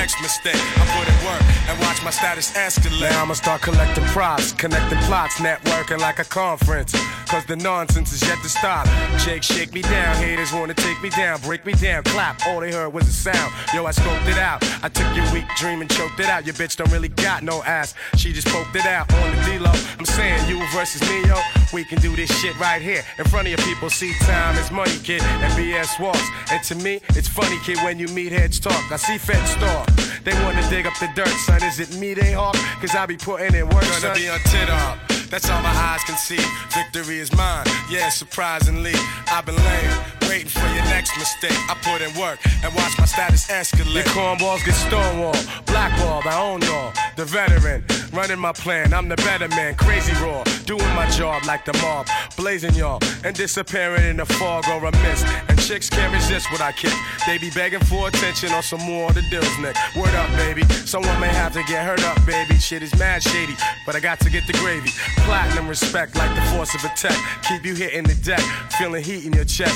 next 0.05 0.21
mistake. 0.21 0.61
I 0.77 0.85
put 0.99 1.09
in 1.09 1.17
work 1.25 1.41
and 1.67 1.81
watch 1.81 2.05
my 2.05 2.11
status 2.11 2.53
escalate. 2.53 3.09
Now 3.09 3.23
I'ma 3.23 3.33
start 3.33 3.63
collecting 3.63 4.05
props, 4.13 4.53
connecting 4.53 4.99
plots, 5.09 5.37
networking 5.37 5.99
like 5.99 6.19
a 6.19 6.25
conference. 6.25 6.93
Cause 7.27 7.47
the 7.47 7.57
nonsense 7.57 8.13
is 8.13 8.21
yet 8.21 8.39
to 8.43 8.49
stop. 8.51 8.87
Jake, 9.19 9.43
shake 9.43 9.73
me 9.73 9.81
down. 9.81 10.15
Haters 10.17 10.53
wanna 10.53 10.75
take 10.75 11.03
me 11.03 11.09
down, 11.09 11.41
break 11.41 11.65
me 11.65 11.73
down, 11.73 12.03
clap. 12.03 12.47
All 12.47 12.61
they 12.61 12.71
heard 12.71 12.93
was 12.93 13.09
a 13.09 13.13
sound. 13.13 13.51
Yo, 13.73 13.87
I 13.87 13.93
scoped 13.93 14.29
it 14.29 14.37
out. 14.37 14.63
I 14.85 14.91
took 14.91 15.09
your 15.17 15.25
weak 15.33 15.47
dream 15.57 15.81
and 15.81 15.91
choked 15.91 16.21
it 16.21 16.27
out. 16.27 16.45
Your 16.45 16.55
bitch 16.55 16.77
don't 16.77 16.93
really 16.93 17.09
got 17.09 17.43
no 17.43 17.63
ass. 17.63 17.95
She 18.17 18.35
just 18.35 18.49
poked 18.49 18.77
it 18.77 18.85
out 18.85 19.11
on 19.11 19.35
the 19.35 19.43
D-Lo. 19.45 19.73
I'm 19.99 20.05
saying 20.05 20.47
you 20.51 20.63
versus 20.75 21.01
me, 21.09 21.27
yo. 21.27 21.41
We 21.73 21.83
can 21.83 21.99
do 22.01 22.15
this 22.15 22.31
shit 22.41 22.59
right 22.61 22.83
here 22.83 23.03
in 23.19 23.25
front 23.25 23.49
of 23.49 23.53
your 23.53 23.67
people. 23.67 23.89
See, 23.89 24.13
time 24.21 24.57
is 24.59 24.71
money, 24.71 24.99
kid, 25.03 25.23
and 25.23 25.53
BS 25.55 25.99
walks. 25.99 26.29
And 26.53 26.63
to 26.65 26.75
me, 26.75 27.01
it's 27.17 27.29
funny, 27.29 27.59
kid, 27.65 27.79
when 27.79 27.99
you 27.99 28.07
meet 28.09 28.33
heads 28.33 28.61
talk. 28.61 28.93
I 28.93 28.97
see 28.97 29.17
feds 29.17 29.51
stalk. 29.51 29.94
They 30.25 30.33
wanna 30.43 30.69
dig 30.71 30.87
up 30.87 30.95
the 31.01 31.09
dirt, 31.15 31.29
son. 31.47 31.63
Is 31.63 31.81
it 31.81 31.97
me 31.99 32.15
they 32.15 32.33
hawk? 32.33 32.57
Cause 32.81 32.95
I 32.95 33.07
be 33.07 33.17
putting 33.17 33.55
in 33.55 33.69
work, 33.69 33.83
Gonna 33.83 34.01
son. 34.01 34.17
be 34.17 34.29
on 34.29 34.41
tit 34.41 34.71
up. 34.71 34.99
That's 35.35 35.51
all 35.51 35.63
my 35.63 35.69
eyes 35.69 36.05
can 36.05 36.17
see. 36.17 36.39
Victory 36.71 37.19
is 37.19 37.33
mine. 37.33 37.67
Yeah, 37.91 38.09
surprisingly, 38.09 38.93
I've 39.27 39.45
been 39.45 39.57
laying, 39.57 39.91
waiting 40.29 40.47
for 40.47 40.65
your 40.69 40.85
next 40.85 41.19
mistake. 41.19 41.59
I 41.69 41.75
put 41.83 42.03
in 42.03 42.17
work 42.17 42.39
and 42.63 42.73
watch 42.77 42.97
my 43.01 43.05
status 43.05 43.49
escalate. 43.49 43.95
Your 43.95 44.05
cornballs 44.15 44.65
get 44.65 44.77
stonewalled, 44.77 45.67
blackballed, 45.67 46.27
I 46.29 46.41
own 46.41 46.63
y'all. 46.63 46.93
The 47.17 47.25
veteran, 47.25 47.85
running 48.13 48.39
my 48.39 48.53
plan, 48.53 48.95
I'm 48.95 49.09
the 49.09 49.17
better 49.17 49.49
man, 49.49 49.75
crazy 49.75 50.13
raw. 50.25 50.45
Doing 50.67 50.95
my 50.95 51.11
job 51.11 51.45
like 51.47 51.65
the 51.65 51.73
mob, 51.83 52.07
blazing 52.37 52.75
y'all, 52.75 53.01
and 53.25 53.35
disappearing 53.35 54.05
in 54.05 54.19
the 54.19 54.27
fog 54.27 54.65
or 54.69 54.85
a 54.85 54.93
mist. 55.03 55.27
And 55.49 55.59
chicks 55.61 55.91
can't 55.91 56.13
resist 56.15 56.51
what 56.53 56.61
I 56.61 56.71
kick. 56.71 56.95
They 57.27 57.39
be 57.39 57.51
begging 57.51 57.81
for 57.81 58.07
attention 58.07 58.53
or 58.53 58.63
some 58.63 58.83
more 58.83 59.09
of 59.09 59.17
the 59.17 59.23
deals, 59.31 59.59
Nick. 59.59 59.77
Word 59.97 60.15
up, 60.15 60.31
baby. 60.37 60.63
Someone 60.87 61.19
may 61.21 61.29
have 61.29 61.53
to 61.55 61.63
get 61.65 61.85
hurt 61.85 62.05
up, 62.05 62.25
baby. 62.25 62.55
Shit 62.57 62.83
is 62.83 62.97
mad 62.99 63.23
shady, 63.23 63.57
but 63.85 63.97
I 63.97 64.01
got 64.01 64.21
to 64.21 64.31
get 64.31 64.47
the 64.47 64.53
gravy. 64.55 64.91
Platinum 65.25 65.69
respect 65.69 66.17
like 66.17 66.35
the 66.35 66.43
force 66.53 66.75
of 66.75 66.85
a 66.85 66.95
tech. 66.95 67.17
Keep 67.49 67.65
you 67.65 67.75
hitting 67.75 68.05
the 68.05 68.15
deck, 68.17 68.41
feeling 68.79 69.03
heat 69.03 69.25
in 69.25 69.33
your 69.33 69.47
chest. 69.47 69.75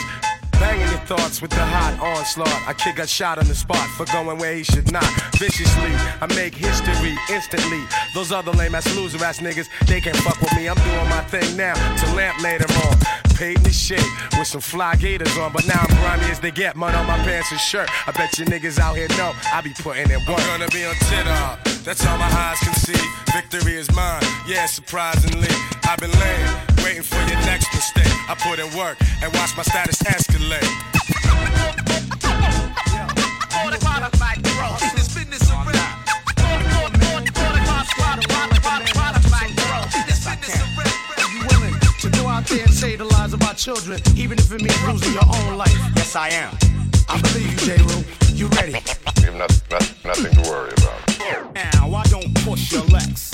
Banging 0.61 0.89
your 0.89 0.99
thoughts 1.07 1.41
with 1.41 1.51
the 1.51 1.65
hot 1.65 1.99
onslaught. 2.01 2.63
I 2.67 2.73
kick 2.73 2.99
a 2.99 3.07
shot 3.07 3.39
on 3.39 3.47
the 3.47 3.55
spot 3.55 3.89
for 3.97 4.05
going 4.07 4.39
where 4.39 4.55
he 4.55 4.65
should 4.65 4.91
not. 4.91 5.09
Viciously, 5.39 5.93
I 6.21 6.27
make 6.35 6.55
history 6.55 7.17
instantly. 7.31 7.83
Those 8.15 8.33
other 8.33 8.51
lame 8.53 8.75
ass 8.75 8.93
loser 8.97 9.25
ass 9.25 9.39
niggas, 9.39 9.69
they 9.87 10.01
can't 10.01 10.17
fuck 10.17 10.41
with 10.41 10.55
me. 10.57 10.69
I'm 10.69 10.77
doing 10.77 11.09
my 11.09 11.23
thing 11.23 11.57
now 11.57 11.75
to 11.75 12.15
lamp 12.15 12.43
later 12.43 12.67
on. 12.87 12.97
Paid 13.37 13.59
in 13.59 13.63
the 13.63 13.73
shit 13.73 14.03
with 14.37 14.49
some 14.49 14.61
fly 14.61 14.97
gators 14.97 15.37
on, 15.39 15.53
but 15.53 15.65
now 15.69 15.79
I'm 15.79 15.97
grimy 16.03 16.31
as 16.33 16.41
they 16.41 16.51
get. 16.51 16.75
Mud 16.75 16.95
on 16.95 17.07
my 17.07 17.17
pants 17.19 17.53
and 17.53 17.61
shirt. 17.61 17.89
I 18.09 18.11
bet 18.13 18.37
you 18.37 18.45
niggas 18.45 18.81
out 18.81 18.97
here 18.97 19.07
know 19.11 19.33
I 19.53 19.61
be 19.61 19.73
putting 19.75 20.11
in 20.11 20.19
work. 20.27 20.41
I'm 20.41 20.59
gonna 20.59 20.71
be 20.71 20.85
on 20.85 20.95
tit 21.07 21.27
up. 21.29 21.63
That's 21.85 22.05
all 22.05 22.19
my 22.19 22.27
eyes 22.27 22.59
can 22.59 22.75
see. 22.75 23.01
Victory 23.33 23.77
is 23.77 23.89
mine. 23.95 24.23
Yeah, 24.47 24.67
surprisingly, 24.67 25.49
I've 25.85 25.99
been 25.99 26.11
laying, 26.11 26.57
waiting 26.85 27.03
for 27.03 27.21
your 27.29 27.41
next 27.47 27.73
mistake. 27.75 28.13
I 28.29 28.35
put 28.35 28.59
in 28.59 28.69
work 28.77 28.99
and 29.23 29.33
watch 29.35 29.57
my 29.57 29.63
status 29.63 30.03
escalate. 30.03 30.67
you 41.33 41.47
willing 41.49 41.75
to 42.01 42.11
go 42.11 42.27
out 42.27 42.45
there 42.47 42.65
and 42.65 42.73
save 42.73 42.99
the 42.99 43.05
lives 43.05 43.33
of 43.33 43.43
our 43.43 43.55
children, 43.55 44.01
even 44.17 44.39
if 44.39 44.51
it 44.53 44.63
means 44.63 44.83
losing 44.85 45.13
your 45.13 45.27
own 45.27 45.57
life? 45.57 45.77
Yes, 45.97 46.17
I 46.17 46.29
am. 46.31 46.57
I 47.09 47.21
believe 47.21 47.53
you, 47.53 47.77
Jeru. 47.77 48.05
You 48.35 48.47
ready? 48.49 48.73
We 48.73 49.23
have 49.25 49.37
not, 49.37 49.63
not, 49.71 49.95
nothing 50.05 50.43
to 50.43 50.51
worry 50.51 50.73
about. 50.79 51.55
Now, 51.55 51.95
I 51.95 52.05
don't 52.05 52.35
push 52.45 52.73
your 52.73 52.85
Lex. 52.85 53.31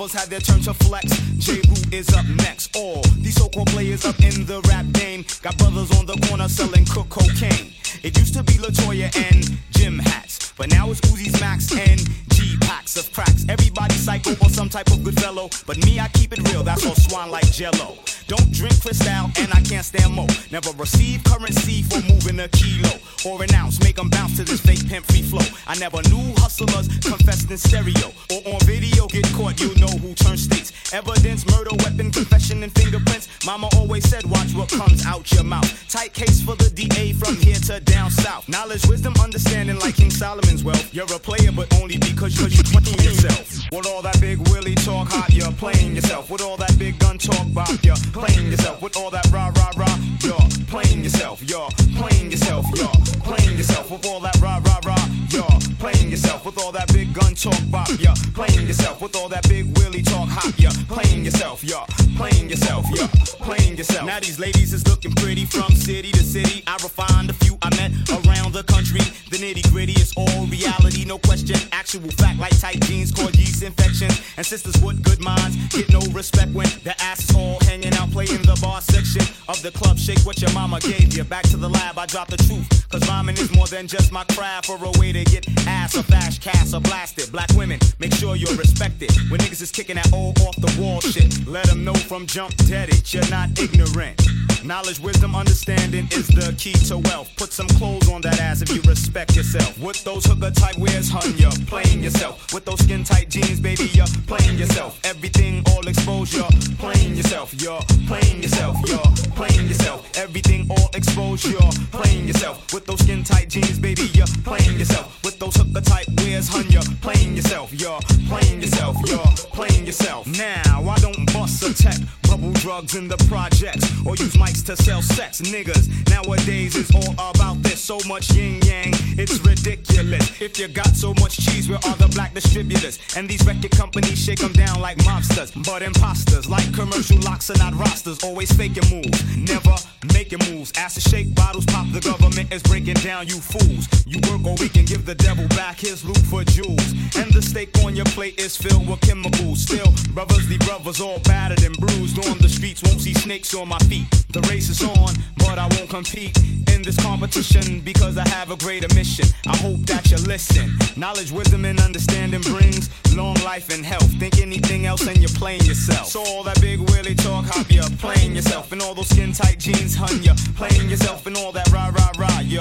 Others 0.00 0.12
had 0.12 0.30
their 0.30 0.38
turn 0.38 0.60
to 0.60 0.72
flex. 0.74 1.10
J. 1.38 1.54
Root 1.68 1.92
is 1.92 2.08
up 2.14 2.24
next. 2.36 2.76
All 2.76 3.02
these 3.18 3.34
so-called 3.34 3.66
players 3.70 4.04
up 4.04 4.16
in 4.20 4.46
the 4.46 4.60
rap 4.68 4.86
game 4.92 5.24
got 5.42 5.58
brothers 5.58 5.90
on 5.98 6.06
the 6.06 6.14
corner 6.28 6.46
selling 6.46 6.84
cook 6.84 7.08
cocaine. 7.08 7.72
It 8.04 8.16
used 8.16 8.34
to 8.34 8.44
be 8.44 8.52
Latoya 8.52 9.10
and 9.32 9.58
Jim 9.70 9.98
hats, 9.98 10.52
but 10.56 10.70
now 10.70 10.88
it's 10.92 11.00
Uzi's 11.00 11.40
Max 11.40 11.72
and 11.76 11.98
G 12.30 12.56
of 12.96 13.12
cracks. 13.12 13.44
Everybody 13.48 13.94
psycho 13.94 14.32
or 14.42 14.48
some 14.48 14.68
type 14.68 14.86
of 14.88 15.04
good 15.04 15.18
fellow, 15.20 15.50
but 15.66 15.76
me 15.84 16.00
I 16.00 16.08
keep 16.08 16.32
it 16.32 16.40
real. 16.50 16.62
That's 16.62 16.86
all 16.86 16.94
swan 16.94 17.30
like 17.30 17.50
Jello. 17.52 17.98
Don't 18.28 18.50
drink 18.52 18.80
Cristal 18.80 19.30
and 19.38 19.52
I 19.52 19.60
can't 19.62 19.84
stand 19.84 20.14
mo. 20.14 20.26
Never 20.50 20.70
receive 20.76 21.24
currency 21.24 21.82
for 21.82 22.00
moving 22.08 22.40
a 22.40 22.48
kilo 22.48 22.90
or 23.24 23.42
an 23.42 23.54
ounce. 23.54 23.80
Make 23.80 23.98
'em 23.98 24.08
bounce 24.08 24.36
to 24.36 24.44
this 24.44 24.60
fake 24.60 24.86
pimp 24.88 25.06
free 25.06 25.22
flow. 25.22 25.44
I 25.66 25.76
never 25.78 26.00
knew 26.08 26.34
hustlers 26.36 26.88
confessed 27.02 27.50
in 27.50 27.58
stereo 27.58 28.12
or 28.30 28.54
on 28.54 28.60
video. 28.60 29.06
Get 29.08 29.26
caught, 29.32 29.60
you 29.60 29.74
know 29.76 29.92
who 30.02 30.14
turns 30.14 30.44
states. 30.44 30.72
Evidence, 30.92 31.46
murder, 31.46 31.74
weapon, 31.84 32.10
confession, 32.10 32.62
and 32.62 32.72
fingerprints. 32.72 33.28
Mama 33.44 33.68
always 33.76 34.08
said, 34.08 34.24
watch 34.24 34.54
what 34.54 34.68
comes 34.68 35.04
out 35.04 35.30
your 35.32 35.44
mouth. 35.44 35.68
Tight 35.88 36.12
case 36.12 36.40
for 36.40 36.54
the 36.56 36.70
DA 36.70 37.12
from 37.12 37.36
here 37.36 37.60
to 37.68 37.80
down 37.80 38.10
south. 38.10 38.48
Knowledge, 38.48 38.86
wisdom, 38.86 39.14
understanding 39.22 39.78
like 39.80 39.96
King 39.96 40.10
Solomon's 40.10 40.64
wealth. 40.64 40.92
You're 40.92 41.12
a 41.14 41.18
player, 41.18 41.52
but 41.52 41.72
only 41.80 41.98
because 41.98 42.38
you're 42.38 42.48
playing 42.82 43.04
yourself. 43.04 43.72
With 43.72 43.86
all 43.86 44.02
that 44.02 44.20
big 44.20 44.38
willy 44.48 44.74
talk 44.74 45.08
hot, 45.08 45.32
you're 45.32 45.52
playing 45.52 45.94
yourself. 45.94 46.30
With 46.30 46.42
all 46.42 46.56
that 46.56 46.78
big 46.78 46.98
gun 46.98 47.18
talk 47.18 47.46
bop, 47.52 47.68
you're 47.82 47.96
playing 48.12 48.50
yourself. 48.50 48.82
With 48.82 48.96
all 48.96 49.10
that 49.10 49.26
rah 49.30 49.52
rah 49.56 49.72
rah, 49.76 49.98
you're 50.22 50.48
playing 50.68 51.04
yourself. 51.04 51.42
You're 51.42 51.68
playing 51.96 52.30
yourself. 52.30 52.66
You're 52.74 52.88
playing 53.22 53.56
yourself. 53.58 53.90
With 53.90 54.06
all 54.06 54.20
that 54.20 54.36
rah 54.40 54.60
rah 54.64 54.80
rah, 54.84 55.08
you're 55.30 55.57
playing 55.78 56.10
yourself. 56.10 56.44
With 56.44 56.58
all 56.58 56.72
that 56.72 56.92
big 56.92 57.12
gun 57.14 57.34
talk 57.34 57.58
bop, 57.70 57.88
you're 57.98 58.14
playing 58.34 58.66
yourself. 58.66 59.00
With 59.00 59.16
all 59.16 59.28
that 59.28 59.48
big 59.48 59.76
willy 59.78 60.02
talk 60.02 60.28
hot, 60.28 60.52
you're 60.58 60.70
playing 60.88 61.24
yourself. 61.24 61.64
You're 61.64 61.86
playing 62.16 62.50
yourself. 62.50 62.84
You're 62.94 63.08
playing 63.40 63.76
yourself. 63.76 64.06
Now 64.06 64.20
these 64.20 64.38
ladies 64.38 64.72
is 64.72 64.86
looking 64.86 65.12
pretty 65.12 65.44
from 65.44 65.70
city 65.72 66.12
to 66.12 66.22
city. 66.22 66.62
I 66.66 66.74
refined 66.82 67.30
a 67.30 67.32
few 67.32 67.58
I 67.62 67.70
met 67.76 67.92
around 68.10 68.52
the 68.52 68.64
country. 68.64 69.00
The 69.30 69.36
nitty 69.36 69.70
gritty 69.72 69.92
is 69.92 70.12
all 70.16 70.46
reality, 70.46 71.04
no 71.04 71.18
question. 71.18 71.56
Actual 71.72 72.10
fact 72.12 72.38
like 72.38 72.58
tight 72.58 72.80
jeans 72.82 73.12
cause 73.12 73.34
yeast 73.38 73.62
infections. 73.62 74.20
And 74.36 74.44
sisters 74.44 74.80
with 74.82 75.02
good 75.02 75.20
minds 75.20 75.56
get 75.68 75.90
no 75.92 76.00
respect 76.12 76.52
when 76.52 76.68
the 76.84 76.94
ass 77.00 77.28
is 77.28 77.36
all 77.36 77.58
hanging 77.62 77.94
out 77.94 78.10
playing 78.10 78.42
the 78.42 78.58
bar 78.60 78.80
section 78.80 79.22
of 79.48 79.60
the 79.62 79.70
club. 79.70 79.98
Shake 79.98 80.20
what 80.20 80.40
your 80.40 80.52
mama 80.52 80.80
gave 80.80 81.16
you. 81.16 81.24
Back 81.24 81.44
to 81.50 81.56
the 81.56 81.68
lab, 81.68 81.98
I 81.98 82.06
drop 82.06 82.28
the 82.28 82.36
truth. 82.36 82.88
Cause 82.90 83.06
rhyming 83.08 83.36
is 83.36 83.54
more 83.54 83.66
than 83.66 83.86
just 83.86 84.12
my 84.12 84.24
craft 84.32 84.70
or 84.70 84.78
a 84.82 84.90
way 84.98 85.12
to 85.12 85.24
get 85.24 85.46
ass 85.68 85.96
or 85.96 86.02
flash, 86.02 86.38
cast 86.38 86.74
or 86.74 86.80
blasted. 86.80 87.30
Black 87.30 87.50
women, 87.54 87.78
make 87.98 88.14
sure 88.14 88.34
you're 88.36 88.56
respected. 88.56 89.10
When 89.30 89.40
niggas 89.40 89.62
is 89.62 89.70
kicking 89.70 89.96
that 89.96 90.12
old 90.12 90.40
off 90.40 90.56
the 90.56 90.74
wall 90.80 91.00
shit, 91.00 91.46
let 91.46 91.66
them 91.66 91.84
know 91.84 91.94
from 91.94 92.26
jump 92.26 92.56
dead 92.66 92.88
it. 92.88 93.12
You're 93.12 93.28
not 93.28 93.58
ignorant. 93.58 94.47
Knowledge, 94.64 95.00
wisdom, 95.00 95.34
understanding 95.34 96.06
is 96.10 96.26
the 96.28 96.54
key 96.58 96.72
to 96.88 96.98
wealth. 96.98 97.30
Put 97.36 97.52
some 97.52 97.68
clothes 97.68 98.08
on 98.10 98.20
that 98.22 98.40
ass 98.40 98.60
if 98.60 98.70
you 98.70 98.82
respect 98.82 99.36
yourself. 99.36 99.78
With 99.78 100.02
those 100.04 100.24
hooker 100.24 100.50
type 100.50 100.76
wears, 100.78 101.08
hun, 101.08 101.32
you're 101.36 101.50
playing 101.66 102.02
yourself. 102.02 102.52
With 102.52 102.64
those 102.64 102.80
skin 102.80 103.04
tight 103.04 103.30
jeans, 103.30 103.60
baby, 103.60 103.84
you're 103.92 104.06
playing 104.26 104.58
yourself. 104.58 104.98
Everything 105.04 105.62
all 105.70 105.86
exposed, 105.86 106.34
you're 106.34 106.50
playing 106.78 107.16
yourself. 107.16 107.54
You're 107.60 107.80
playing 108.06 108.42
yourself. 108.42 108.76
You're 108.86 109.12
playing 109.36 109.68
yourself. 109.68 110.10
Everything 110.16 110.66
all 110.70 110.90
exposed, 110.94 111.44
you're 111.46 111.72
playing 111.92 112.26
yourself. 112.26 112.72
With 112.74 112.86
those 112.86 113.00
skin 113.00 113.22
tight 113.22 113.48
jeans, 113.48 113.78
baby, 113.78 114.10
you're 114.12 114.26
playing 114.44 114.78
yourself. 114.78 115.22
With 115.22 115.38
those 115.38 115.54
hooker 115.56 115.80
type 115.80 116.08
wears, 116.18 116.48
hun, 116.48 116.66
you're 116.68 116.82
playing 117.00 117.36
yourself. 117.36 117.72
You're 117.72 118.00
playing 118.28 118.60
yourself. 118.60 118.96
You're 119.06 119.32
playing 119.54 119.86
yourself. 119.86 120.26
Now, 120.26 120.84
I 120.88 120.98
don't 120.98 121.32
bust 121.32 121.62
a 121.62 121.72
tech, 121.72 121.98
bubble 122.28 122.52
drugs 122.52 122.94
in 122.94 123.08
the 123.08 123.16
projects, 123.28 123.84
or 124.06 124.14
use 124.16 124.36
mics 124.36 124.64
to 124.66 124.76
sell 124.76 125.00
sex. 125.00 125.40
Niggas, 125.40 125.88
nowadays 126.10 126.76
it's 126.76 126.94
all 126.94 127.12
about 127.30 127.62
this. 127.62 127.80
So 127.80 127.98
much 128.06 128.30
yin 128.32 128.60
yang, 128.62 128.92
it's 129.16 129.40
ridiculous. 129.40 130.40
If 130.40 130.58
you 130.58 130.68
got 130.68 130.94
so 130.94 131.14
much 131.14 131.38
cheese, 131.38 131.68
where 131.68 131.80
are 131.88 131.96
the 131.96 132.08
black 132.08 132.34
distributors? 132.34 132.98
And 133.16 133.28
these 133.28 133.44
record 133.46 133.70
companies 133.70 134.18
shake 134.18 134.40
them 134.40 134.52
down 134.52 134.80
like 134.80 134.98
mobsters. 134.98 135.50
But 135.64 135.82
imposters, 135.82 136.48
like 136.48 136.72
commercial 136.74 137.18
locks 137.20 137.50
are 137.50 137.58
not 137.58 137.74
rosters, 137.74 138.22
always 138.22 138.52
faking 138.52 138.88
moves, 138.90 139.18
never 139.36 139.74
making 140.12 140.40
moves. 140.50 140.72
To 140.98 141.00
shake 141.00 141.34
bottles, 141.34 141.66
pop, 141.66 141.86
the 141.92 142.00
government 142.00 142.52
is 142.52 142.62
breaking 142.62 142.94
down 143.04 143.28
you 143.28 143.38
fools. 143.38 143.86
You 144.06 144.18
work 144.30 144.44
or 144.44 144.54
week 144.56 144.74
and 144.76 144.86
give 144.86 145.04
the 145.04 145.14
devil 145.14 145.46
back 145.48 145.78
his 145.78 146.04
loot 146.04 146.18
for 146.26 146.42
jewels. 146.44 146.92
And 147.14 147.30
the 147.32 147.42
steak 147.42 147.76
on 147.84 147.94
your 147.94 148.06
plate 148.16 148.40
is 148.40 148.56
filled 148.56 148.88
with 148.88 149.00
chemicals. 149.02 149.62
Still, 149.62 149.92
brothers, 150.14 150.46
the 150.48 150.58
brothers 150.58 151.00
all 151.00 151.20
battered 151.20 151.62
and 151.62 151.76
bruised 151.76 152.17
storm 152.22 152.38
the 152.38 152.48
streets, 152.48 152.82
won't 152.82 153.00
see 153.00 153.14
snakes 153.14 153.54
on 153.54 153.68
my 153.68 153.78
feet. 153.90 154.06
The 154.30 154.40
race 154.50 154.68
is 154.68 154.82
on, 154.82 155.14
but 155.36 155.58
I 155.58 155.66
won't 155.74 155.88
compete 155.88 156.36
in 156.74 156.82
this 156.82 156.96
competition 157.02 157.80
because 157.80 158.18
I 158.18 158.26
have 158.28 158.50
a 158.50 158.56
greater 158.56 158.92
mission. 158.94 159.26
I 159.46 159.56
hope 159.56 159.80
that 159.86 160.10
you 160.10 160.18
listen. 160.26 160.76
Knowledge, 160.96 161.32
wisdom, 161.32 161.64
and 161.64 161.80
understanding 161.80 162.40
brings 162.42 162.90
long 163.14 163.36
life 163.44 163.70
and 163.70 163.84
health. 163.84 164.10
Think 164.18 164.38
anything 164.38 164.86
else 164.86 165.06
and 165.06 165.18
you're 165.18 165.38
playing 165.38 165.62
yourself. 165.62 166.06
So 166.06 166.22
all 166.22 166.42
that 166.44 166.60
big 166.60 166.80
willy 166.90 167.14
talk, 167.14 167.46
hop 167.46 167.70
you 167.70 167.82
playing 167.98 168.34
yourself. 168.36 168.72
And 168.72 168.82
all 168.82 168.94
those 168.94 169.08
skin 169.08 169.32
tight 169.32 169.58
jeans, 169.58 169.94
hun, 169.94 170.22
you 170.22 170.34
playing 170.56 170.88
yourself. 170.90 171.26
And 171.26 171.36
all 171.36 171.52
that 171.52 171.70
rah 171.70 171.90
rah 171.90 172.12
rah, 172.18 172.40
you 172.40 172.60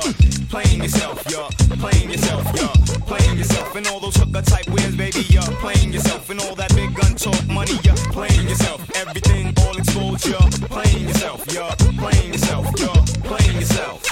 playing 0.50 0.82
yourself, 0.82 1.24
you 1.30 1.44
playing 1.78 2.10
yourself, 2.10 2.46
you 2.56 2.68
playing 3.06 3.38
yourself. 3.38 3.76
And 3.76 3.88
all 3.88 4.00
those 4.00 4.16
hooker 4.16 4.42
type 4.42 4.68
wears, 4.70 4.96
baby, 4.96 5.22
you 5.30 5.42
playing 5.62 5.94
yourself. 5.94 6.30
And 6.30 6.40
all 6.42 6.56
that 6.56 6.74
big 6.76 6.94
gun 6.96 7.16
talk, 7.16 7.46
money, 7.48 7.78
you 7.84 7.94
playing 8.12 8.48
yourself. 8.48 8.82
Everything 8.96 9.47
all 9.60 9.78
exposed, 9.78 10.26
you 10.26 10.34
playing 10.68 11.08
yourself, 11.08 11.46
yeah. 11.54 11.76
playing 11.98 12.34
yourself, 12.34 12.66
yeah. 12.80 13.06
playing 13.24 13.56
yourself. 13.56 14.07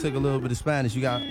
Took 0.00 0.14
a 0.14 0.18
little 0.18 0.40
bit 0.40 0.50
of 0.50 0.56
Spanish. 0.56 0.94
You 0.94 1.02
got. 1.02 1.22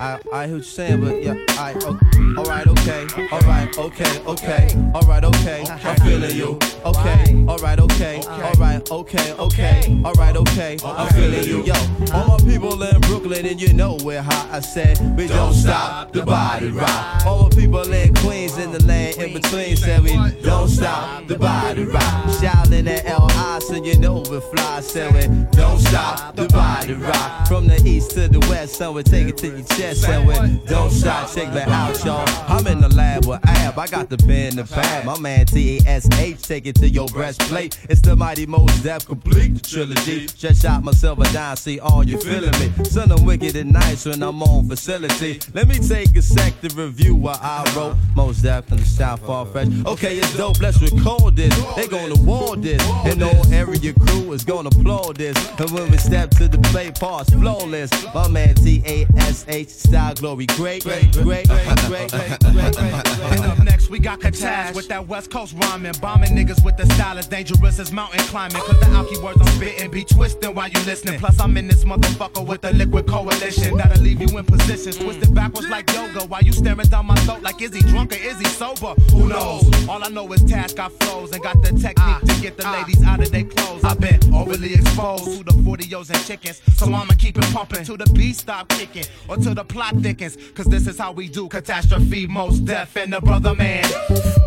I, 0.00 0.18
I 0.32 0.46
hear 0.46 0.56
what 0.56 0.56
you're 0.56 0.62
saying, 0.62 1.00
but 1.02 1.22
yeah, 1.22 1.34
I, 1.50 1.74
oh, 1.82 2.00
alright, 2.38 2.66
okay, 2.66 3.06
alright, 3.32 3.78
okay, 3.78 4.22
okay, 4.26 4.68
alright, 4.94 5.24
okay, 5.24 5.64
I'm 5.68 5.96
feeling 6.00 6.36
you, 6.36 6.58
okay, 6.84 7.44
alright, 7.48 7.80
okay, 7.80 8.20
alright, 8.22 8.90
okay, 8.90 9.32
okay, 9.34 10.02
alright, 10.04 10.36
okay, 10.36 10.76
I'm 10.84 11.08
feeling 11.12 11.44
you, 11.44 11.64
yo. 11.64 11.74
All 12.12 12.26
my 12.26 12.36
people 12.38 12.82
in 12.82 13.00
Brooklyn, 13.02 13.46
and 13.46 13.60
you 13.60 13.72
know 13.72 13.96
we're 14.02 14.22
hot. 14.22 14.48
I 14.50 14.60
said, 14.60 14.98
we 15.16 15.28
don't 15.28 15.54
stop 15.54 16.12
the 16.12 16.22
body 16.22 16.70
rock. 16.70 17.26
All 17.26 17.44
my 17.44 17.48
people 17.50 17.92
in 17.92 18.14
Queens, 18.16 18.58
in 18.58 18.72
the 18.72 18.82
land 18.84 19.18
in 19.18 19.32
between, 19.34 19.76
said 19.76 20.02
we 20.02 20.12
don't 20.42 20.68
stop 20.68 21.26
the 21.26 21.38
body 21.38 21.84
rock. 21.84 22.30
Shouting 22.40 22.88
at 22.88 23.06
L.I., 23.06 23.58
so 23.60 23.74
you 23.82 23.98
know 23.98 24.22
we 24.30 24.40
fly, 24.40 24.80
said 24.80 25.14
we 25.14 25.26
don't 25.56 25.78
stop 25.78 26.34
the 26.36 26.46
body 26.48 26.94
rock. 26.94 27.46
From 27.46 27.66
the 27.66 27.80
east 27.84 28.12
to 28.12 28.28
the 28.28 28.40
west, 28.50 28.76
so 28.76 28.92
we 28.92 29.02
take 29.02 29.28
it 29.28 29.36
to 29.38 29.48
your 29.48 29.62
chest, 29.62 30.02
said 30.02 30.26
we 30.26 30.34
don't 30.66 30.90
stop, 30.90 31.32
check 31.32 31.52
that 31.52 31.68
out, 31.68 32.04
y'all. 32.04 32.26
I'm 32.48 32.66
in 32.66 32.80
the 32.80 32.88
lab 32.94 33.26
with 33.26 33.40
Ab, 33.46 33.78
I 33.78 33.86
got 33.86 34.08
the 34.08 34.16
pen, 34.16 34.56
the 34.56 34.64
pad. 34.64 35.06
My 35.06 35.18
man 35.18 35.46
T-A-S-H, 35.46 36.42
take 36.42 36.66
it 36.66 36.76
to 36.76 36.88
your 36.88 37.06
breastplate. 37.08 37.78
It's 37.88 38.00
the 38.00 38.16
mighty 38.16 38.46
Mos 38.46 38.82
Def, 38.82 39.06
complete 39.06 39.54
the 39.54 39.60
trilogy. 39.60 40.26
Just 40.26 40.62
shot 40.62 40.82
myself 40.82 41.18
a 41.20 41.32
dime, 41.32 41.56
see 41.56 41.78
all 41.80 42.04
you 42.04 42.18
feeling 42.18 42.52
me. 42.58 42.84
Son, 42.84 43.12
I'm 43.12 43.24
wicked 43.24 43.56
and 43.56 43.72
nice 43.72 44.06
when 44.06 44.22
I'm 44.22 44.42
on 44.42 44.68
facility. 44.68 45.40
Let 45.54 45.68
me 45.68 45.78
take 45.78 46.16
a 46.16 46.22
sec 46.22 46.60
to 46.62 46.68
review 46.74 47.14
what 47.14 47.40
I 47.40 47.64
wrote. 47.76 47.96
Mos 48.14 48.38
Def 48.38 48.70
in 48.70 48.78
the 48.78 48.84
South 48.84 49.24
far 49.26 49.46
fresh. 49.46 49.68
Okay, 49.86 50.18
it's 50.18 50.36
dope, 50.36 50.60
let's 50.60 50.80
record 50.82 51.36
this. 51.36 51.54
They 51.76 51.86
gonna 51.86 52.20
want 52.22 52.62
this. 52.62 52.82
And 53.04 53.20
no 53.20 53.30
area 53.52 53.92
crew 53.92 54.32
is 54.32 54.44
gonna 54.44 54.68
applaud 54.68 55.16
this. 55.16 55.36
And 55.58 55.70
when 55.70 55.90
we 55.90 55.98
step 55.98 56.30
to 56.30 56.48
the 56.48 56.58
play, 56.70 56.90
parts 56.90 57.30
flawless. 57.30 57.90
My 58.14 58.28
man 58.28 58.54
T-A-S-H, 58.54 59.68
style 59.68 60.14
glory, 60.14 60.46
great, 60.46 60.84
great, 60.84 61.12
great, 61.12 61.48
great, 61.48 61.66
great, 61.86 62.09
And 62.12 63.44
up 63.44 63.58
next, 63.62 63.90
we 63.90 63.98
got 63.98 64.20
Katash 64.20 64.74
with 64.74 64.88
that 64.88 65.06
West 65.06 65.30
Coast 65.30 65.54
rhyming. 65.56 65.92
Bombing 66.00 66.30
niggas 66.30 66.64
with 66.64 66.76
the 66.76 66.86
style 66.94 67.18
as 67.18 67.26
dangerous 67.26 67.78
as 67.78 67.92
mountain 67.92 68.20
climbing. 68.24 68.60
Cause 68.62 68.80
the 68.80 68.86
alky 68.86 69.22
words 69.22 69.40
I'm 69.40 69.46
spitting 69.48 69.90
be 69.90 70.04
twisting 70.04 70.54
while 70.54 70.68
you 70.68 70.80
listening. 70.80 71.18
Plus, 71.18 71.38
I'm 71.40 71.56
in 71.56 71.66
this 71.66 71.84
motherfucker 71.84 72.46
with 72.46 72.62
the 72.62 72.72
liquid 72.72 73.06
coalition. 73.06 73.76
That'll 73.76 74.02
leave 74.02 74.20
you 74.20 74.38
in 74.38 74.44
positions 74.44 74.98
twisted 74.98 75.34
backwards 75.34 75.68
like 75.68 75.92
yoga. 75.92 76.20
While 76.26 76.42
you 76.42 76.52
staring 76.52 76.86
down 76.86 77.06
my 77.06 77.16
throat 77.16 77.42
like, 77.42 77.60
is 77.62 77.74
he 77.74 77.80
drunk 77.80 78.12
or 78.12 78.16
is 78.16 78.38
he 78.38 78.46
sober? 78.46 78.94
Who 79.12 79.28
knows? 79.28 79.88
All 79.88 80.02
I 80.04 80.08
know 80.08 80.30
is 80.32 80.42
Tash 80.44 80.72
got 80.72 80.92
flows 81.00 81.32
and 81.32 81.42
got 81.42 81.62
the 81.62 81.70
technique 81.70 82.20
to 82.20 82.42
get 82.42 82.56
the 82.56 82.66
ah. 82.66 82.72
ladies 82.72 83.02
out 83.04 83.20
of 83.20 83.30
their 83.30 83.44
clothes. 83.44 83.84
I've 83.84 84.00
been 84.00 84.34
overly 84.34 84.74
exposed 84.74 85.38
to 85.38 85.44
the 85.44 85.52
40s 85.52 86.10
and 86.10 86.24
chickens. 86.24 86.60
So 86.76 86.86
I'ma 86.86 87.14
keep 87.18 87.38
it 87.38 87.44
pumping 87.52 87.84
till 87.84 87.96
the 87.96 88.06
beat 88.14 88.36
stop 88.36 88.68
kicking 88.68 89.04
or 89.28 89.36
till 89.36 89.54
the 89.54 89.64
plot 89.64 89.94
thickens. 89.96 90.36
Cause 90.54 90.66
this 90.66 90.86
is 90.86 90.98
how 90.98 91.12
we 91.12 91.28
do 91.28 91.48
catastrophe, 91.48 91.99
Mos 92.28 92.58
Def 92.58 92.96
and 92.96 93.12
the 93.12 93.20
brother 93.20 93.54
man. 93.54 93.84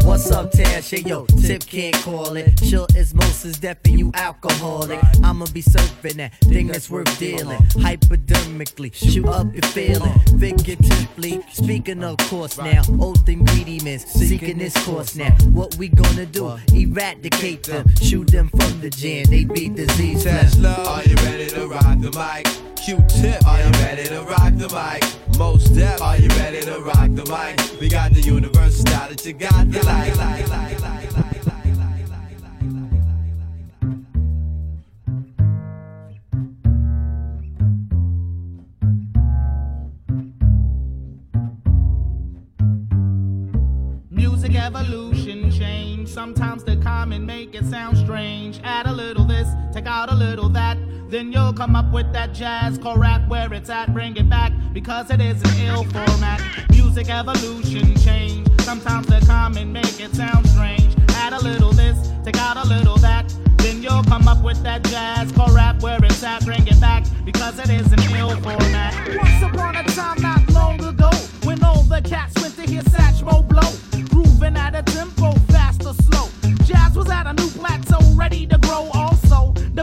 What's 0.04 0.30
up, 0.32 0.52
Tasha? 0.52 1.06
Yo, 1.08 1.26
Tip 1.26 1.66
can't 1.66 1.96
call 1.96 2.36
it. 2.36 2.60
Sure 2.60 2.88
as 2.98 3.14
most 3.14 3.46
as 3.46 3.58
deaf 3.60 3.78
and 3.86 4.00
you 4.00 4.12
alcoholic. 4.16 5.00
I'ma 5.24 5.46
be 5.54 5.62
surfing 5.62 6.16
that 6.16 6.36
thing 6.42 6.68
that's 6.68 6.90
worth 6.90 7.18
dealing. 7.20 7.60
Hypodermically, 7.80 8.94
shoot 8.94 9.26
up 9.28 9.54
your 9.54 9.62
feeling. 9.72 10.12
Figuratively, 10.40 11.42
speaking 11.52 12.04
of 12.04 12.18
course 12.30 12.58
now. 12.58 12.82
Oath 13.00 13.28
ingredients, 13.30 14.06
seeking 14.12 14.58
this 14.58 14.76
course 14.86 15.16
now. 15.16 15.32
What 15.52 15.76
we 15.76 15.90
gonna 15.90 16.26
do? 16.26 16.58
Eradicate 16.74 17.64
them, 17.64 17.88
shoot 18.02 18.28
them 18.28 18.50
from 18.50 18.82
the 18.82 18.90
gin. 18.90 19.30
They 19.30 19.46
be 19.46 19.70
disease. 19.70 20.24
Tesla, 20.24 20.84
are 20.88 21.04
you 21.04 21.16
ready 21.18 21.48
to 21.52 21.68
rock 21.68 22.00
the 22.00 22.12
mic? 22.12 22.48
Q-tip, 22.76 23.48
are 23.48 23.60
you 23.60 23.72
ready 23.84 24.04
to 24.10 24.22
rock 24.24 24.52
the 24.58 24.68
mic? 24.68 25.33
four 25.44 25.60
step. 25.60 26.02
Are 26.02 26.18
you 26.18 26.28
ready 26.30 26.62
to 26.62 26.80
rock 26.80 27.10
the 27.20 27.26
mic? 27.26 27.80
We 27.80 27.90
got 27.90 28.14
the 28.14 28.22
universe 28.22 28.80
style 28.80 29.10
that 29.10 29.26
you 29.26 29.34
got 29.34 29.72
the 29.72 29.84
like. 29.84 30.16
like, 30.18 30.50
like, 30.50 30.82
like. 30.82 30.94
Music 44.10 44.56
evolution 44.56 45.52
change. 45.52 46.08
Sometimes 46.08 46.64
the 46.64 46.78
common 46.78 47.26
make 47.26 47.56
it 47.56 47.66
sound 47.66 47.98
strange. 47.98 48.60
At 48.64 48.86
a 48.88 48.93
take 49.84 49.92
out 49.92 50.12
a 50.12 50.16
little 50.16 50.48
that. 50.50 50.78
Then 51.10 51.32
you'll 51.32 51.54
come 51.54 51.76
up 51.76 51.92
with 51.92 52.12
that 52.14 52.34
jazz 52.34 52.78
core 52.78 52.98
rap 52.98 53.28
where 53.28 53.54
it's 53.54 53.70
at. 53.70 53.94
Bring 53.94 54.16
it 54.16 54.30
back 54.30 54.54
because 54.72 55.12
it 55.12 55.20
is 55.20 55.42
an 55.44 55.68
ill 55.68 55.84
format. 55.84 56.42
Music 56.70 57.10
evolution 57.10 57.96
change. 57.98 58.48
Sometimes 58.62 59.08
the 59.08 59.20
common 59.26 59.74
make 59.74 60.00
it 60.00 60.16
sound 60.16 60.48
strange. 60.48 60.96
Add 61.10 61.34
a 61.34 61.44
little 61.44 61.72
this, 61.72 61.98
take 62.24 62.38
out 62.38 62.56
a 62.58 62.66
little 62.68 62.98
that. 62.98 63.34
Then 63.58 63.84
you'll 63.84 64.04
come 64.04 64.28
up 64.28 64.42
with 64.44 64.64
that 64.64 64.84
jazz 64.86 65.32
core 65.34 65.52
rap 65.52 65.82
where 65.82 66.04
it's 66.04 66.24
at. 66.24 66.46
Bring 66.46 66.66
it 66.66 66.80
back 66.80 67.04
because 67.26 67.60
it 67.60 67.70
is 67.70 67.92
an 67.92 68.00
ill 68.16 68.36
format. 68.42 68.94
Once 69.18 69.44
upon 69.44 69.76
a 69.76 69.84
time, 69.84 70.22
not 70.22 70.50
long 70.52 70.84
ago, 70.84 71.10
when 71.44 71.62
all 71.64 71.84
the 71.84 72.02
cats 72.02 72.42
went 72.42 72.56
to 72.56 72.62
hear 72.62 72.84
Satchmo 72.84 73.46
blow, 73.48 73.70
grooving 74.10 74.56
at 74.56 74.76
a 74.76 74.84
tempo 74.84 75.34
fast 75.52 75.86
or 75.86 75.94
slow. 75.94 76.30
Jazz 76.66 76.96
was 76.96 77.10
at 77.10 77.28
a 77.28 77.34
new 77.34 77.50
plateau, 77.50 78.00
ready 78.16 78.48
to 78.48 78.58
grow. 78.60 78.90
Also 78.94 79.13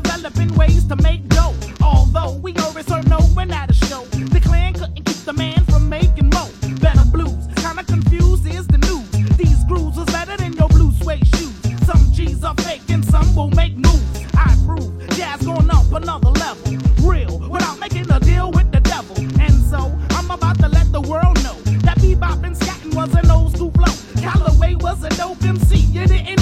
developing 0.02 0.54
ways 0.54 0.84
to 0.84 0.96
make 0.96 1.26
dough. 1.28 1.54
Although 1.82 2.34
we 2.42 2.54
always 2.56 2.88
heard 2.88 3.08
no 3.08 3.18
when 3.34 3.50
at 3.50 3.70
a 3.70 3.74
show, 3.74 4.04
the 4.34 4.40
clan 4.40 4.72
couldn't 4.74 5.04
keep 5.04 5.24
the 5.24 5.32
man 5.32 5.64
from 5.66 5.88
making 5.88 6.30
more. 6.30 6.50
Better 6.80 7.04
blues, 7.06 7.46
kinda 7.56 7.84
confused 7.84 8.46
is 8.46 8.66
the 8.66 8.78
news. 8.78 9.08
These 9.36 9.64
grooves 9.64 9.96
was 9.96 10.06
better 10.06 10.36
than 10.36 10.52
your 10.54 10.68
blue 10.68 10.92
suede 10.92 11.26
shoes. 11.34 11.54
Some 11.86 12.12
G's 12.12 12.44
are 12.44 12.54
fake 12.66 12.88
and 12.88 13.04
some 13.04 13.34
will 13.34 13.50
make 13.50 13.76
moves. 13.76 14.24
I 14.34 14.56
prove 14.66 14.90
jazz 15.16 15.42
going 15.42 15.70
up 15.70 15.92
another 15.92 16.30
level. 16.44 16.78
Real, 17.02 17.38
without 17.48 17.78
making 17.78 18.10
a 18.10 18.20
deal 18.20 18.50
with 18.52 18.70
the 18.72 18.80
devil. 18.80 19.16
And 19.40 19.54
so 19.72 19.80
I'm 20.10 20.30
about 20.30 20.58
to 20.60 20.68
let 20.68 20.92
the 20.92 21.02
world 21.02 21.36
know 21.44 21.56
that 21.86 21.98
bebop 21.98 22.44
and 22.44 22.56
scatting 22.56 22.94
was 22.94 23.12
an 23.14 23.30
old 23.30 23.54
school 23.56 23.72
flow. 23.72 23.94
Calloway 24.20 24.74
was 24.76 25.02
a 25.04 25.10
dope 25.10 25.42
MC, 25.42 25.76
you 25.76 26.06
didn't 26.06 26.39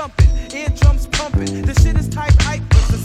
thumping, 0.00 0.58
eardrums 0.58 1.06
pumping. 1.08 1.62
The 1.62 1.74
shit 1.74 1.96
is 1.98 2.08
type 2.08 2.32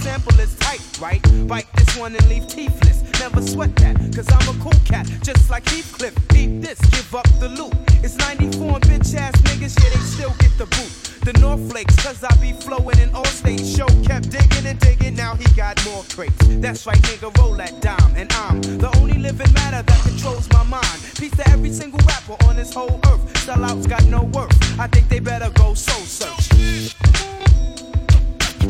sample 0.05 0.39
is 0.39 0.53
tight, 0.57 0.83
right? 1.01 1.21
Bite 1.47 1.65
this 1.73 1.97
one 1.97 2.15
and 2.15 2.29
leave 2.29 2.43
teethless. 2.43 3.01
Never 3.19 3.41
sweat 3.41 3.75
that, 3.77 3.95
cause 4.15 4.29
I'm 4.31 4.47
a 4.53 4.55
cool 4.61 4.79
cat, 4.85 5.07
just 5.23 5.49
like 5.49 5.65
Heathcliff. 5.65 6.15
Beat 6.29 6.61
this, 6.61 6.79
give 6.93 7.15
up 7.15 7.27
the 7.39 7.49
loot. 7.49 7.73
It's 8.05 8.15
94 8.17 8.75
and 8.75 8.83
bitch 8.83 9.15
ass 9.15 9.35
niggas, 9.47 9.73
yeah, 9.81 9.89
they 9.89 10.03
still 10.15 10.33
get 10.37 10.53
the 10.59 10.67
boot. 10.75 10.91
The 11.25 11.33
North 11.41 11.63
Flakes, 11.71 11.95
cause 12.05 12.23
I 12.23 12.31
be 12.37 12.51
flowing 12.53 12.99
in 12.99 13.09
all 13.15 13.25
states. 13.25 13.67
Show 13.75 13.87
kept 14.05 14.29
digging 14.29 14.67
and 14.67 14.79
digging, 14.79 15.15
now 15.15 15.33
he 15.33 15.47
got 15.55 15.83
more 15.85 16.03
crates. 16.15 16.37
That's 16.63 16.85
right, 16.85 17.01
nigga, 17.09 17.35
roll 17.39 17.55
that 17.55 17.81
dime. 17.81 18.13
And 18.15 18.31
I'm 18.33 18.61
the 18.61 18.91
only 18.99 19.17
living 19.17 19.51
matter 19.53 19.81
that 19.81 20.01
controls 20.03 20.47
my 20.51 20.63
mind. 20.65 20.99
Peace 21.17 21.35
to 21.39 21.49
every 21.49 21.71
single 21.71 21.99
rapper 22.05 22.37
on 22.45 22.57
this 22.57 22.71
whole 22.71 22.99
earth. 23.09 23.23
Sellouts 23.45 23.89
got 23.89 24.03
no 24.05 24.21
worth. 24.35 24.53
I 24.79 24.85
think 24.85 25.09
they 25.09 25.19
better 25.19 25.49
go 25.55 25.73
soul 25.73 26.05
search. 26.05 26.53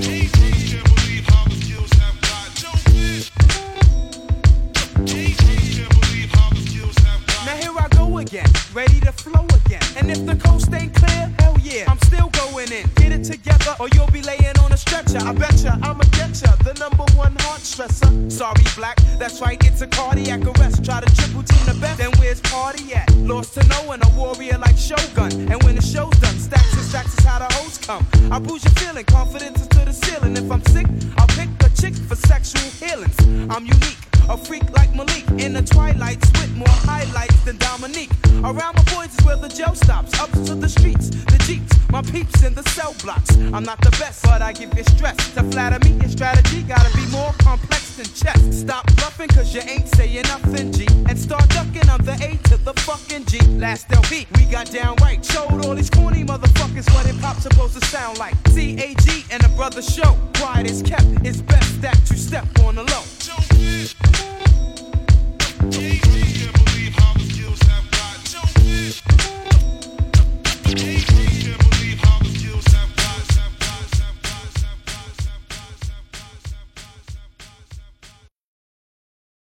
Here 0.01 0.94
I 7.85 7.87
go 7.89 8.17
again, 8.17 8.47
ready 8.73 8.99
to 9.01 9.11
flow 9.11 9.45
again. 9.65 9.81
And 9.95 10.09
if 10.09 10.25
the 10.25 10.35
coast 10.35 10.73
ain't 10.73 10.95
clear, 10.95 11.31
hell 11.39 11.55
yeah, 11.61 11.85
I'm 11.87 11.99
still 11.99 12.29
going 12.29 12.71
in. 12.71 12.89
Get 12.95 13.11
it 13.11 13.23
together, 13.23 13.75
or 13.79 13.87
you'll 13.93 14.09
be 14.11 14.21
laying 14.23 14.57
on 14.63 14.71
a 14.71 14.77
stretcher. 14.77 15.19
I 15.19 15.33
betcha 15.33 15.77
I'ma 15.83 16.03
get 16.17 16.41
ya, 16.41 16.55
the 16.63 16.73
number 16.79 17.05
one 17.15 17.35
heart 17.41 17.61
stressor. 17.61 18.31
Sorry, 18.31 18.63
black, 18.75 18.97
that's 19.19 19.39
right, 19.39 19.63
it's 19.65 19.81
a 19.81 19.87
cardiac 19.87 20.41
arrest. 20.45 20.83
Try 20.83 21.01
to 21.01 21.15
triple 21.15 21.43
team 21.43 21.65
the 21.65 21.77
best, 21.79 21.99
then 21.99 22.11
where's 22.17 22.41
party 22.41 22.93
at? 22.93 23.11
Lost 23.17 23.53
to 23.53 23.67
no 23.67 23.83
one, 23.83 24.01
a 24.03 24.09
warrior 24.17 24.57
like 24.57 24.77
Shogun. 24.77 25.31
And 25.51 25.61
when 25.63 25.75
the 25.75 25.83
show's 25.83 26.17
done, 26.17 26.39
stacks 26.39 26.73
and 26.73 26.85
stacks 26.85 27.13
is 27.19 27.25
how 27.25 27.39
the 27.39 27.53
hoes 27.53 27.77
come. 27.77 28.07
I 28.31 28.39
boost 28.39 28.65
your 28.65 28.73
feeling, 28.73 29.05
confidence 29.05 29.61
is 29.61 29.67
to 29.67 29.85
the 29.85 29.93
ceiling. 29.93 30.35
If 30.37 30.51
I'm 30.51 30.63
sick, 30.73 30.87
I'll 31.17 31.27
pick 31.27 31.49
chick 31.75 31.93
for 31.93 32.15
sexual 32.15 32.61
healings. 32.71 33.15
I'm 33.49 33.65
unique. 33.65 34.14
A 34.27 34.35
freak 34.35 34.63
like 34.71 34.93
Malik 34.95 35.23
in 35.37 35.53
the 35.53 35.61
twilights 35.61 36.31
with 36.41 36.55
more 36.55 36.67
highlights 36.67 37.39
than 37.45 37.57
Dominique. 37.57 38.09
Around 38.43 38.75
my 38.75 38.83
boys 38.93 39.13
is 39.17 39.25
where 39.25 39.35
the 39.35 39.47
jail 39.47 39.75
stops. 39.75 40.19
Up 40.19 40.31
to 40.31 40.55
the 40.55 40.67
streets, 40.67 41.09
the 41.09 41.37
jeeps, 41.45 41.71
my 41.91 42.01
peeps 42.01 42.43
in 42.43 42.55
the 42.55 42.63
cell 42.69 42.95
blocks. 43.03 43.35
I'm 43.53 43.63
not 43.63 43.79
the 43.81 43.91
best, 43.91 44.23
but 44.23 44.41
I 44.41 44.51
give 44.51 44.73
you 44.75 44.83
stress. 44.83 45.15
To 45.35 45.43
flatter 45.43 45.77
me, 45.87 45.95
your 45.99 46.09
strategy 46.09 46.63
gotta 46.63 46.95
be 46.97 47.05
more 47.11 47.33
complex 47.39 47.95
than 47.97 48.05
chess. 48.05 48.61
Stop 48.61 48.87
bluffing, 48.95 49.27
cause 49.29 49.53
you 49.53 49.61
ain't 49.61 49.87
saying 49.89 50.23
nothing, 50.23 50.71
G. 50.71 50.87
And 51.07 51.17
start 51.17 51.47
ducking, 51.49 51.87
I'm 51.87 52.03
the 52.03 52.13
A 52.13 52.37
to 52.49 52.57
the 52.57 52.73
fucking 52.81 53.25
G. 53.25 53.39
Last 53.59 53.91
LP, 53.91 54.25
we 54.37 54.45
got 54.45 54.71
down 54.71 54.95
right. 55.01 55.23
Showed 55.23 55.65
all 55.65 55.75
these 55.75 55.91
corny 55.91 56.23
motherfuckers 56.23 56.91
what 56.95 57.05
hip 57.05 57.17
hop's 57.17 57.43
supposed 57.43 57.79
to 57.79 57.85
sound 57.85 58.17
like. 58.17 58.35
C-A-G 58.49 59.25
and 59.29 59.43
a 59.43 59.49
brother 59.49 59.83
show. 59.83 60.17
Quiet 60.37 60.69
is 60.69 60.81
kept, 60.81 61.05
it's 61.23 61.41
best 61.41 61.81
that 61.81 61.99
you 62.09 62.17
step 62.17 62.47
on 62.61 62.75
the 62.75 62.83
low. 62.83 63.14
Can't 63.25 63.95
believe 65.71 66.93
how 66.95 67.17
skills 67.17 67.59
have 67.63 67.89
got. 67.89 69.24